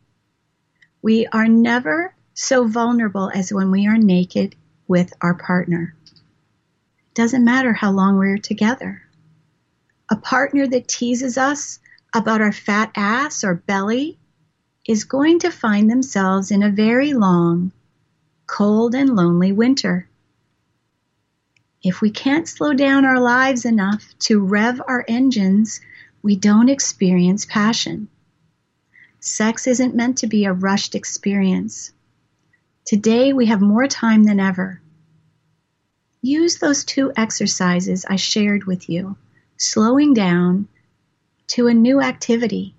We 1.02 1.26
are 1.26 1.48
never 1.48 2.14
so 2.32 2.66
vulnerable 2.66 3.30
as 3.34 3.52
when 3.52 3.70
we 3.70 3.86
are 3.86 3.98
naked 3.98 4.56
with 4.88 5.12
our 5.20 5.34
partner. 5.34 5.94
Doesn't 7.12 7.44
matter 7.44 7.74
how 7.74 7.90
long 7.90 8.16
we're 8.16 8.38
together. 8.38 9.02
A 10.10 10.16
partner 10.16 10.66
that 10.66 10.88
teases 10.88 11.36
us 11.36 11.78
about 12.14 12.40
our 12.40 12.52
fat 12.52 12.90
ass 12.96 13.44
or 13.44 13.54
belly 13.54 14.18
is 14.86 15.04
going 15.04 15.40
to 15.40 15.50
find 15.50 15.90
themselves 15.90 16.50
in 16.50 16.62
a 16.62 16.70
very 16.70 17.12
long, 17.12 17.72
cold, 18.46 18.94
and 18.94 19.14
lonely 19.14 19.52
winter. 19.52 20.08
If 21.86 22.00
we 22.00 22.10
can't 22.10 22.48
slow 22.48 22.72
down 22.72 23.04
our 23.04 23.20
lives 23.20 23.64
enough 23.64 24.12
to 24.26 24.40
rev 24.40 24.82
our 24.88 25.04
engines, 25.06 25.80
we 26.20 26.34
don't 26.34 26.68
experience 26.68 27.44
passion. 27.44 28.08
Sex 29.20 29.68
isn't 29.68 29.94
meant 29.94 30.18
to 30.18 30.26
be 30.26 30.46
a 30.46 30.52
rushed 30.52 30.96
experience. 30.96 31.92
Today 32.84 33.32
we 33.32 33.46
have 33.46 33.60
more 33.60 33.86
time 33.86 34.24
than 34.24 34.40
ever. 34.40 34.82
Use 36.22 36.58
those 36.58 36.82
two 36.82 37.12
exercises 37.16 38.04
I 38.04 38.16
shared 38.16 38.64
with 38.64 38.90
you, 38.90 39.16
slowing 39.56 40.12
down 40.12 40.66
to 41.54 41.68
a 41.68 41.72
new 41.72 42.00
activity. 42.00 42.74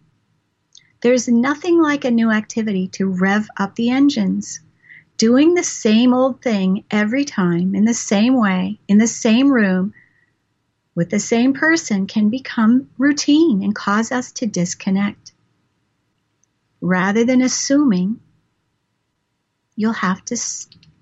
There's 0.99 1.30
nothing 1.30 1.82
like 1.82 2.03
a 2.03 2.12
new 2.12 2.30
activity 2.30 2.89
to 2.89 3.08
rev 3.08 3.47
up 3.55 3.76
the 3.76 3.89
engines 3.89 4.60
doing 5.18 5.53
the 5.53 5.63
same 5.63 6.13
old 6.13 6.41
thing 6.41 6.84
every 6.91 7.26
time 7.26 7.76
in 7.76 7.86
the 7.86 7.93
same 7.93 8.39
way, 8.39 8.80
in 8.88 8.97
the 8.97 9.07
same 9.07 9.51
room, 9.51 9.93
with 10.95 11.09
the 11.09 11.20
same 11.20 11.53
person 11.53 12.07
can 12.07 12.30
become 12.30 12.89
routine 12.97 13.63
and 13.63 13.76
cause 13.76 14.11
us 14.11 14.32
to 14.32 14.45
disconnect. 14.45 15.32
Rather 16.82 17.24
than 17.26 17.41
assuming, 17.41 18.20
you'll 19.76 19.93
have 19.93 20.24
to 20.26 20.38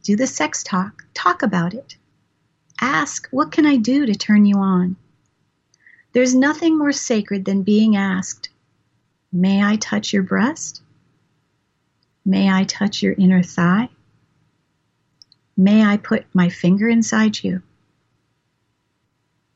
do 0.04 0.16
the 0.16 0.28
sex 0.28 0.64
talk, 0.64 1.06
talk 1.14 1.44
about 1.44 1.74
it. 1.74 1.96
Ask, 2.80 3.28
what 3.32 3.52
can 3.52 3.66
I 3.66 3.78
do 3.78 4.06
to 4.06 4.16
turn 4.16 4.46
you 4.46 4.58
on? 4.58 4.98
There's 6.12 6.36
nothing 6.36 6.78
more 6.78 6.92
sacred 6.92 7.46
than 7.46 7.64
being 7.64 7.96
asked, 7.96 8.50
May 9.32 9.62
I 9.62 9.76
touch 9.76 10.14
your 10.14 10.24
breast? 10.24 10.82
May 12.26 12.50
I 12.50 12.64
touch 12.64 13.04
your 13.04 13.14
inner 13.14 13.44
thigh? 13.44 13.90
May 15.58 15.84
I 15.84 15.98
put 15.98 16.26
my 16.34 16.50
finger 16.50 16.90
inside 16.90 17.42
you? 17.42 17.62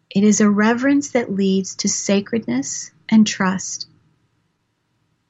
It 0.10 0.24
is 0.24 0.42
a 0.42 0.50
reverence 0.50 1.12
that 1.12 1.32
leads 1.32 1.76
to 1.76 1.90
sacredness 1.90 2.92
and 3.10 3.28
trust. 3.28 3.88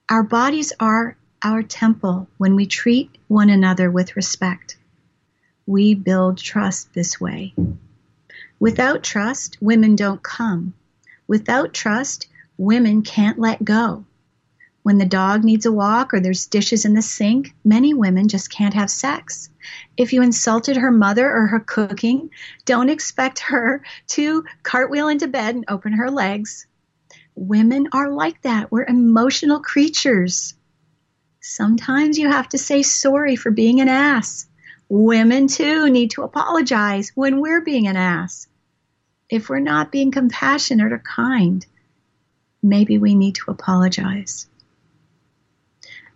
Our 0.09 0.23
bodies 0.23 0.71
are 0.79 1.17
our 1.43 1.63
temple 1.63 2.27
when 2.37 2.55
we 2.55 2.65
treat 2.65 3.17
one 3.27 3.49
another 3.49 3.89
with 3.89 4.15
respect. 4.15 4.77
We 5.65 5.95
build 5.95 6.37
trust 6.37 6.93
this 6.93 7.19
way. 7.19 7.53
Without 8.59 9.03
trust, 9.03 9.57
women 9.61 9.95
don't 9.95 10.21
come. 10.21 10.73
Without 11.27 11.73
trust, 11.73 12.27
women 12.57 13.01
can't 13.01 13.39
let 13.39 13.63
go. 13.63 14.05
When 14.83 14.97
the 14.97 15.05
dog 15.05 15.43
needs 15.43 15.65
a 15.65 15.71
walk 15.71 16.13
or 16.13 16.19
there's 16.19 16.47
dishes 16.47 16.85
in 16.85 16.93
the 16.93 17.01
sink, 17.01 17.53
many 17.63 17.93
women 17.93 18.27
just 18.27 18.49
can't 18.49 18.73
have 18.73 18.89
sex. 18.89 19.49
If 19.97 20.13
you 20.13 20.21
insulted 20.21 20.77
her 20.77 20.91
mother 20.91 21.29
or 21.29 21.47
her 21.47 21.59
cooking, 21.59 22.29
don't 22.65 22.89
expect 22.89 23.39
her 23.39 23.83
to 24.09 24.45
cartwheel 24.63 25.07
into 25.07 25.27
bed 25.27 25.55
and 25.55 25.65
open 25.67 25.93
her 25.93 26.09
legs. 26.09 26.67
Women 27.35 27.89
are 27.93 28.09
like 28.09 28.41
that. 28.41 28.71
We're 28.71 28.85
emotional 28.85 29.59
creatures. 29.59 30.53
Sometimes 31.41 32.17
you 32.17 32.29
have 32.29 32.49
to 32.49 32.57
say 32.57 32.83
sorry 32.83 33.35
for 33.35 33.51
being 33.51 33.81
an 33.81 33.89
ass. 33.89 34.45
Women 34.89 35.47
too 35.47 35.89
need 35.89 36.11
to 36.11 36.23
apologize 36.23 37.11
when 37.15 37.41
we're 37.41 37.61
being 37.61 37.87
an 37.87 37.95
ass. 37.95 38.47
If 39.29 39.47
we're 39.47 39.59
not 39.59 39.91
being 39.91 40.11
compassionate 40.11 40.91
or 40.91 40.99
kind, 40.99 41.65
maybe 42.63 42.97
we 42.97 43.15
need 43.15 43.35
to 43.35 43.51
apologize. 43.51 44.47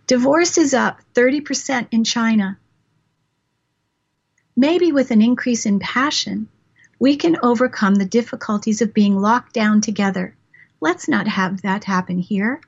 Divorce 0.06 0.58
is 0.58 0.74
up 0.74 1.00
30% 1.14 1.88
in 1.92 2.04
China. 2.04 2.58
Maybe 4.56 4.92
with 4.92 5.10
an 5.10 5.20
increase 5.20 5.66
in 5.66 5.80
passion, 5.80 6.48
we 6.98 7.16
can 7.16 7.36
overcome 7.42 7.96
the 7.96 8.04
difficulties 8.04 8.82
of 8.82 8.94
being 8.94 9.16
locked 9.16 9.52
down 9.52 9.80
together. 9.80 10.36
Let's 10.80 11.08
not 11.08 11.26
have 11.26 11.62
that 11.62 11.84
happen 11.84 12.18
here. 12.18 12.60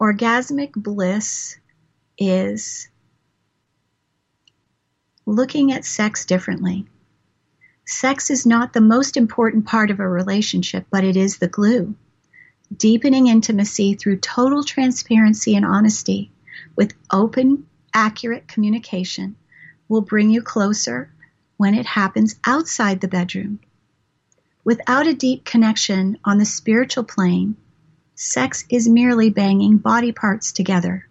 Orgasmic 0.00 0.72
bliss 0.74 1.56
is 2.18 2.88
looking 5.26 5.72
at 5.72 5.84
sex 5.84 6.24
differently. 6.24 6.86
Sex 7.86 8.30
is 8.30 8.46
not 8.46 8.72
the 8.72 8.80
most 8.80 9.16
important 9.16 9.66
part 9.66 9.90
of 9.90 10.00
a 10.00 10.08
relationship, 10.08 10.86
but 10.90 11.04
it 11.04 11.16
is 11.16 11.38
the 11.38 11.48
glue. 11.48 11.94
Deepening 12.76 13.26
intimacy 13.26 13.94
through 13.94 14.18
total 14.18 14.64
transparency 14.64 15.54
and 15.56 15.64
honesty 15.64 16.32
with 16.76 16.94
open, 17.12 17.66
accurate 17.94 18.48
communication 18.48 19.36
will 19.88 20.00
bring 20.00 20.30
you 20.30 20.42
closer 20.42 21.12
when 21.56 21.74
it 21.74 21.86
happens 21.86 22.36
outside 22.44 23.00
the 23.00 23.08
bedroom. 23.08 23.60
Without 24.64 25.06
a 25.06 25.14
deep 25.14 25.44
connection 25.44 26.18
on 26.24 26.38
the 26.38 26.44
spiritual 26.44 27.04
plane, 27.04 27.56
sex 28.14 28.64
is 28.68 28.88
merely 28.88 29.30
banging 29.30 29.78
body 29.78 30.12
parts 30.12 30.52
together. 30.52 31.06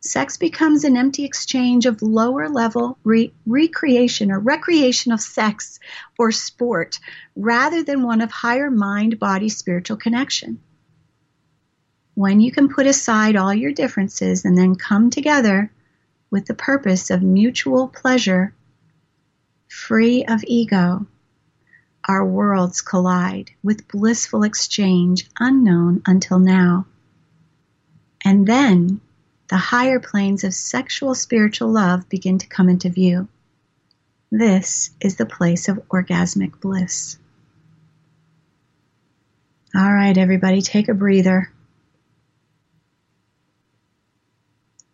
Sex 0.00 0.36
becomes 0.36 0.84
an 0.84 0.96
empty 0.96 1.24
exchange 1.24 1.84
of 1.84 2.00
lower 2.00 2.48
level 2.48 2.96
re- 3.02 3.32
recreation 3.44 4.30
or 4.30 4.38
recreation 4.38 5.10
of 5.10 5.20
sex 5.20 5.80
or 6.18 6.30
sport 6.30 7.00
rather 7.34 7.82
than 7.82 8.02
one 8.02 8.20
of 8.20 8.30
higher 8.30 8.70
mind 8.70 9.18
body 9.18 9.48
spiritual 9.48 9.96
connection. 9.96 10.60
When 12.14 12.40
you 12.40 12.52
can 12.52 12.68
put 12.68 12.86
aside 12.86 13.36
all 13.36 13.52
your 13.52 13.72
differences 13.72 14.44
and 14.44 14.56
then 14.56 14.76
come 14.76 15.10
together 15.10 15.70
with 16.36 16.44
the 16.44 16.52
purpose 16.52 17.08
of 17.08 17.22
mutual 17.22 17.88
pleasure, 17.88 18.52
free 19.68 20.22
of 20.26 20.44
ego, 20.46 21.06
our 22.06 22.26
worlds 22.26 22.82
collide 22.82 23.50
with 23.62 23.88
blissful 23.88 24.42
exchange 24.42 25.30
unknown 25.40 26.02
until 26.04 26.38
now. 26.38 26.84
And 28.22 28.46
then 28.46 29.00
the 29.48 29.56
higher 29.56 29.98
planes 29.98 30.44
of 30.44 30.52
sexual 30.52 31.14
spiritual 31.14 31.72
love 31.72 32.06
begin 32.10 32.36
to 32.36 32.46
come 32.46 32.68
into 32.68 32.90
view. 32.90 33.28
This 34.30 34.90
is 35.00 35.16
the 35.16 35.24
place 35.24 35.68
of 35.68 35.88
orgasmic 35.88 36.60
bliss. 36.60 37.16
All 39.74 39.90
right, 39.90 40.18
everybody, 40.18 40.60
take 40.60 40.90
a 40.90 40.94
breather. 40.94 41.50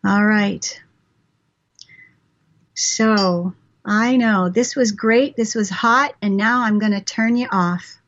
All 0.04 0.24
right. 0.24 0.80
So, 2.74 3.54
I 3.84 4.16
know 4.16 4.48
this 4.48 4.74
was 4.76 4.92
great, 4.92 5.36
this 5.36 5.54
was 5.54 5.68
hot, 5.68 6.14
and 6.22 6.36
now 6.36 6.62
I'm 6.62 6.78
going 6.78 6.92
to 6.92 7.00
turn 7.00 7.36
you 7.36 7.48
off. 7.50 8.00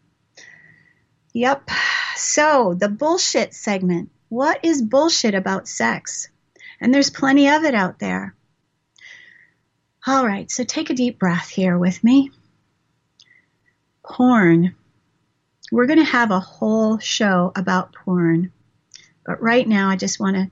Yep. 1.32 1.68
So, 2.16 2.74
the 2.74 2.88
bullshit 2.88 3.54
segment. 3.54 4.10
What 4.28 4.64
is 4.64 4.80
bullshit 4.82 5.34
about 5.34 5.68
sex? 5.68 6.28
And 6.80 6.94
there's 6.94 7.10
plenty 7.10 7.48
of 7.48 7.64
it 7.64 7.74
out 7.74 7.98
there. 7.98 8.34
All 10.06 10.24
right, 10.24 10.50
so 10.50 10.64
take 10.64 10.90
a 10.90 10.94
deep 10.94 11.18
breath 11.18 11.48
here 11.48 11.78
with 11.78 12.02
me. 12.04 12.30
Porn. 14.04 14.74
We're 15.72 15.86
going 15.86 15.98
to 15.98 16.04
have 16.04 16.30
a 16.30 16.40
whole 16.40 16.98
show 16.98 17.52
about 17.56 17.94
porn. 17.94 18.52
But 19.26 19.42
right 19.42 19.66
now, 19.66 19.88
I 19.88 19.96
just 19.96 20.20
want 20.20 20.36
to 20.36 20.50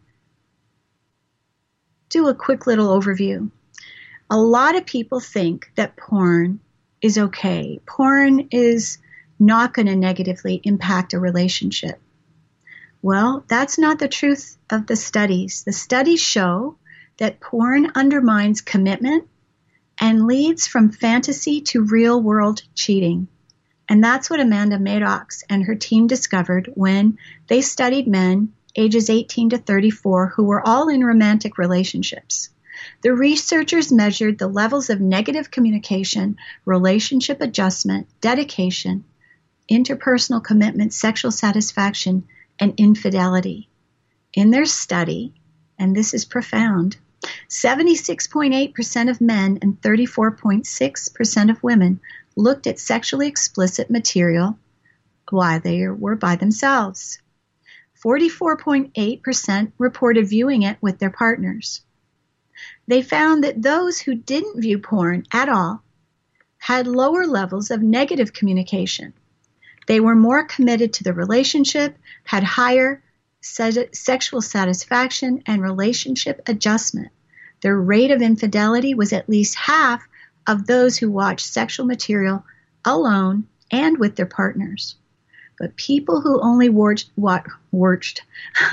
do 2.09 2.29
a 2.29 2.35
quick 2.35 2.67
little 2.67 2.89
overview 2.89 3.51
a 4.33 4.41
lot 4.41 4.77
of 4.77 4.87
people 4.87 5.21
think 5.21 5.71
that 5.75 5.95
porn 5.95 6.59
is 7.03 7.19
okay. 7.19 7.79
Porn 7.85 8.49
is 8.51 8.97
not 9.39 9.75
going 9.75 9.89
to 9.89 9.95
negatively 9.95 10.59
impact 10.65 11.13
a 11.13 11.21
relationship. 11.21 12.01
Well, 13.03 13.45
that's 13.47 13.79
not 13.79 13.99
the 13.99 14.09
truth 14.09 14.57
of 14.71 14.87
the 14.87 14.97
studies. 14.97 15.65
The 15.65 15.75
studies 15.75 16.23
show 16.23 16.79
that 17.19 17.41
porn 17.41 17.93
undermines 17.95 18.63
commitment 18.63 19.29
and 20.01 20.27
leads 20.27 20.67
from 20.67 20.93
fantasy 20.93 21.61
to 21.61 21.85
real 21.85 22.19
world 22.23 22.63
cheating. 22.75 23.29
And 23.87 24.03
that's 24.03 24.31
what 24.31 24.41
Amanda 24.41 24.79
Maddox 24.79 25.45
and 25.51 25.63
her 25.65 25.75
team 25.75 26.07
discovered 26.07 26.71
when 26.75 27.19
they 27.49 27.61
studied 27.61 28.09
men 28.09 28.55
ages 28.75 29.11
18 29.11 29.51
to 29.51 29.59
34 29.59 30.29
who 30.29 30.45
were 30.45 30.67
all 30.67 30.89
in 30.89 31.05
romantic 31.05 31.59
relationships. 31.59 32.49
The 33.03 33.15
researchers 33.15 33.93
measured 33.93 34.39
the 34.39 34.49
levels 34.49 34.91
of 34.91 35.01
negative 35.01 35.51
communication, 35.51 36.37
relationship 36.65 37.41
adjustment, 37.41 38.09
dedication, 38.21 39.05
interpersonal 39.71 40.43
commitment, 40.43 40.93
sexual 40.93 41.31
satisfaction, 41.31 42.25
and 42.59 42.75
infidelity. 42.77 43.69
In 44.35 44.51
their 44.51 44.65
study, 44.65 45.35
and 45.79 45.95
this 45.95 46.15
is 46.15 46.25
profound, 46.25 46.97
76.8% 47.49 49.11
of 49.11 49.21
men 49.21 49.59
and 49.63 49.81
34.6% 49.81 51.51
of 51.51 51.63
women 51.63 52.01
looked 52.37 52.67
at 52.67 52.79
sexually 52.79 53.29
explicit 53.29 53.91
material 53.91 54.59
while 55.31 55.61
they 55.61 55.87
were 55.87 56.17
by 56.17 56.37
themselves. 56.37 57.21
44.8% 58.05 59.73
reported 59.79 60.29
viewing 60.29 60.63
it 60.63 60.79
with 60.81 60.99
their 60.99 61.11
partners 61.11 61.83
they 62.93 63.01
found 63.01 63.43
that 63.43 63.63
those 63.63 63.99
who 63.99 64.15
didn't 64.15 64.61
view 64.61 64.79
porn 64.79 65.25
at 65.33 65.49
all 65.49 65.83
had 66.59 66.87
lower 66.87 67.27
levels 67.27 67.71
of 67.71 67.81
negative 67.81 68.35
communication. 68.35 69.15
They 69.87 69.99
were 69.99 70.15
more 70.15 70.45
committed 70.45 70.93
to 70.93 71.05
the 71.05 71.15
relationship, 71.15 71.97
had 72.25 72.43
higher 72.43 73.03
se- 73.41 73.89
sexual 73.95 74.43
satisfaction, 74.43 75.43
and 75.47 75.63
relationship 75.63 76.43
adjustment. 76.47 77.09
Their 77.63 77.81
rate 77.81 78.11
of 78.11 78.21
infidelity 78.21 78.93
was 78.93 79.15
at 79.15 79.27
least 79.27 79.55
half 79.55 80.07
of 80.47 80.67
those 80.67 80.99
who 80.99 81.11
watched 81.11 81.47
sexual 81.47 81.87
material 81.87 82.45
alone 82.85 83.47
and 83.71 83.97
with 83.97 84.17
their 84.17 84.27
partners. 84.27 84.97
But 85.59 85.77
people 85.77 86.21
who 86.21 86.41
only 86.41 86.69
watched, 86.69 87.11
watched 87.17 88.23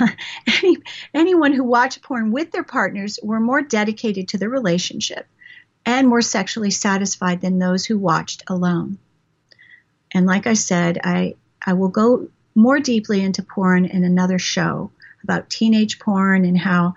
any, 0.46 0.76
anyone 1.14 1.52
who 1.52 1.64
watched 1.64 2.02
porn 2.02 2.32
with 2.32 2.50
their 2.50 2.64
partners 2.64 3.18
were 3.22 3.40
more 3.40 3.62
dedicated 3.62 4.28
to 4.28 4.38
the 4.38 4.48
relationship 4.48 5.26
and 5.86 6.08
more 6.08 6.22
sexually 6.22 6.70
satisfied 6.70 7.40
than 7.40 7.58
those 7.58 7.86
who 7.86 7.98
watched 7.98 8.42
alone. 8.48 8.98
And 10.12 10.26
like 10.26 10.46
I 10.46 10.54
said, 10.54 10.98
I, 11.04 11.36
I 11.64 11.74
will 11.74 11.88
go 11.88 12.28
more 12.54 12.80
deeply 12.80 13.22
into 13.22 13.42
porn 13.42 13.84
in 13.84 14.04
another 14.04 14.38
show 14.38 14.90
about 15.22 15.50
teenage 15.50 15.98
porn 15.98 16.44
and 16.44 16.58
how 16.58 16.94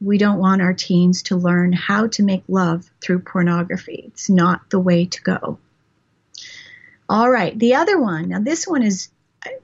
we 0.00 0.18
don't 0.18 0.38
want 0.38 0.62
our 0.62 0.74
teens 0.74 1.22
to 1.24 1.36
learn 1.36 1.72
how 1.72 2.06
to 2.08 2.22
make 2.22 2.44
love 2.48 2.90
through 3.00 3.20
pornography. 3.20 4.04
It's 4.08 4.28
not 4.28 4.68
the 4.70 4.78
way 4.78 5.06
to 5.06 5.22
go. 5.22 5.58
All 7.08 7.30
right, 7.30 7.56
the 7.58 7.74
other 7.74 8.00
one. 8.00 8.28
Now, 8.28 8.40
this 8.40 8.66
one 8.66 8.82
is 8.82 9.10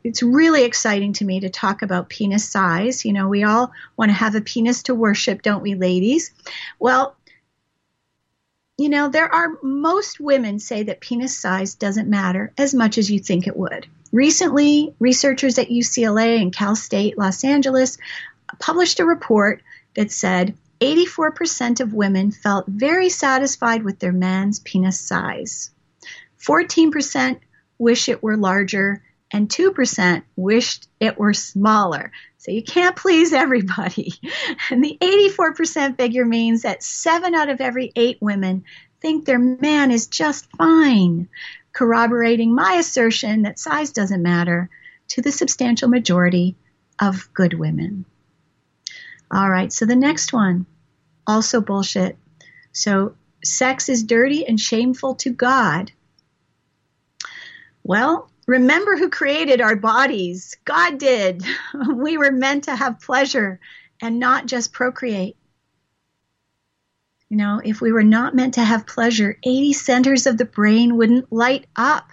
it's 0.04 0.22
really 0.22 0.64
exciting 0.64 1.12
to 1.14 1.24
me 1.24 1.40
to 1.40 1.50
talk 1.50 1.82
about 1.82 2.08
penis 2.08 2.48
size. 2.48 3.04
You 3.04 3.12
know, 3.12 3.28
we 3.28 3.42
all 3.42 3.72
want 3.96 4.10
to 4.10 4.14
have 4.14 4.34
a 4.34 4.40
penis 4.40 4.84
to 4.84 4.94
worship, 4.94 5.42
don't 5.42 5.62
we, 5.62 5.74
ladies? 5.74 6.30
Well, 6.78 7.16
you 8.78 8.88
know, 8.88 9.08
there 9.08 9.32
are 9.32 9.58
most 9.62 10.18
women 10.20 10.58
say 10.58 10.84
that 10.84 11.00
penis 11.00 11.36
size 11.36 11.74
doesn't 11.74 12.08
matter 12.08 12.52
as 12.56 12.74
much 12.74 12.98
as 12.98 13.10
you 13.10 13.18
think 13.18 13.46
it 13.46 13.56
would. 13.56 13.86
Recently, 14.12 14.94
researchers 14.98 15.58
at 15.58 15.68
UCLA 15.68 16.40
and 16.40 16.54
Cal 16.54 16.76
State 16.76 17.18
Los 17.18 17.44
Angeles 17.44 17.98
published 18.58 19.00
a 19.00 19.06
report 19.06 19.62
that 19.94 20.10
said 20.10 20.54
84% 20.80 21.80
of 21.80 21.94
women 21.94 22.32
felt 22.32 22.66
very 22.66 23.08
satisfied 23.08 23.84
with 23.84 23.98
their 23.98 24.12
man's 24.12 24.58
penis 24.58 24.98
size. 24.98 25.70
14% 26.46 27.40
wish 27.78 28.08
it 28.08 28.22
were 28.22 28.36
larger, 28.36 29.02
and 29.32 29.48
2% 29.48 30.22
wished 30.36 30.88
it 31.00 31.18
were 31.18 31.32
smaller. 31.32 32.12
So 32.38 32.50
you 32.50 32.62
can't 32.62 32.96
please 32.96 33.32
everybody. 33.32 34.14
And 34.70 34.84
the 34.84 34.98
84% 35.00 35.96
figure 35.96 36.24
means 36.24 36.62
that 36.62 36.82
7 36.82 37.34
out 37.34 37.48
of 37.48 37.60
every 37.60 37.92
8 37.94 38.18
women 38.20 38.64
think 39.00 39.24
their 39.24 39.38
man 39.38 39.90
is 39.90 40.06
just 40.06 40.48
fine, 40.56 41.28
corroborating 41.72 42.54
my 42.54 42.74
assertion 42.74 43.42
that 43.42 43.58
size 43.58 43.92
doesn't 43.92 44.22
matter 44.22 44.70
to 45.08 45.22
the 45.22 45.32
substantial 45.32 45.88
majority 45.88 46.56
of 47.00 47.28
good 47.34 47.54
women. 47.54 48.04
All 49.30 49.48
right, 49.48 49.72
so 49.72 49.86
the 49.86 49.96
next 49.96 50.32
one, 50.32 50.66
also 51.26 51.60
bullshit. 51.60 52.16
So 52.72 53.14
sex 53.44 53.88
is 53.88 54.02
dirty 54.02 54.46
and 54.46 54.60
shameful 54.60 55.16
to 55.16 55.30
God 55.30 55.92
well, 57.84 58.30
remember 58.46 58.96
who 58.96 59.10
created 59.10 59.60
our 59.60 59.76
bodies. 59.76 60.56
God 60.64 60.98
did. 60.98 61.44
We 61.94 62.18
were 62.18 62.32
meant 62.32 62.64
to 62.64 62.76
have 62.76 63.00
pleasure 63.00 63.60
and 64.02 64.18
not 64.18 64.46
just 64.46 64.72
procreate. 64.72 65.36
You 67.28 67.38
know, 67.38 67.60
if 67.64 67.80
we 67.80 67.92
were 67.92 68.04
not 68.04 68.34
meant 68.34 68.54
to 68.54 68.64
have 68.64 68.86
pleasure, 68.86 69.38
80 69.42 69.72
centers 69.74 70.26
of 70.26 70.38
the 70.38 70.44
brain 70.44 70.96
wouldn't 70.96 71.32
light 71.32 71.66
up, 71.76 72.10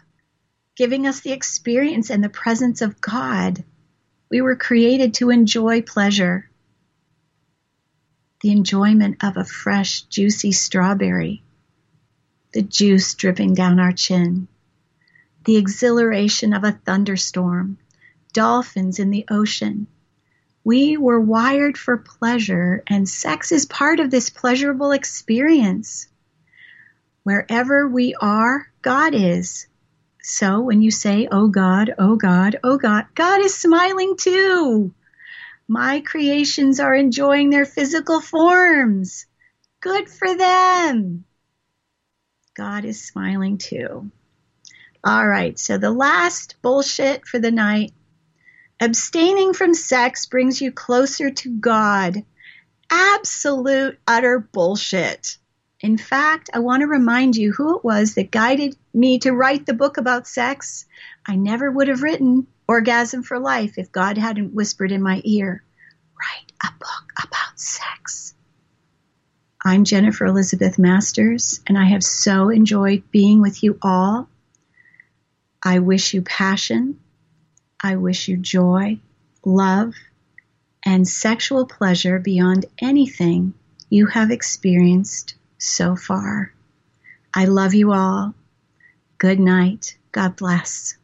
giving 0.76 1.08
us 1.08 1.22
the 1.22 1.34
experience 1.34 2.10
and 2.10 2.24
the 2.24 2.30
presence 2.30 2.82
of 2.82 3.02
God. 3.02 3.64
We 4.32 4.42
were 4.42 4.56
created 4.56 5.16
to 5.16 5.30
enjoy 5.32 5.82
pleasure. 5.82 6.50
the 8.42 8.52
enjoyment 8.52 9.24
of 9.24 9.38
a 9.38 9.46
fresh, 9.46 10.02
juicy 10.04 10.52
strawberry, 10.54 11.44
the 12.54 12.62
juice 12.62 13.14
dripping 13.16 13.54
down 13.54 13.80
our 13.80 13.92
chin, 13.92 14.48
the 15.50 15.58
exhilaration 15.58 16.54
of 16.54 16.64
a 16.64 16.74
thunderstorm, 16.74 17.80
dolphins 18.34 19.00
in 19.00 19.10
the 19.10 19.26
ocean. 19.32 19.88
We 20.64 20.96
were 20.96 21.20
wired 21.20 21.76
for 21.76 21.98
pleasure, 21.98 22.84
and 22.86 23.10
sex 23.10 23.52
is 23.52 23.66
part 23.66 24.00
of 24.00 24.12
this 24.12 24.30
pleasurable 24.30 24.92
experience. 24.92 26.08
Wherever 27.24 27.88
we 27.88 28.14
are, 28.14 28.68
God 28.84 29.16
is. 29.16 29.66
So 30.22 30.60
when 30.60 30.84
you 30.84 30.92
say, 30.92 31.28
Oh 31.32 31.48
God, 31.48 31.96
oh 31.98 32.16
God, 32.16 32.60
oh 32.64 32.78
God, 32.78 33.08
God 33.16 33.42
is 33.42 33.56
smiling 33.56 34.18
too. 34.18 34.94
My 35.68 36.02
creations 36.02 36.80
are 36.80 36.94
enjoying 36.94 37.50
their 37.50 37.66
physical 37.66 38.22
forms. 38.22 39.26
Good 39.82 40.10
for 40.10 40.38
them. 40.38 41.26
God 42.56 42.86
is 42.86 43.04
smiling 43.04 43.58
too. 43.58 44.12
All 45.04 45.28
right, 45.28 45.58
so 45.58 45.78
the 45.78 45.92
last 45.92 46.56
bullshit 46.62 47.26
for 47.26 47.40
the 47.40 47.52
night. 47.52 47.94
Abstaining 48.82 49.54
from 49.54 49.74
sex 49.74 50.26
brings 50.26 50.62
you 50.62 50.72
closer 50.72 51.32
to 51.32 51.50
God. 51.50 52.24
Absolute, 52.90 53.98
utter 54.08 54.40
bullshit. 54.40 55.38
In 55.82 55.98
fact, 55.98 56.50
I 56.54 56.60
want 56.60 56.82
to 56.82 56.88
remind 56.88 57.38
you 57.38 57.54
who 57.54 57.78
it 57.78 57.86
was 57.86 58.16
that 58.16 58.32
guided 58.32 58.76
me 58.94 59.20
to 59.20 59.32
write 59.32 59.66
the 59.66 59.74
book 59.74 59.98
about 59.98 60.28
sex. 60.28 60.86
I 61.26 61.36
never 61.36 61.72
would 61.72 61.88
have 61.88 62.04
written 62.04 62.48
Orgasm 62.68 63.24
for 63.24 63.40
Life 63.40 63.78
if 63.78 63.92
God 63.92 64.18
hadn't 64.18 64.54
whispered 64.54 64.92
in 64.92 65.02
my 65.02 65.22
ear, 65.24 65.64
Write 66.18 66.52
a 66.62 66.78
book 66.78 67.14
about 67.24 67.58
sex. 67.58 68.34
I'm 69.64 69.86
Jennifer 69.86 70.26
Elizabeth 70.26 70.78
Masters, 70.78 71.62
and 71.68 71.78
I 71.78 71.86
have 71.86 72.04
so 72.04 72.50
enjoyed 72.50 73.10
being 73.12 73.42
with 73.42 73.64
you 73.64 73.78
all. 73.82 74.28
I 75.64 75.80
wish 75.80 76.14
you 76.14 76.22
passion. 76.22 77.00
I 77.82 77.96
wish 77.96 78.28
you 78.28 78.38
joy, 78.38 79.00
love, 79.46 79.96
and 80.86 81.08
sexual 81.08 81.66
pleasure 81.66 82.20
beyond 82.20 82.66
anything 82.82 83.54
you 83.90 84.08
have 84.08 84.32
experienced 84.32 85.36
so 85.58 85.96
far. 85.96 86.54
I 87.34 87.46
love 87.46 87.74
you 87.74 87.92
all. 87.92 88.34
Good 89.18 89.40
night. 89.40 89.98
God 90.12 90.36
bless. 90.36 90.96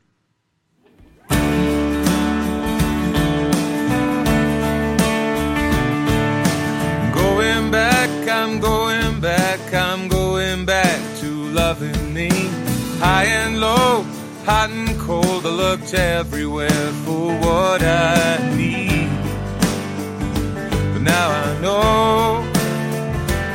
Going 7.14 7.72
back, 7.72 8.10
I'm 8.30 8.60
going 8.60 9.20
back, 9.20 9.74
I'm 9.74 10.08
going 10.08 10.66
back 10.66 11.20
to 11.20 11.28
loving 11.50 12.14
me. 12.14 12.30
High 13.00 13.26
and 13.26 13.60
low, 13.60 14.06
Hot 14.46 14.70
and 14.70 15.00
cold, 15.00 15.44
I 15.44 15.50
looked 15.50 15.96
everywhere 15.96 16.92
for 17.04 17.34
what 17.40 17.82
I 17.82 18.38
need. 18.56 19.10
But 20.94 21.02
now 21.02 21.32
I 21.32 21.60
know, 21.62 22.44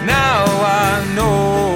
now 0.05 0.45
I 0.47 1.15
know. 1.15 1.70